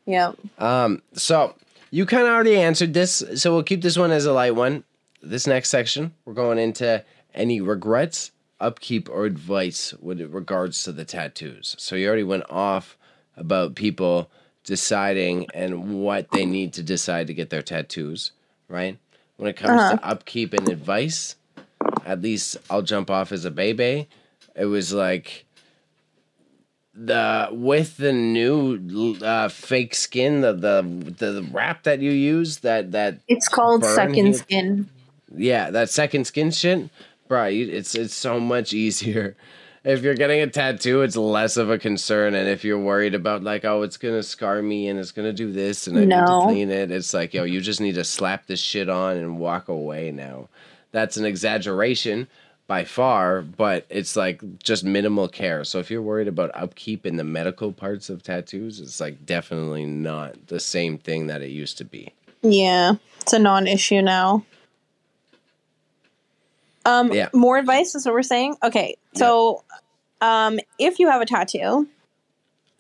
Yeah. 0.07 0.33
Um, 0.59 1.03
so 1.13 1.55
you 1.93 2.05
kind 2.07 2.25
of 2.25 2.31
already 2.31 2.57
answered 2.57 2.95
this, 2.95 3.23
so 3.37 3.53
we'll 3.53 3.63
keep 3.63 3.83
this 3.83 3.97
one 3.97 4.11
as 4.11 4.27
a 4.27 4.33
light 4.33 4.55
one. 4.57 4.83
This 5.23 5.47
next 5.47 5.71
section, 5.71 6.13
we're 6.25 6.35
going 6.35 6.59
into 6.59 7.05
any 7.35 7.61
regrets, 7.61 8.33
upkeep, 8.61 9.09
or 9.09 9.25
advice 9.25 9.95
with 10.01 10.21
regards 10.21 10.83
to 10.85 10.93
the 10.93 11.05
tattoos. 11.05 11.75
So 11.79 11.95
you 11.97 12.07
already 12.09 12.23
went 12.25 12.45
off 12.51 12.97
about 13.37 13.75
people 13.77 14.31
deciding 14.67 15.47
and 15.55 16.03
what 16.03 16.31
they 16.33 16.45
need 16.45 16.75
to 16.75 16.83
decide 16.83 17.29
to 17.29 17.35
get 17.35 17.51
their 17.51 17.63
tattoos, 17.63 18.33
right? 18.69 18.99
When 19.39 19.49
it 19.49 19.57
comes 19.57 19.81
Uh-huh. 19.81 19.97
to 19.97 20.05
upkeep 20.07 20.53
and 20.53 20.69
advice, 20.69 21.37
at 22.05 22.21
least 22.23 22.57
I'll 22.71 22.83
jump 22.83 23.11
off 23.11 23.33
as 23.33 23.45
a 23.45 23.51
baby. 23.51 24.09
It 24.55 24.67
was 24.67 24.93
like 24.93 25.45
the 26.95 27.49
with 27.53 27.97
the 27.99 28.13
new 28.13 29.17
uh, 29.23 29.49
fake 29.49 29.95
skin, 29.95 30.41
the, 30.41 30.53
the 30.55 30.83
the 31.33 31.47
wrap 31.53 31.83
that 31.85 32.01
you 32.01 32.11
use, 32.11 32.59
that 32.59 32.93
that 32.93 33.19
It's 33.29 33.49
called 33.49 33.85
second 33.85 34.25
here. 34.27 34.35
skin. 34.35 34.89
yeah, 35.35 35.71
that 35.71 35.91
second 35.91 36.27
skin 36.27 36.51
shit, 36.51 36.89
bro. 37.29 37.45
It's 37.47 37.95
it's 37.95 38.15
so 38.15 38.41
much 38.41 38.73
easier. 38.73 39.37
If 39.87 40.03
you're 40.03 40.15
getting 40.17 40.41
a 40.41 40.49
tattoo, 40.49 41.03
it's 41.03 41.17
less 41.17 41.57
of 41.57 41.71
a 41.71 41.79
concern, 41.79 42.35
and 42.35 42.49
if 42.49 42.65
you're 42.65 42.77
worried 42.79 43.15
about 43.15 43.45
like, 43.45 43.65
oh, 43.65 43.83
it's 43.83 43.97
gonna 43.97 44.25
scar 44.25 44.61
me 44.61 44.89
and 44.89 44.99
it's 44.99 45.13
gonna 45.13 45.33
do 45.33 45.53
this, 45.53 45.87
and 45.87 45.97
I 45.97 46.01
need 46.01 46.09
No. 46.09 46.27
to 46.27 46.35
clean 46.35 46.73
it, 46.73 46.91
it's 46.91 47.15
like, 47.15 47.33
yo, 47.33 47.45
you 47.45 47.61
just 47.61 47.81
need 47.81 47.95
to 47.95 48.03
slap 48.03 48.49
this 48.49 48.59
shit 48.59 48.89
on 48.89 49.17
and 49.17 49.39
walk 49.39 49.69
away 49.69 50.11
now. 50.11 50.49
That's 50.91 51.17
an 51.17 51.25
exaggeration 51.25 52.27
by 52.67 52.83
far, 52.83 53.43
but 53.43 53.87
it's 53.89 54.17
like 54.17 54.43
just 54.59 54.83
minimal 54.83 55.29
care. 55.29 55.63
So 55.63 55.79
if 55.79 55.89
you're 55.89 56.03
worried 56.03 56.27
about 56.27 56.51
upkeep 56.55 57.07
in 57.07 57.17
the 57.17 57.23
medical 57.23 57.73
parts 57.73 58.11
of 58.11 58.25
tattoos, 58.25 58.81
it's 58.81 59.01
like 59.01 59.25
definitely 59.25 59.87
not 59.87 60.49
the 60.49 60.59
same 60.59 60.99
thing 60.99 61.29
that 61.29 61.43
it 61.43 61.51
used 61.51 61.79
to 61.79 61.85
be. 61.85 62.13
Yeah, 62.43 62.95
it's 63.21 63.33
a 63.35 63.39
non-issue 63.39 64.03
now. 64.03 64.45
Um, 66.85 67.13
Yeah. 67.13 67.29
more 67.33 67.59
advice 67.59 67.95
is 67.95 68.05
what 68.05 68.15
we're 68.15 68.23
saying. 68.23 68.57
Okay, 68.65 68.97
So, 69.17 69.63
um, 70.21 70.59
if 70.79 70.99
you 70.99 71.09
have 71.09 71.21
a 71.21 71.27
tattoo, 71.27 71.87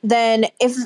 then 0.02 0.46
if 0.60 0.76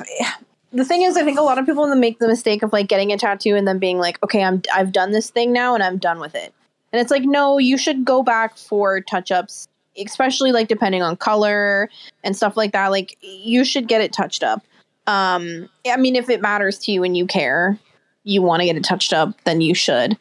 the 0.73 0.85
thing 0.85 1.03
is, 1.03 1.17
I 1.17 1.23
think 1.23 1.39
a 1.39 1.43
lot 1.43 1.57
of 1.59 1.65
people 1.65 1.93
make 1.95 2.19
the 2.19 2.27
mistake 2.27 2.63
of 2.63 2.73
like 2.73 2.87
getting 2.87 3.11
a 3.11 3.17
tattoo 3.17 3.55
and 3.55 3.67
then 3.67 3.79
being 3.79 3.99
like, 3.99 4.21
okay, 4.23 4.43
I'm 4.43 4.61
I've 4.73 4.91
done 4.91 5.11
this 5.11 5.29
thing 5.29 5.51
now 5.53 5.73
and 5.73 5.83
I'm 5.83 5.97
done 5.97 6.19
with 6.19 6.35
it. 6.35 6.53
And 6.91 6.99
it's 6.99 7.11
like, 7.11 7.23
no, 7.23 7.57
you 7.57 7.77
should 7.77 8.03
go 8.03 8.23
back 8.23 8.57
for 8.57 8.99
touch 9.01 9.31
ups, 9.31 9.67
especially 9.97 10.51
like 10.51 10.67
depending 10.67 11.01
on 11.01 11.15
color 11.15 11.89
and 12.23 12.35
stuff 12.35 12.57
like 12.57 12.73
that. 12.73 12.91
Like, 12.91 13.17
you 13.21 13.63
should 13.63 13.87
get 13.87 14.01
it 14.01 14.11
touched 14.11 14.43
up. 14.43 14.61
Um, 15.07 15.69
I 15.85 15.97
mean, 15.97 16.15
if 16.15 16.29
it 16.29 16.41
matters 16.41 16.77
to 16.79 16.91
you 16.91 17.03
and 17.03 17.15
you 17.15 17.25
care, 17.25 17.79
you 18.23 18.41
want 18.41 18.59
to 18.61 18.65
get 18.65 18.75
it 18.75 18.83
touched 18.83 19.13
up, 19.13 19.41
then 19.45 19.61
you 19.61 19.73
should. 19.73 20.17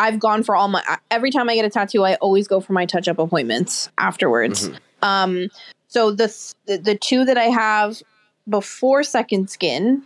I've 0.00 0.18
gone 0.18 0.42
for 0.42 0.56
all 0.56 0.68
my 0.68 0.82
every 1.10 1.30
time 1.30 1.50
I 1.50 1.54
get 1.54 1.66
a 1.66 1.70
tattoo, 1.70 2.04
I 2.04 2.14
always 2.16 2.48
go 2.48 2.58
for 2.58 2.72
my 2.72 2.86
touch 2.86 3.06
up 3.06 3.18
appointments 3.18 3.90
afterwards. 3.98 4.70
Mhm. 4.70 4.78
Um, 5.02 5.48
so 5.88 6.10
the, 6.10 6.34
the 6.66 6.78
the 6.78 6.96
two 6.96 7.26
that 7.26 7.36
I 7.36 7.44
have 7.44 8.00
before 8.48 9.02
second 9.02 9.50
skin, 9.50 10.02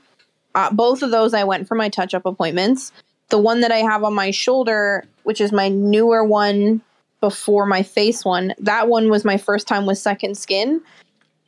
uh, 0.57 0.71
both 0.73 1.03
of 1.03 1.13
those 1.13 1.33
I 1.33 1.45
went 1.45 1.69
for 1.69 1.77
my 1.77 1.89
touch 1.89 2.13
up 2.13 2.27
appointments. 2.27 2.91
The 3.29 3.39
one 3.39 3.61
that 3.61 3.71
I 3.71 3.79
have 3.79 4.03
on 4.03 4.15
my 4.15 4.33
shoulder, 4.33 5.05
which 5.23 5.41
is 5.41 5.53
my 5.53 5.69
newer 5.69 6.25
one 6.25 6.81
before 7.21 7.65
my 7.65 7.83
face 7.85 8.25
one, 8.25 8.53
that 8.59 8.89
one 8.89 9.11
was 9.11 9.25
my 9.25 9.37
first 9.37 9.69
time 9.69 9.87
with 9.87 9.99
second 9.99 10.37
skin. 10.37 10.81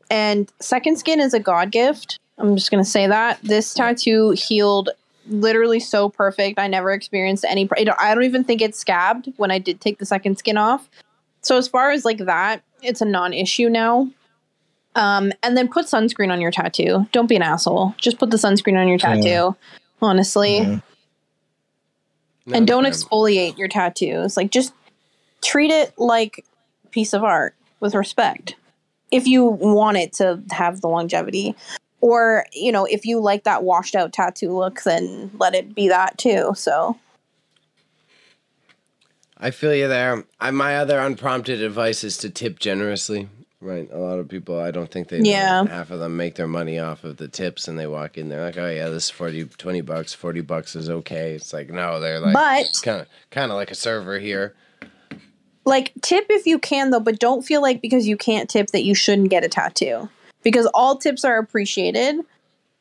And 0.09 0.51
second 0.61 0.99
skin 0.99 1.21
is 1.21 1.35
a 1.35 1.41
god 1.41 1.73
gift. 1.73 2.21
I'm 2.39 2.55
just 2.55 2.71
gonna 2.71 2.85
say 2.85 3.09
that 3.09 3.41
this 3.43 3.75
tattoo 3.75 4.31
healed 4.31 4.91
literally 5.29 5.81
so 5.81 6.09
perfect. 6.09 6.59
I 6.59 6.69
never 6.69 6.93
experienced 6.93 7.45
any. 7.49 7.69
I 7.77 7.85
don't- 7.85 8.23
even 8.23 8.45
think 8.45 8.61
it 8.63 8.75
scabbed 8.75 9.33
when 9.37 9.51
I 9.51 9.59
did 9.59 9.81
take 9.81 9.99
the 9.99 10.07
second 10.07 10.39
skin 10.39 10.57
off. 10.57 10.89
So 11.43 11.57
as 11.57 11.69
far 11.69 11.91
as 11.91 12.05
like 12.05 12.19
that, 12.19 12.63
it's 12.83 13.01
a 13.01 13.05
non-issue 13.05 13.69
now. 13.69 14.09
Um, 14.95 15.33
and 15.43 15.57
then 15.57 15.69
put 15.69 15.87
sunscreen 15.87 16.33
on 16.33 16.41
your 16.41 16.51
tattoo. 16.51 17.07
Don't 17.13 17.29
be 17.29 17.37
an 17.37 17.43
asshole. 17.43 17.95
Just 17.99 18.19
put 18.19 18.31
the 18.31 18.37
sunscreen 18.39 18.81
on 18.81 18.89
your 18.89 18.99
Yeah. 18.99 19.15
tattoo. 19.15 19.57
Honestly, 20.01 20.59
Yeah. 20.59 20.79
No, 22.47 22.57
and 22.57 22.67
don't 22.67 22.85
fair. 22.85 22.93
exfoliate 22.93 23.59
your 23.59 23.69
tattoos. 23.69 24.37
Like 24.37 24.51
just 24.51 24.73
treat 25.43 25.71
it 25.71 25.93
like 25.99 26.45
a 26.85 26.89
piece 26.89 27.13
of 27.13 27.23
art 27.25 27.55
with 27.81 27.95
respect. 27.95 28.55
If 29.11 29.27
you 29.27 29.45
want 29.45 29.97
it 29.99 30.13
to 30.15 30.43
have 30.51 30.81
the 30.81 30.89
longevity. 30.89 31.55
Or, 32.07 32.47
you 32.53 32.71
know, 32.71 32.85
if 32.85 33.05
you 33.05 33.19
like 33.19 33.43
that 33.43 33.65
washed 33.65 33.97
out 33.97 34.13
tattoo 34.13 34.53
look, 34.57 34.81
then 34.85 35.29
let 35.41 35.57
it 35.57 35.75
be 35.75 35.89
that 35.89 36.17
too. 36.19 36.53
So 36.55 36.97
I 39.37 39.51
feel 39.51 39.75
you 39.75 39.89
there. 39.89 40.23
I, 40.41 40.53
my 40.53 40.77
other 40.77 41.01
unprompted 41.01 41.61
advice 41.63 42.05
is 42.05 42.17
to 42.19 42.31
tip 42.31 42.61
generously. 42.61 43.29
Right, 43.61 43.91
a 43.91 43.99
lot 43.99 44.21
of 44.21 44.29
people. 44.29 44.61
I 44.61 44.71
don't 44.71 44.89
think 44.89 45.09
they. 45.09 45.19
Yeah. 45.19 45.65
that 45.65 45.71
half 45.73 45.91
of 45.91 45.99
them 45.99 46.17
make 46.17 46.37
their 46.37 46.47
money 46.47 46.79
off 46.79 47.03
of 47.03 47.17
the 47.17 47.27
tips, 47.27 47.67
and 47.67 47.77
they 47.77 47.89
walk 47.89 48.17
in. 48.19 48.29
They're 48.29 48.45
like, 48.45 48.57
"Oh 48.59 48.69
yeah, 48.71 48.89
this 48.91 49.05
is 49.05 49.11
40, 49.11 49.47
20 49.47 49.81
bucks. 49.81 50.13
Forty 50.15 50.43
bucks 50.43 50.77
is 50.77 50.89
okay." 50.89 51.33
It's 51.33 51.53
like 51.53 51.71
no, 51.71 51.99
they're 51.99 52.21
like 52.21 52.35
But- 52.35 52.67
kind 52.85 53.01
of 53.01 53.09
kind 53.31 53.51
of 53.51 53.57
like 53.57 53.71
a 53.73 53.75
server 53.75 54.19
here. 54.21 54.55
like 55.65 55.91
tip 56.03 56.27
if 56.31 56.47
you 56.47 56.59
can 56.61 56.91
though, 56.91 57.01
but 57.01 57.19
don't 57.19 57.43
feel 57.45 57.61
like 57.63 57.81
because 57.83 58.07
you 58.07 58.17
can't 58.17 58.49
tip 58.49 58.69
that 58.69 58.85
you 58.85 58.95
shouldn't 58.95 59.31
get 59.31 59.43
a 59.43 59.49
tattoo. 59.49 60.09
Because 60.47 60.67
all 60.75 60.97
tips 60.97 61.25
are 61.25 61.39
appreciated. 61.39 62.21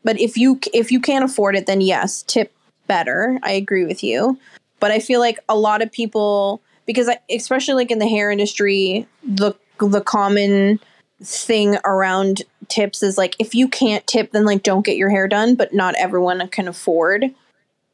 But 0.04 0.20
if 0.20 0.38
you 0.38 0.60
if 0.72 0.92
you 0.92 1.00
can't 1.00 1.26
afford 1.26 1.56
it, 1.56 1.66
then 1.66 1.82
yes, 1.82 2.22
tip 2.22 2.54
better. 2.86 3.40
I 3.42 3.54
agree 3.54 3.86
with 3.86 4.04
you. 4.04 4.38
But 4.80 4.92
I 4.92 5.00
feel 5.00 5.20
like 5.20 5.40
a 5.50 5.58
lot 5.58 5.82
of 5.82 5.92
people 5.92 6.62
because 6.86 7.10
I, 7.10 7.18
especially 7.32 7.74
like 7.74 7.90
in 7.90 7.98
the 7.98 8.08
hair 8.08 8.30
industry, 8.30 9.08
the 9.24 9.54
the 9.80 10.02
common 10.02 10.80
thing 11.24 11.78
around 11.86 12.44
tips 12.68 13.02
is 13.02 13.18
like 13.18 13.36
if 13.40 13.56
you 13.56 13.68
can't 13.68 14.06
tip 14.06 14.32
then 14.32 14.46
like 14.46 14.62
don't 14.62 14.86
get 14.86 14.96
your 14.96 15.10
hair 15.10 15.28
done, 15.28 15.56
but 15.56 15.74
not 15.74 15.96
everyone 15.96 16.48
can 16.50 16.68
afford 16.68 17.34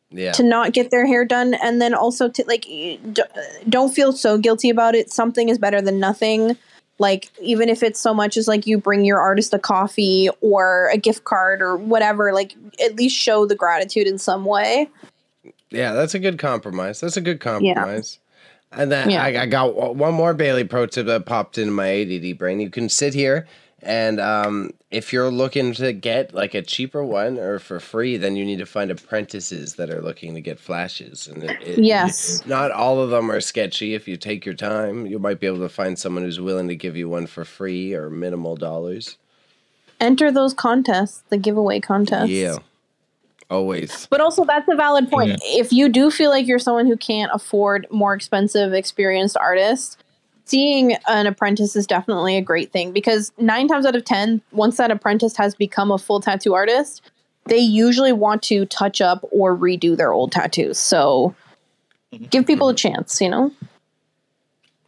Yeah, 0.10 0.34
to 0.34 0.44
not 0.44 0.74
get 0.74 0.92
their 0.92 1.08
hair 1.08 1.24
done 1.24 1.54
and 1.54 1.82
then 1.82 1.94
also 1.94 2.28
to 2.28 2.44
like 2.46 2.68
don't 3.70 3.96
feel 3.96 4.12
so 4.12 4.38
guilty 4.38 4.70
about 4.70 4.96
it 4.96 5.14
something 5.14 5.48
is 5.48 5.58
better 5.58 5.82
than 5.82 5.98
nothing 5.98 6.58
like 7.02 7.30
even 7.42 7.68
if 7.68 7.84
it's 7.84 8.00
so 8.00 8.14
much 8.14 8.38
as 8.38 8.48
like 8.48 8.66
you 8.66 8.78
bring 8.78 9.04
your 9.04 9.20
artist 9.20 9.54
a 9.54 9.60
coffee 9.60 10.30
or 10.40 10.90
a 10.94 10.98
gift 10.98 11.26
card 11.26 11.62
or 11.62 11.76
whatever 11.76 12.32
like 12.32 12.56
at 12.84 12.96
least 12.96 13.18
show 13.18 13.46
the 13.46 13.56
gratitude 13.56 14.08
in 14.08 14.18
some 14.18 14.46
way 14.46 14.88
yeah, 15.72 15.94
that's 15.94 16.14
a 16.14 16.20
good 16.20 16.38
compromise. 16.38 17.00
That's 17.00 17.18
a 17.18 17.22
good 17.22 17.40
compromise. 17.40 18.20
And 18.74 18.92
then 18.92 19.10
Yeah. 19.10 19.24
I, 19.24 19.44
I 19.44 19.46
got 19.48 19.96
one 19.96 20.14
more 20.14 20.34
Bayley 20.34 20.64
pro 20.64 20.86
tip 20.86 21.08
that 21.08 21.26
popped 21.26 21.58
into 21.58 21.72
my 21.72 21.90
ADD 21.90 22.38
brain. 22.38 22.60
You 22.60 22.70
can 22.70 22.90
sit 22.90 23.14
here, 23.14 23.48
and 23.84 24.20
um, 24.20 24.72
if 24.92 25.12
you're 25.14 25.32
looking 25.32 25.74
to 25.74 25.92
get 25.94 26.34
like 26.34 26.54
a 26.54 26.62
cheaper 26.62 27.04
one 27.04 27.38
or 27.40 27.60
for 27.60 27.80
free, 27.80 28.18
then 28.18 28.36
you 28.36 28.46
need 28.46 28.60
to 28.60 28.66
find 28.66 28.92
apprentices 28.92 29.76
that 29.76 29.90
are 29.90 30.02
looking 30.02 30.36
to 30.36 30.42
get 30.42 30.60
flashes. 30.60 31.28
And 31.28 31.44
it, 31.44 31.62
it- 31.62 31.78
Yes. 31.80 32.46
not 32.46 32.72
all 32.72 33.00
of 33.00 33.10
them 33.10 33.32
are 33.32 33.42
sketchy. 33.42 33.94
If 33.94 34.08
you 34.08 34.18
take 34.18 34.46
your 34.46 34.56
time, 34.56 35.06
you 35.08 35.18
might 35.20 35.40
be 35.40 35.48
able 35.48 35.60
to 35.60 35.70
find 35.70 35.98
someone 35.98 36.24
who's 36.24 36.40
willing 36.40 36.68
to 36.68 36.76
give 36.76 36.96
you 36.96 37.10
one 37.10 37.26
for 37.28 37.44
free 37.46 37.94
or 37.94 38.10
minimal 38.10 38.56
dollars. 38.56 39.18
enter 40.00 40.32
those 40.32 40.54
contests 40.54 41.24
the 41.30 41.38
giveaway 41.38 41.80
contests 41.80 42.30
Yeah, 42.30 42.58
always. 43.50 44.08
But 44.10 44.22
also, 44.22 44.46
that's 44.46 44.68
a 44.70 44.76
valid 44.76 45.10
point. 45.10 45.30
Yeah. 45.30 45.38
If 45.62 45.72
you 45.74 45.90
do 45.90 46.10
feel 46.12 46.30
like 46.32 46.48
you're 46.48 46.60
someone 46.60 46.88
who 46.88 46.98
can't 46.98 47.32
afford 47.34 47.88
more 47.92 48.14
expensive, 48.14 48.74
experienced 48.74 49.38
artists, 49.38 49.98
seeing 50.52 50.98
an 51.08 51.28
apprentice 51.28 51.78
is 51.78 51.88
definitely 51.88 52.36
a 52.36 52.42
great 52.42 52.74
thing 52.74 52.92
because 52.92 53.32
nine 53.38 53.70
times 53.70 53.86
out 53.86 53.96
of 53.96 54.04
10, 54.04 54.42
once 54.52 54.76
that 54.76 54.92
apprentice 54.92 55.38
has 55.38 55.56
become 55.56 55.92
a 55.92 55.98
full 55.98 56.20
tattoo 56.20 56.54
artist, 56.54 57.10
they 57.46 57.58
usually 57.58 58.12
want 58.12 58.44
to 58.44 58.66
touch 58.66 59.00
up 59.00 59.26
or 59.32 59.56
redo 59.56 59.96
their 59.96 60.12
old 60.12 60.34
tattoos. 60.34 60.78
So 60.78 61.34
give 62.30 62.46
people 62.46 62.68
a 62.68 62.76
chance, 62.76 63.22
you 63.22 63.30
know? 63.30 63.50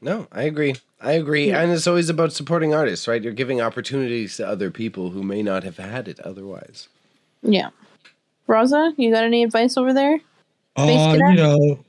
No, 0.01 0.27
I 0.33 0.43
agree. 0.43 0.75
I 0.99 1.13
agree. 1.13 1.49
And 1.51 1.71
it's 1.71 1.87
always 1.87 2.09
about 2.09 2.33
supporting 2.33 2.73
artists, 2.73 3.07
right? 3.07 3.23
You're 3.23 3.31
giving 3.31 3.61
opportunities 3.61 4.35
to 4.37 4.47
other 4.47 4.69
people 4.69 5.11
who 5.11 5.23
may 5.23 5.41
not 5.41 5.63
have 5.63 5.77
had 5.77 6.09
it 6.09 6.19
otherwise. 6.19 6.89
Yeah. 7.41 7.69
Raza, 8.49 8.93
you 8.97 9.13
got 9.13 9.23
any 9.23 9.43
advice 9.43 9.77
over 9.77 9.93
there? 9.93 10.19
Space 10.77 10.99
Uh, 10.99 11.17
you 11.29 11.35
know, 11.35 11.85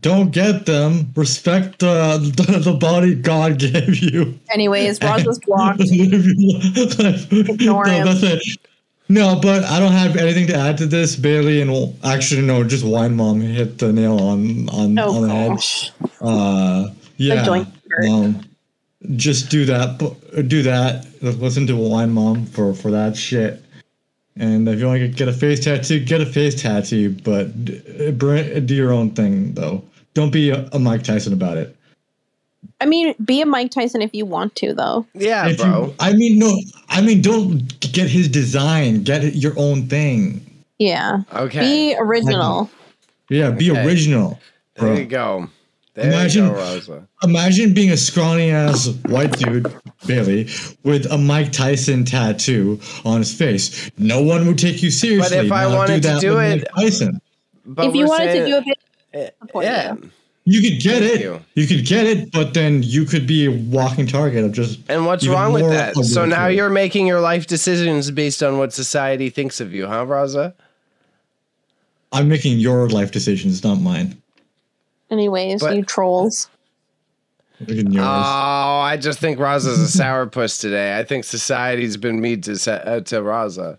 don't 0.00 0.30
get 0.30 0.66
them. 0.66 1.10
Respect 1.14 1.82
uh, 1.82 2.18
the, 2.18 2.60
the 2.64 2.74
body 2.74 3.14
God 3.14 3.58
gave 3.58 3.96
you. 3.96 4.38
Anyways, 4.52 5.00
Roz 5.02 5.24
was 5.24 5.38
blocked. 5.40 5.80
Ignore 5.80 7.86
him. 7.86 8.06
That's 8.06 8.22
it. 8.22 8.42
No, 9.08 9.40
but 9.40 9.64
I 9.64 9.80
don't 9.80 9.92
have 9.92 10.16
anything 10.16 10.46
to 10.48 10.54
add 10.54 10.78
to 10.78 10.86
this. 10.86 11.16
Bayley 11.16 11.60
and 11.60 11.96
actually, 12.04 12.42
no, 12.42 12.62
just 12.62 12.84
Wine 12.84 13.16
Mom 13.16 13.40
hit 13.40 13.78
the 13.78 13.92
nail 13.92 14.20
on 14.20 14.68
on, 14.68 14.98
Oh, 14.98 15.16
on 15.16 15.22
the 15.22 15.28
head. 15.34 15.48
gosh. 15.50 15.90
Uh, 16.20 16.88
yeah. 17.16 17.64
Um, 18.08 18.40
just 19.16 19.50
do 19.50 19.64
that. 19.64 19.98
Do 20.46 20.62
that. 20.62 21.06
Listen 21.22 21.66
to 21.66 21.76
Wine 21.76 22.12
Mom 22.12 22.46
for 22.46 22.72
for 22.72 22.90
that 22.92 23.16
shit. 23.16 23.64
And 24.36 24.68
if 24.68 24.78
you 24.78 24.86
want 24.86 25.00
to 25.00 25.08
get 25.08 25.28
a 25.28 25.32
face 25.32 25.64
tattoo, 25.64 25.98
get 26.00 26.20
a 26.20 26.26
face 26.26 26.62
tattoo. 26.62 27.10
But 27.24 27.64
do 27.64 28.74
your 28.74 28.92
own 28.92 29.10
thing, 29.10 29.54
though. 29.54 29.82
Don't 30.14 30.32
be 30.32 30.50
a, 30.50 30.68
a 30.72 30.78
Mike 30.78 31.02
Tyson 31.04 31.32
about 31.32 31.56
it. 31.56 31.76
I 32.80 32.86
mean, 32.86 33.14
be 33.24 33.40
a 33.42 33.46
Mike 33.46 33.70
Tyson 33.70 34.02
if 34.02 34.14
you 34.14 34.26
want 34.26 34.54
to, 34.56 34.74
though. 34.74 35.06
Yeah, 35.14 35.48
If 35.48 35.58
bro. 35.58 35.86
you, 35.86 35.94
I 36.00 36.12
mean, 36.14 36.38
no. 36.38 36.56
I 36.88 37.00
mean, 37.00 37.22
don't 37.22 37.78
get 37.92 38.08
his 38.08 38.28
design. 38.28 39.02
Get 39.02 39.34
your 39.34 39.52
own 39.56 39.86
thing. 39.86 40.44
Yeah. 40.78 41.22
okay. 41.34 41.60
Be 41.60 41.96
original. 41.98 42.70
Yeah, 43.28 43.50
be 43.50 43.70
Okay. 43.70 43.84
original. 43.84 44.38
there 44.76 44.88
bro. 44.88 44.96
you 44.98 45.04
go. 45.06 45.46
There 45.94 46.06
Imagine- 46.06 46.44
you 46.46 46.50
go, 46.52 46.56
Rosa. 46.56 47.06
Imagine 47.22 47.74
being 47.74 47.90
a 47.90 47.96
scrawny 47.96 48.50
ass 48.50 48.88
white 49.06 49.32
dude, 49.38 49.72
Bayley, 50.06 50.48
with 50.84 51.10
a 51.12 51.18
Mike 51.18 51.52
Tyson 51.52 52.04
tattoo 52.04 52.80
on 53.04 53.18
his 53.18 53.34
face. 53.34 53.90
No 53.98 54.22
one 54.22 54.46
would 54.46 54.56
take 54.58 54.82
you 54.82 54.90
seriously. 54.90 55.36
But 55.36 55.44
if 55.46 55.52
I 55.52 55.66
wanted 55.66 56.02
to 56.02 56.08
that 56.08 56.20
do 56.20 56.36
with 56.36 56.62
it- 56.62 56.68
Mike 56.76 56.84
Tyson, 56.84 57.20
But 57.66 57.86
if 57.88 57.94
you 57.94 58.02
we're 58.04 58.08
wanted 58.08 58.32
to 58.34 58.46
do 58.46 58.56
a 58.56 58.62
bit, 58.62 58.78
support 58.80 58.89
yeah. 59.12 59.94
you. 59.94 60.10
you 60.44 60.60
could 60.70 60.82
get 60.82 61.00
Thank 61.02 61.14
it. 61.16 61.20
you. 61.20 61.40
You. 61.54 61.66
could 61.66 61.84
get 61.86 62.06
it, 62.06 62.32
but 62.32 62.54
then 62.54 62.82
you 62.82 63.04
could 63.04 63.26
be 63.26 63.46
a 63.46 63.50
walking 63.50 64.06
target 64.06 64.44
of 64.44 64.52
just. 64.52 64.80
And 64.88 65.06
what's 65.06 65.26
wrong 65.26 65.52
with 65.52 65.68
that? 65.68 65.94
So 65.96 66.24
now 66.24 66.44
ugly. 66.44 66.56
you're 66.56 66.70
making 66.70 67.06
your 67.06 67.20
life 67.20 67.46
decisions 67.46 68.10
based 68.10 68.42
on 68.42 68.58
what 68.58 68.72
society 68.72 69.30
thinks 69.30 69.60
of 69.60 69.72
you, 69.72 69.86
huh, 69.86 70.06
Raza? 70.06 70.54
I'm 72.12 72.28
making 72.28 72.58
your 72.58 72.88
life 72.88 73.12
decisions, 73.12 73.62
not 73.62 73.80
mine. 73.80 74.20
Anyways, 75.10 75.60
But- 75.60 75.76
you 75.76 75.82
trolls. 75.84 76.48
Look 77.60 77.76
at 77.78 77.92
yours. 77.92 78.06
Oh, 78.06 78.80
I 78.80 78.96
just 78.98 79.18
think 79.18 79.38
Raza's 79.38 79.94
a 79.94 79.98
sourpuss 80.02 80.58
today. 80.58 80.98
I 80.98 81.04
think 81.04 81.24
society's 81.24 81.98
been 81.98 82.18
mean 82.20 82.40
to 82.42 82.56
sa- 82.56 82.70
uh, 82.72 83.00
to 83.00 83.22
Rosa. 83.22 83.78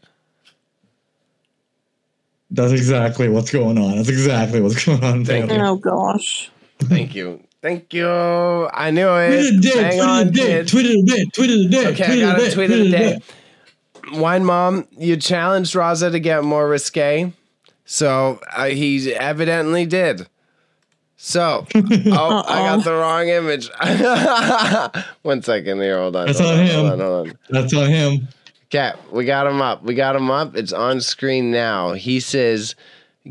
That's 2.52 2.74
exactly 2.74 3.30
what's 3.30 3.49
going 3.52 3.78
on. 3.78 3.95
That's 3.95 4.10
exactly 4.10 4.62
what's 4.62 4.84
going 4.86 5.04
on. 5.04 5.26
Thank 5.26 5.49
Bayley. 5.49 5.62
Oh 5.62 5.78
gosh. 5.78 6.52
Thank 6.80 7.16
you. 7.16 7.41
Thank 7.62 7.93
you. 7.93 8.10
I 8.10 8.89
knew 8.91 9.06
Tweet 9.06 9.34
it. 9.34 9.56
of 9.56 9.62
the 9.62 9.70
day, 9.70 9.84
Hang 9.84 9.91
tweet 9.91 10.02
on, 10.02 10.22
of 10.22 10.28
the 10.28 10.32
day, 10.34 10.47
kid. 10.47 10.68
tweet 10.68 10.86
of 10.86 10.91
the 10.91 11.04
day, 11.04 11.26
tweet 11.34 11.49
of 11.52 11.58
the 11.60 11.68
day. 11.70 11.88
Okay, 11.88 12.24
I 12.24 12.26
got 12.38 12.41
a 12.41 12.52
tweet 12.52 12.72
of 12.72 12.78
the 12.80 12.89
day. 12.89 13.20
Wine 14.14 14.43
mom, 14.43 14.88
you 14.97 15.16
challenged 15.16 15.76
Raza 15.76 16.12
to 16.12 16.20
get 16.20 16.43
more 16.43 16.68
risque, 16.68 17.32
so 17.86 18.39
uh, 18.52 18.66
he 18.66 19.14
evidently 19.14 19.86
did. 19.86 20.28
So, 21.18 21.68
oh, 21.76 22.43
I 22.47 22.76
got 22.76 22.84
the 22.84 22.93
wrong 22.95 23.28
image. 23.30 23.70
One 25.22 25.43
second 25.43 25.80
here, 25.80 25.99
hold 25.99 26.16
on. 26.16 26.26
That's 26.26 26.39
hold 26.39 26.52
on 26.54 26.60
on, 26.62 26.66
him. 26.66 26.76
Hold 26.76 26.91
on, 26.93 26.99
hold 26.99 27.28
on. 27.28 27.38
That's 27.52 27.74
on 27.76 27.89
him. 27.89 28.28
Okay, 28.74 28.94
we 29.12 29.26
got 29.26 29.48
him 29.48 29.62
up. 29.62 29.84
We 29.84 29.96
got 29.96 30.16
him 30.16 30.32
up. 30.32 30.56
It's 30.56 30.72
on 30.72 31.02
screen 31.02 31.52
now. 31.52 31.92
He 31.92 32.22
says, 32.22 32.74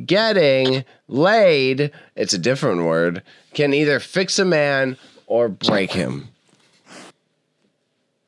"Getting 0.05 0.85
laid." 1.09 1.91
It's 2.15 2.35
a 2.35 2.39
different 2.39 2.85
word. 2.85 3.23
Can 3.55 3.73
either 3.73 4.01
fix 4.01 4.39
a 4.39 4.45
man 4.45 4.99
or 5.27 5.49
break 5.49 5.93
him. 5.93 6.29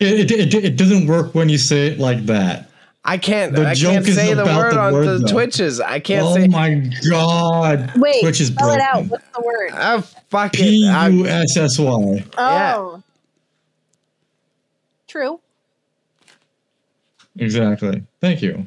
It, 0.01 0.31
it, 0.31 0.55
it, 0.55 0.65
it 0.65 0.77
doesn't 0.77 1.07
work 1.07 1.35
when 1.35 1.49
you 1.51 1.59
say 1.59 1.89
it 1.89 1.99
like 1.99 2.25
that. 2.27 2.71
I 3.05 3.19
can't. 3.19 3.55
The 3.55 3.67
I 3.69 3.75
joke 3.75 3.93
can't 3.93 4.09
is 4.09 4.15
say 4.15 4.33
the 4.33 4.43
about 4.43 4.59
word 4.59 4.73
the 4.75 4.81
on 4.81 4.93
word, 4.95 5.07
the 5.07 5.19
though. 5.19 5.27
Twitches. 5.33 5.81
I 5.81 5.99
can't 6.01 6.25
oh 6.25 6.35
say. 6.35 6.49
my 6.49 6.91
god. 7.11 7.93
Wait, 7.97 8.23
Twitch 8.23 8.41
is 8.41 8.49
spell 8.49 8.71
it 8.71 8.81
out. 8.81 8.93
broken. 8.95 9.09
What's 9.11 9.25
the 9.37 9.43
word? 9.45 9.71
Oh 9.75 10.01
fuck 10.31 10.53
P 10.55 10.87
it! 10.87 10.91
I- 10.91 11.09
U 11.09 11.27
S 11.27 11.57
S 11.59 11.79
Y. 11.79 11.87
Oh. 11.91 12.23
Yeah. 12.39 12.75
Oh. 12.79 13.03
True. 15.09 15.41
Exactly. 17.39 18.03
Thank 18.21 18.43
you. 18.43 18.67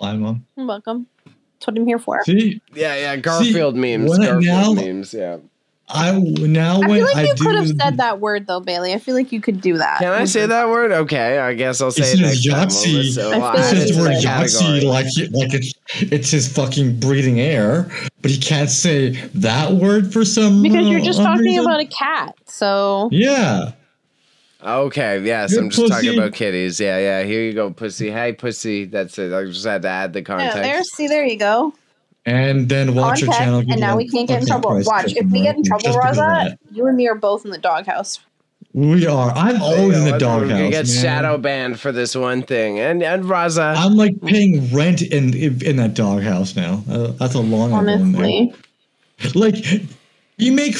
Line 0.00 0.20
mom. 0.20 0.46
You're 0.56 0.66
welcome. 0.66 1.06
That's 1.24 1.66
what 1.68 1.78
I'm 1.78 1.86
here 1.86 1.98
for. 1.98 2.22
See, 2.24 2.60
Yeah, 2.74 2.94
yeah. 2.96 3.16
Garfield 3.16 3.76
memes. 3.76 4.18
Garfield 4.18 4.44
now- 4.44 4.72
memes. 4.74 5.14
Yeah. 5.14 5.38
I 5.94 6.12
now 6.18 6.80
I 6.80 6.86
feel 6.86 7.04
like 7.04 7.16
I 7.16 7.22
you 7.26 7.34
do 7.34 7.44
could 7.44 7.54
have 7.56 7.68
said 7.68 7.96
that 7.98 8.18
word 8.18 8.46
though, 8.46 8.60
Bayley. 8.60 8.94
I 8.94 8.98
feel 8.98 9.14
like 9.14 9.30
you 9.30 9.42
could 9.42 9.60
do 9.60 9.76
that. 9.76 9.98
Can 9.98 10.10
I 10.12 10.24
say 10.24 10.46
that 10.46 10.68
word? 10.70 10.90
Okay, 10.90 11.38
I 11.38 11.52
guess 11.52 11.82
I'll 11.82 11.90
say 11.90 12.02
It's 12.04 12.14
it 12.14 12.18
his 12.20 12.46
next 12.46 12.46
time. 12.46 12.68
Yahtzee. 12.68 13.16
We'll 13.16 13.26
I 13.28 13.32
feel 13.32 13.34
He 13.34 13.40
like 13.42 13.58
it 13.58 13.62
says 13.64 13.86
to 13.88 13.92
the 13.94 13.98
the 14.00 14.08
word 14.08 14.22
category. 14.22 14.80
Yahtzee 14.80 14.84
like 14.84 15.06
like 15.32 15.54
it's 15.54 15.74
it's 16.12 16.30
his 16.30 16.50
fucking 16.50 16.98
breathing 16.98 17.40
air, 17.40 17.90
but 18.22 18.30
he 18.30 18.38
can't 18.38 18.70
say 18.70 19.10
that 19.34 19.72
word 19.72 20.12
for 20.14 20.24
some 20.24 20.62
Because 20.62 20.86
you're 20.88 21.00
just 21.00 21.20
odd 21.20 21.24
talking 21.24 21.44
reason. 21.44 21.66
about 21.66 21.80
a 21.80 21.86
cat. 21.86 22.36
So 22.46 23.10
yeah. 23.12 23.72
Okay, 24.64 25.20
yes, 25.22 25.52
Good 25.52 25.64
I'm 25.64 25.70
just 25.70 25.92
talking 25.92 26.18
about 26.18 26.32
kitties. 26.34 26.78
Yeah, 26.78 26.98
yeah. 26.98 27.22
Here 27.24 27.42
you 27.42 27.52
go, 27.52 27.70
pussy. 27.70 28.10
Hey, 28.10 28.32
pussy. 28.32 28.84
That's 28.84 29.18
it. 29.18 29.32
I 29.32 29.44
just 29.44 29.64
had 29.64 29.82
to 29.82 29.88
add 29.88 30.12
the 30.12 30.20
yeah, 30.20 30.24
context. 30.24 30.56
there. 30.56 30.84
See, 30.84 31.08
there 31.08 31.24
you 31.24 31.36
go. 31.38 31.74
And 32.24 32.68
then 32.68 32.94
watch 32.94 33.20
your 33.20 33.32
channel. 33.32 33.60
and 33.60 33.80
now 33.80 33.96
we 33.96 34.08
can't 34.08 34.28
get 34.28 34.42
in 34.42 34.46
trouble. 34.46 34.80
Watch, 34.84 35.12
if 35.16 35.26
we 35.30 35.42
get 35.42 35.56
in 35.56 35.64
trouble, 35.64 35.88
Raza, 35.88 36.56
you 36.70 36.86
and 36.86 36.96
me 36.96 37.08
are 37.08 37.16
both 37.16 37.44
in 37.44 37.50
the 37.50 37.58
doghouse. 37.58 38.20
We 38.74 39.06
are. 39.06 39.30
I'm 39.32 39.60
always 39.60 39.98
in 39.98 40.04
the 40.04 40.12
We're 40.12 40.18
gonna 40.48 40.70
get 40.70 40.86
man. 40.86 40.86
shadow 40.86 41.36
banned 41.36 41.78
for 41.78 41.92
this 41.92 42.14
one 42.14 42.42
thing, 42.42 42.78
and 42.78 43.02
and 43.02 43.24
Raza. 43.24 43.76
I'm 43.76 43.96
like 43.96 44.18
paying 44.22 44.72
rent 44.72 45.02
in 45.02 45.34
in 45.34 45.76
that 45.76 45.94
doghouse 45.94 46.56
now. 46.56 46.82
Uh, 46.88 47.08
that's 47.08 47.34
a 47.34 47.40
long 47.40 47.74
I've 47.74 47.84
been 47.84 48.12
there. 48.12 48.24
Honestly, 48.24 48.54
Like, 49.34 49.56
you 50.38 50.52
make 50.52 50.76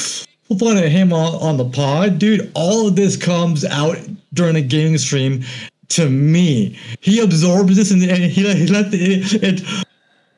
fun 0.57 0.77
of 0.77 0.85
him 0.85 1.11
on, 1.13 1.35
on 1.41 1.57
the 1.57 1.65
pod, 1.65 2.19
dude. 2.19 2.51
All 2.55 2.87
of 2.87 2.95
this 2.95 3.15
comes 3.17 3.63
out 3.65 3.97
during 4.33 4.55
a 4.55 4.61
gaming 4.61 4.97
stream 4.97 5.43
to 5.89 6.09
me. 6.09 6.77
He 7.01 7.19
absorbs 7.19 7.75
this 7.75 7.91
and, 7.91 8.01
he, 8.01 8.43
let- 8.43 8.57
he 8.57 8.67
let 8.67 8.91
the, 8.91 8.97
it, 8.97 9.43
it 9.43 9.85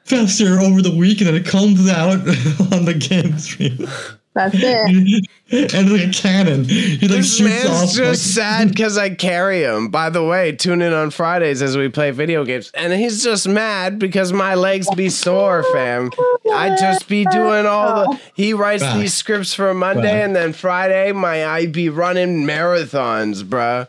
fester 0.03 0.59
over 0.59 0.81
the 0.81 0.95
week, 0.95 1.19
and 1.19 1.27
then 1.27 1.35
it 1.35 1.45
comes 1.45 1.89
out 1.89 2.19
on 2.73 2.85
the 2.85 2.93
game 2.93 3.37
stream. 3.39 3.87
that's 4.35 4.55
it. 4.57 5.27
and 5.73 5.91
like 5.91 6.09
a 6.09 6.11
cannon, 6.11 6.65
he 6.65 6.97
like 6.99 7.09
This 7.09 7.37
shoots 7.37 7.49
man's 7.49 7.69
off. 7.69 7.93
just 7.93 7.99
like- 7.99 8.15
sad 8.45 8.69
because 8.69 8.97
I 8.97 9.09
carry 9.15 9.63
him. 9.63 9.87
By 9.89 10.09
the 10.09 10.23
way, 10.23 10.51
tune 10.51 10.81
in 10.81 10.93
on 10.93 11.09
Fridays 11.09 11.61
as 11.61 11.77
we 11.77 11.89
play 11.89 12.11
video 12.11 12.43
games. 12.45 12.69
And 12.75 12.91
he's 12.93 13.23
just 13.23 13.47
mad 13.47 13.97
because 13.97 14.33
my 14.33 14.55
legs 14.55 14.87
be 14.95 15.09
sore, 15.09 15.63
fam. 15.73 16.11
I 16.53 16.75
just 16.79 17.07
be 17.07 17.25
doing 17.25 17.65
all 17.65 18.11
the. 18.13 18.21
He 18.35 18.53
writes 18.53 18.83
Facts. 18.83 18.99
these 18.99 19.13
scripts 19.13 19.53
for 19.53 19.73
Monday, 19.73 20.03
Facts. 20.03 20.25
and 20.25 20.35
then 20.35 20.53
Friday, 20.53 21.11
my 21.13 21.45
I 21.45 21.65
be 21.67 21.89
running 21.89 22.43
marathons, 22.45 23.43
bruh. 23.43 23.87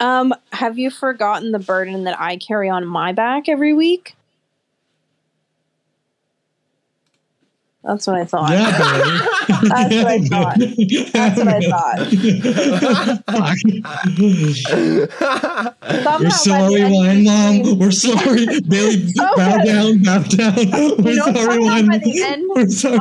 Um, 0.00 0.32
have 0.52 0.78
you 0.78 0.90
forgotten 0.90 1.50
the 1.52 1.58
burden 1.58 2.04
that 2.04 2.20
I 2.20 2.36
carry 2.36 2.68
on 2.68 2.86
my 2.86 3.12
back 3.12 3.48
every 3.48 3.72
week? 3.72 4.14
That's 7.84 8.06
what 8.08 8.16
I 8.16 8.24
thought. 8.24 8.50
Yeah, 8.50 9.88
baby. 9.88 9.94
That's 9.94 9.94
what 9.94 10.08
I 10.08 10.18
thought. 10.28 10.58
That's 11.12 11.38
what 11.38 11.48
I 11.48 11.60
thought. 11.60 12.08
Somehow 16.02 16.18
We're 16.20 16.30
sorry, 16.30 16.74
the 16.74 16.80
end 16.82 16.86
of 16.86 16.92
wine 16.92 17.24
mom. 17.24 17.78
We're 17.78 17.90
sorry, 17.92 18.46
Bayley. 18.68 19.12
Oh, 19.20 19.36
bow 19.36 19.58
down, 19.64 20.02
bow 20.02 20.22
down. 20.24 20.54
We're 21.02 21.12
You 21.12 21.16
know, 21.16 21.32
sorry, 21.32 21.58
wine. 21.60 21.86
by 21.88 21.98
the 21.98 22.22
end, 22.22 22.44
We're 22.54 22.68
sorry. 22.68 22.96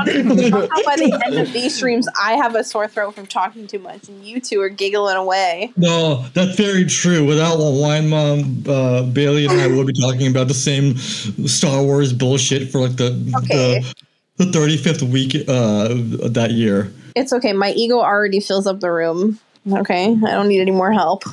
by 0.86 0.95
the 0.95 1.21
end 1.25 1.38
of 1.39 1.51
these 1.53 1.75
streams, 1.75 2.07
I 2.21 2.34
have 2.34 2.55
a 2.55 2.63
sore 2.63 2.88
throat 2.88 3.15
from 3.15 3.25
talking 3.25 3.67
too 3.67 3.80
much, 3.80 4.07
and 4.07 4.23
you 4.23 4.39
two 4.39 4.61
are 4.61 4.69
giggling 4.69 5.15
away. 5.17 5.73
No, 5.75 6.23
that's 6.34 6.55
very 6.55 6.86
true. 6.86 7.25
Without 7.25 7.57
wine 7.57 8.09
mom, 8.09 8.63
uh, 8.67 9.03
Bayley 9.03 9.45
and 9.47 9.59
I 9.59 9.67
would 9.67 9.88
be 9.88 9.93
talking 9.99 10.28
about 10.28 10.47
the 10.47 10.53
same 10.53 10.97
Star 11.47 11.82
Wars 11.84 12.13
bullshit 12.13 12.69
for 12.69 12.80
like 12.80 12.95
the 12.95 13.07
Okay. 13.43 13.80
the 13.82 13.93
the 14.38 14.45
thirty 14.51 14.77
fifth 14.77 15.01
week 15.03 15.35
uh, 15.47 15.89
that 16.29 16.51
year. 16.51 16.91
It's 17.15 17.33
okay. 17.33 17.53
My 17.53 17.71
ego 17.71 17.99
already 17.99 18.39
fills 18.39 18.67
up 18.67 18.79
the 18.79 18.91
room. 18.91 19.39
Okay, 19.71 20.05
I 20.05 20.31
don't 20.31 20.47
need 20.47 20.61
any 20.61 20.71
more 20.71 20.91
help. 20.91 21.23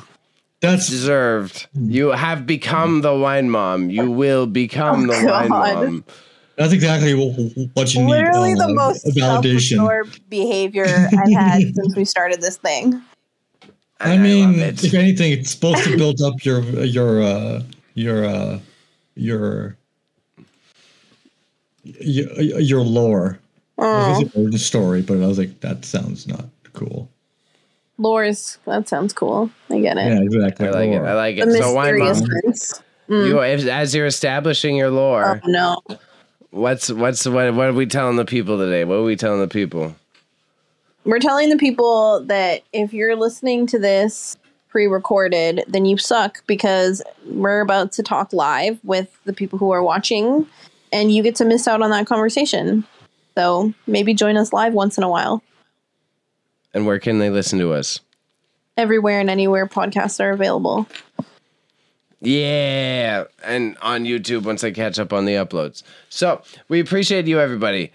That's 0.61 0.87
Deserved. 0.89 1.67
You 1.75 2.09
have 2.09 2.45
become 2.47 3.01
the 3.01 3.13
wine 3.15 3.49
mom. 3.49 3.89
You 3.89 4.09
will 4.11 4.47
become 4.47 5.07
Oh, 5.07 5.13
the 5.21 5.27
wine 5.29 5.49
mom. 5.49 6.03
that's 6.57 6.73
exactly 6.73 7.13
what, 7.13 7.33
what 7.73 7.93
you 7.93 8.03
Literally 8.03 8.53
need. 8.53 8.57
the 8.59 8.65
uh, 8.65 8.73
most 8.73 9.05
validation. 9.07 9.77
self-absorbed 9.77 10.29
behavior 10.29 11.09
I've 11.17 11.31
had 11.33 11.59
since 11.75 11.95
we 11.95 12.05
started 12.05 12.41
this 12.41 12.57
thing. 12.57 13.01
I 13.99 14.13
And 14.13 14.23
mean, 14.23 14.59
love 14.59 14.83
if 14.83 14.93
anything, 14.93 15.31
it's 15.33 15.51
supposed 15.51 15.83
to 15.83 15.97
build 15.97 16.21
up 16.21 16.43
your 16.43 16.61
your 16.83 17.21
uh, 17.21 17.61
your 17.93 18.25
uh, 18.25 18.59
your 19.15 19.77
your, 21.85 22.39
your 22.59 22.81
lore. 22.81 23.39
Oh, 23.77 24.13
gonna 24.13 24.29
say 24.29 24.41
origin 24.41 24.57
story, 24.59 25.01
but 25.01 25.15
I 25.21 25.27
was 25.27 25.37
like, 25.37 25.59
that 25.61 25.83
sounds 25.85 26.27
not 26.27 26.45
cool. 26.73 27.09
lores. 27.99 28.57
That 28.65 28.87
sounds 28.87 29.13
cool. 29.13 29.49
I 29.69 29.79
get 29.79 29.97
it. 29.97 30.07
Yeah, 30.07 30.21
exactly. 30.21 30.67
I 30.67 30.71
like 30.71 30.89
it. 30.89 31.01
I 31.01 31.13
like 31.13 31.35
The 31.37 31.47
it. 31.49 31.61
So 31.61 31.73
why, 31.73 31.91
mom. 31.91 32.07
mysteriousness. 32.09 32.81
Mm. 33.09 33.27
You, 33.27 33.41
as 33.41 33.65
as 33.67 33.93
you're 33.95 34.05
establishing 34.07 34.75
your 34.75 34.89
lore, 34.89 35.41
Oh 35.43 35.47
no. 35.47 35.81
what's 36.51 36.89
what's 36.91 37.25
what 37.27 37.53
what 37.53 37.67
are 37.67 37.73
we 37.73 37.85
telling 37.85 38.15
the 38.15 38.25
people 38.25 38.57
today? 38.57 38.83
What 38.85 38.95
are 38.95 39.03
we 39.03 39.15
telling 39.15 39.41
the 39.41 39.47
people? 39.47 39.95
We're 41.03 41.19
telling 41.19 41.49
the 41.49 41.57
people 41.57 42.23
that 42.25 42.63
if 42.73 42.93
you're 42.93 43.15
listening 43.15 43.67
to 43.67 43.77
this 43.77 44.37
pre-recorded, 44.69 45.63
then 45.67 45.85
you 45.85 45.97
suck 45.97 46.43
because 46.47 47.03
we're 47.27 47.61
about 47.61 47.91
to 47.93 48.03
talk 48.03 48.33
live 48.33 48.79
with 48.83 49.15
the 49.25 49.33
people 49.33 49.59
who 49.59 49.69
are 49.71 49.83
watching 49.83 50.47
and 50.95 51.11
you 51.11 51.21
get 51.21 51.35
to 51.35 51.45
miss 51.45 51.67
out 51.67 51.81
on 51.81 51.89
that 51.89 52.07
conversation. 52.07 52.85
So 53.35 53.73
maybe 53.85 54.13
join 54.13 54.37
us 54.37 54.53
live 54.53 54.73
once 54.73 54.97
in 54.97 55.03
a 55.03 55.09
while. 55.09 55.43
And 56.73 56.85
where 56.85 56.99
can 56.99 57.19
they 57.19 57.29
listen 57.29 57.59
to 57.59 57.73
us? 57.73 57.99
Everywhere 58.77 59.19
and 59.19 59.29
anywhere 59.29 59.67
podcasts 59.67 60.21
are 60.21 60.31
available. 60.31 60.87
Yeah, 62.21 63.25
and 63.43 63.77
on 63.81 64.05
YouTube 64.05 64.43
once 64.43 64.63
I 64.63 64.71
catch 64.71 64.97
up 64.97 65.11
on 65.11 65.25
the 65.25 65.33
uploads. 65.33 65.83
So 66.09 66.41
we 66.69 66.79
appreciate 66.79 67.27
you, 67.27 67.41
everybody. 67.41 67.91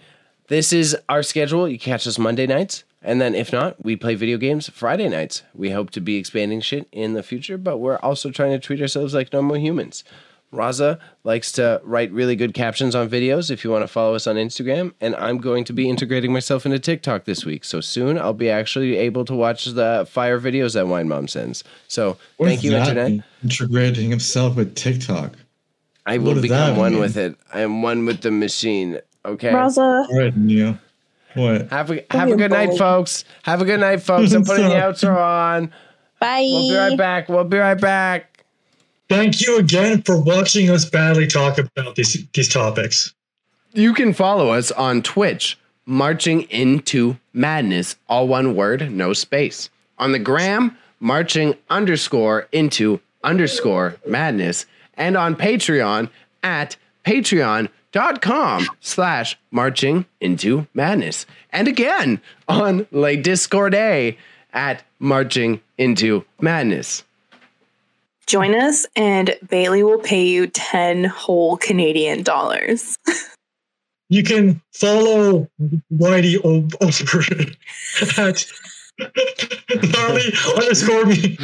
This 0.47 0.71
is 0.71 0.95
our 1.09 1.23
schedule. 1.23 1.67
You 1.67 1.79
catch 1.79 2.05
us 2.05 2.19
Monday 2.19 2.45
nights, 2.45 2.83
and 3.01 3.19
then 3.19 3.33
if 3.33 3.51
not, 3.51 3.83
we 3.83 3.95
play 3.95 4.13
video 4.13 4.37
games 4.37 4.69
Friday 4.69 5.09
nights. 5.09 5.41
We 5.55 5.71
hope 5.71 5.89
to 5.91 6.01
be 6.01 6.17
expanding 6.17 6.61
shit 6.61 6.87
in 6.91 7.13
the 7.13 7.23
future, 7.23 7.57
but 7.57 7.79
we're 7.79 7.97
also 7.97 8.29
trying 8.29 8.51
to 8.51 8.59
treat 8.59 8.81
ourselves 8.81 9.13
like 9.13 9.33
normal 9.33 9.57
humans. 9.57 10.03
Raza 10.53 10.99
likes 11.23 11.51
to 11.53 11.81
write 11.83 12.11
really 12.11 12.35
good 12.35 12.53
captions 12.53 12.93
on 12.93 13.09
videos 13.09 13.49
if 13.49 13.63
you 13.63 13.71
want 13.71 13.83
to 13.83 13.87
follow 13.87 14.15
us 14.15 14.27
on 14.27 14.35
Instagram. 14.35 14.93
And 14.99 15.15
I'm 15.15 15.37
going 15.37 15.63
to 15.65 15.73
be 15.73 15.89
integrating 15.89 16.33
myself 16.33 16.65
into 16.65 16.77
TikTok 16.79 17.25
this 17.25 17.45
week. 17.45 17.63
So 17.63 17.79
soon 17.79 18.17
I'll 18.17 18.33
be 18.33 18.49
actually 18.49 18.97
able 18.97 19.23
to 19.25 19.33
watch 19.35 19.65
the 19.65 20.05
fire 20.09 20.39
videos 20.39 20.73
that 20.73 20.87
Wine 20.87 21.07
Mom 21.07 21.27
sends. 21.27 21.63
So 21.87 22.17
What 22.37 22.47
thank 22.47 22.63
you. 22.63 22.75
Internet. 22.75 23.23
Integrating 23.43 24.09
himself 24.09 24.55
with 24.57 24.75
TikTok. 24.75 25.33
I 26.05 26.17
will 26.17 26.33
does 26.33 26.41
become 26.41 26.77
one 26.77 26.93
mean? 26.93 27.01
with 27.01 27.15
it. 27.15 27.35
I 27.53 27.61
am 27.61 27.81
one 27.81 28.05
with 28.05 28.21
the 28.21 28.31
machine. 28.31 28.99
Okay. 29.23 29.51
Raza, 29.51 30.07
All 30.09 30.17
right, 30.19 30.35
Neo. 30.35 30.77
What? 31.35 31.69
Have 31.69 31.91
a 31.91 32.03
have 32.09 32.27
a 32.27 32.29
your 32.29 32.37
good 32.37 32.51
night, 32.51 32.77
folks. 32.77 33.23
Have 33.43 33.61
a 33.61 33.65
good 33.65 33.79
night, 33.79 34.01
folks. 34.01 34.33
I'm 34.33 34.43
putting 34.43 34.67
the 34.67 34.75
outro 34.75 35.15
on. 35.15 35.71
bye. 36.19 36.41
We'll 36.41 36.69
be 36.69 36.75
right 36.75 36.97
back. 36.97 37.29
We'll 37.29 37.43
be 37.45 37.57
right 37.57 37.79
back. 37.79 38.30
Thank 39.11 39.41
you 39.41 39.57
again 39.57 40.03
for 40.03 40.17
watching 40.17 40.69
us 40.69 40.85
badly 40.85 41.27
talk 41.27 41.57
about 41.57 41.95
these 41.95 42.25
these 42.31 42.47
topics. 42.47 43.13
You 43.73 43.93
can 43.93 44.13
follow 44.13 44.51
us 44.51 44.71
on 44.71 45.01
Twitch, 45.01 45.59
marching 45.85 46.43
into 46.43 47.17
madness, 47.33 47.97
all 48.07 48.29
one 48.29 48.55
word, 48.55 48.89
no 48.89 49.11
space. 49.11 49.69
On 49.97 50.13
the 50.13 50.19
gram, 50.19 50.77
marching 51.01 51.55
underscore 51.69 52.47
into 52.53 53.01
underscore 53.21 53.97
madness, 54.07 54.65
and 54.93 55.17
on 55.17 55.35
Patreon 55.35 56.09
at 56.41 56.77
patreon.com 57.05 58.65
slash 58.79 59.37
marching 59.51 60.05
into 60.21 60.67
madness. 60.73 61.25
And 61.49 61.67
again 61.67 62.21
on 62.47 62.87
Le 62.91 63.17
Discord 63.17 63.75
A 63.75 64.17
at 64.53 64.85
marching 64.99 65.59
into 65.77 66.23
madness. 66.39 67.03
Join 68.27 68.55
us, 68.55 68.85
and 68.95 69.35
Bayley 69.49 69.83
will 69.83 69.99
pay 69.99 70.25
you 70.25 70.47
10 70.47 71.05
whole 71.05 71.57
Canadian 71.57 72.23
dollars. 72.23 72.97
You 74.11 74.23
can 74.23 74.61
follow 74.73 75.47
Whitey 75.89 76.37
over 76.43 77.21
at 78.21 78.45
gnarly 79.93 80.33
underscore 80.57 81.05
me- 81.05 81.37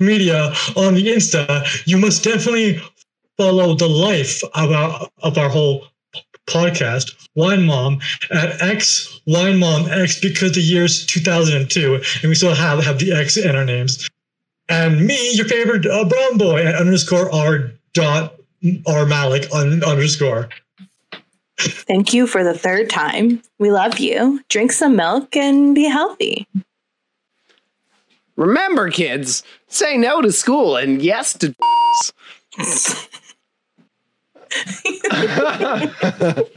media 0.00 0.54
on 0.74 0.94
the 0.94 1.06
Insta. 1.06 1.66
You 1.86 1.98
must 1.98 2.24
definitely 2.24 2.80
follow 3.36 3.74
the 3.74 3.88
life 3.88 4.42
of 4.54 4.72
our, 4.72 5.06
of 5.18 5.36
our 5.36 5.50
whole 5.50 5.84
podcast, 6.46 7.28
Wine 7.34 7.64
Mom, 7.64 8.00
at 8.30 8.62
X 8.62 9.20
Wine 9.26 9.58
Mom 9.58 9.86
X 9.90 10.18
because 10.18 10.52
the 10.52 10.62
year's 10.62 11.04
2002, 11.04 11.94
and 12.22 12.28
we 12.28 12.34
still 12.34 12.54
have, 12.54 12.82
have 12.82 12.98
the 12.98 13.12
X 13.12 13.36
in 13.36 13.54
our 13.54 13.66
names. 13.66 14.08
And 14.68 15.06
me, 15.06 15.32
your 15.34 15.46
favorite 15.46 15.86
uh, 15.86 16.04
brown 16.04 16.38
boy, 16.38 16.64
at 16.64 16.74
underscore 16.74 17.32
R 17.32 17.70
dot 17.94 18.34
R 18.86 19.06
Malik 19.06 19.48
un, 19.52 19.82
underscore. 19.82 20.48
Thank 21.58 22.12
you 22.12 22.26
for 22.26 22.44
the 22.44 22.56
third 22.56 22.88
time. 22.88 23.42
We 23.58 23.70
love 23.70 23.98
you. 23.98 24.40
Drink 24.48 24.72
some 24.72 24.94
milk 24.94 25.34
and 25.36 25.74
be 25.74 25.84
healthy. 25.84 26.46
Remember, 28.36 28.90
kids, 28.90 29.42
say 29.66 29.96
no 29.96 30.22
to 30.22 30.30
school 30.30 30.76
and 30.76 31.02
yes 31.02 31.34
to. 31.38 31.54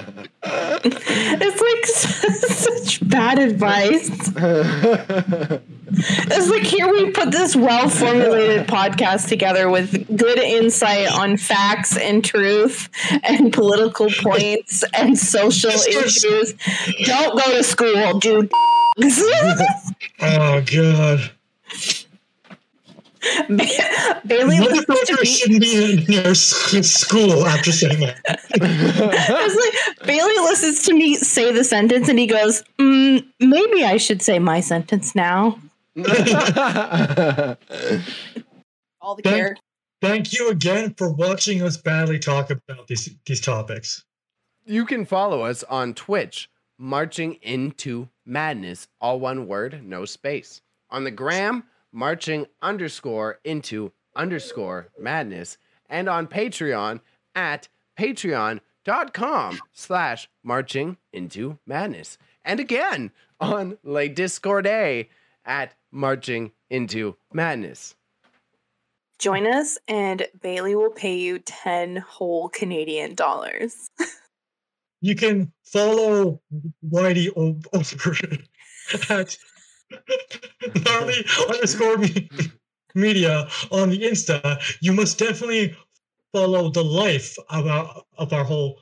It's 0.44 1.62
like 1.62 1.86
such 1.86 3.08
bad 3.10 3.40
advice. 3.40 4.10
It's 5.94 6.50
like 6.50 6.64
here 6.64 6.90
we 6.90 7.12
put 7.12 7.32
this 7.32 7.54
well 7.54 7.90
formulated 7.90 8.66
podcast 8.66 9.28
together 9.28 9.70
with 9.70 9.92
good 10.16 10.40
insight 10.40 11.12
on 11.12 11.36
facts 11.36 11.98
and 11.98 12.24
truth 12.24 12.88
and 13.24 13.52
political 13.52 14.10
points 14.10 14.86
and 14.94 15.20
social 15.20 15.70
issues. 15.70 16.54
Don't 17.04 17.38
go 17.38 17.58
to 17.58 17.64
school, 17.64 18.20
dude. 18.20 18.50
Oh 20.22 20.62
god. 20.62 21.32
Bayley 24.26 24.60
listens 24.60 25.00
to 25.08 25.18
me. 25.20 25.26
shouldn't 25.26 25.62
be 25.62 26.18
in 26.78 26.84
school 26.84 27.46
after 27.46 27.72
saying 27.72 28.00
that. 28.00 28.18
Like 29.52 30.08
Bayley 30.08 30.38
listens 30.40 30.84
to 30.84 30.94
me 30.94 31.16
say 31.16 31.52
the 31.52 31.64
sentence 31.64 32.10
and 32.10 32.18
he 32.18 32.26
goes, 32.28 32.64
mm, 32.80 33.26
"Maybe 33.40 33.84
I 33.84 33.98
should 33.98 34.22
say 34.22 34.40
my 34.40 34.60
sentence 34.60 35.14
now." 35.16 35.60
All 39.02 39.16
the 39.16 39.22
Thank- 39.24 39.36
care. 39.36 39.58
Thank 40.02 40.34
you 40.34 40.50
again 40.50 40.96
for 40.96 41.12
watching 41.14 41.62
us 41.62 41.78
badly 41.78 42.18
talk 42.18 42.50
about 42.50 42.88
these 42.88 43.10
these 43.26 43.42
topics. 43.42 44.04
You 44.66 44.86
can 44.86 45.06
follow 45.06 45.42
us 45.42 45.64
on 45.64 45.94
Twitch, 45.94 46.50
Marching 46.80 47.34
Into 47.44 48.10
Madness, 48.26 48.88
all 49.00 49.20
one 49.20 49.48
word, 49.48 49.82
no 49.84 50.06
space. 50.06 50.62
On 50.90 51.04
the 51.04 51.12
gram, 51.12 51.64
Marching 51.94 52.46
underscore 52.62 53.40
into 53.44 53.92
underscore 54.16 54.90
madness, 55.00 55.58
and 55.90 56.08
on 56.08 56.28
Patreon 56.28 57.02
at 57.36 57.68
patreon.com 58.00 59.60
slash 59.74 60.30
marching 60.44 60.98
into 61.14 61.60
madness. 61.66 62.18
And 62.44 62.60
again 62.60 63.12
on 63.40 63.78
Le 63.84 64.08
Discord 64.10 64.68
at 65.46 65.76
marching 65.92 66.52
into 66.70 67.18
madness. 67.34 67.96
Join 69.20 69.46
us, 69.46 69.78
and 69.88 70.26
Bayley 70.42 70.74
will 70.74 70.90
pay 70.90 71.16
you 71.18 71.38
10 71.40 71.98
whole 71.98 72.50
Canadian 72.50 73.14
dollars. 73.14 73.92
You 75.00 75.16
can 75.16 75.52
follow 75.64 76.42
Whitey 76.84 77.30
o- 77.36 77.60
over 77.74 78.16
at 79.14 79.38
gnarly 80.86 81.26
underscore 81.50 81.98
me- 81.98 82.30
media 82.96 83.48
on 83.72 83.90
the 83.90 84.02
Insta. 84.02 84.60
You 84.82 84.94
must 84.94 85.18
definitely 85.18 85.76
follow 86.34 86.70
the 86.70 86.84
life 86.84 87.38
of 87.50 87.68
our 87.68 88.04
of 88.18 88.34
our 88.34 88.44
whole 88.44 88.80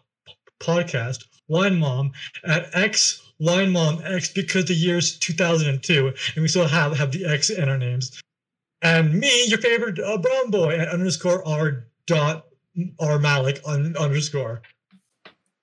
podcast, 0.60 1.26
Wine 1.48 1.80
Mom, 1.80 2.12
at 2.46 2.70
X 2.74 3.22
Wine 3.40 3.72
Mom 3.72 4.02
X 4.04 4.30
because 4.30 4.66
the 4.66 4.74
year's 4.74 5.18
2002, 5.18 6.08
and 6.08 6.42
we 6.42 6.48
still 6.48 6.68
have 6.68 6.98
have 6.98 7.12
the 7.12 7.26
X 7.26 7.50
in 7.50 7.70
our 7.70 7.78
names. 7.78 8.22
And 8.82 9.14
me, 9.14 9.46
your 9.48 9.60
favorite 9.60 10.00
uh, 10.00 10.18
brown 10.18 10.52
boy, 10.52 10.78
at 10.78 10.90
underscore 10.90 11.46
R 11.48 11.86
dot 12.08 12.46
R 13.00 13.20
Malik 13.20 13.62
un, 13.66 13.96
underscore. 13.98 14.62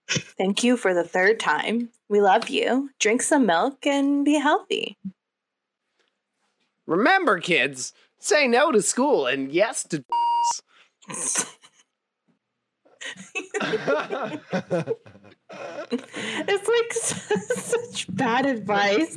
Thank 0.09 0.63
you 0.63 0.77
for 0.77 0.95
the 0.95 1.05
third 1.05 1.41
time. 1.41 1.89
We 2.09 2.21
love 2.21 2.49
you. 2.49 2.91
Drink 3.01 3.23
some 3.23 3.47
milk 3.47 3.87
and 3.87 4.25
be 4.25 4.39
healthy. 4.39 4.97
Remember, 6.87 7.39
kids, 7.39 7.93
say 8.19 8.47
no 8.47 8.73
to 8.73 8.83
school 8.83 9.27
and 9.27 9.53
yes 9.53 9.85
to. 9.85 10.05
It's 15.49 16.69
like 16.69 16.93
such 17.55 18.15
bad 18.15 18.47
advice. 18.47 19.17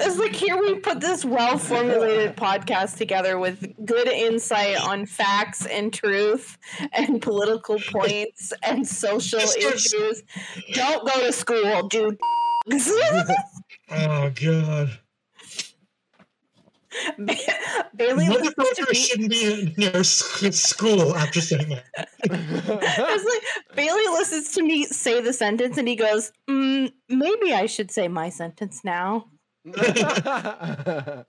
It's 0.00 0.18
like 0.18 0.34
here 0.34 0.56
we 0.56 0.76
put 0.76 1.00
this 1.00 1.24
well 1.24 1.58
formulated 1.58 2.36
podcast 2.36 2.96
together 2.96 3.38
with 3.38 3.74
good 3.84 4.08
insight 4.08 4.80
on 4.80 5.04
facts 5.06 5.66
and 5.66 5.92
truth 5.92 6.56
and 6.92 7.20
political 7.20 7.78
points 7.80 8.52
and 8.62 8.86
social 8.86 9.40
issues. 9.40 10.22
Don't 10.72 11.06
go 11.06 11.20
to 11.26 11.32
school, 11.32 11.88
dude. 11.88 12.18
Oh 13.90 14.30
god. 14.34 14.98
Bayley 17.96 18.28
listens 18.28 18.54
to 18.54 18.62
Motherfucker 18.62 18.96
shouldn't 18.96 19.30
be 19.30 19.52
in 19.52 19.74
your 19.76 20.04
school 20.04 21.16
after 21.16 21.40
saying 21.40 21.68
that. 21.68 22.08
It's 22.24 23.24
like 23.24 23.42
Bailey 23.76 24.06
listens 24.12 24.52
to 24.52 24.62
me 24.62 24.84
say 24.84 25.20
the 25.20 25.32
sentence 25.32 25.78
and 25.78 25.88
he 25.88 25.96
goes, 25.96 26.32
mm, 26.48 26.92
"Maybe 27.08 27.52
I 27.52 27.66
should 27.66 27.90
say 27.90 28.08
my 28.08 28.28
sentence 28.28 28.82
now." 28.84 29.26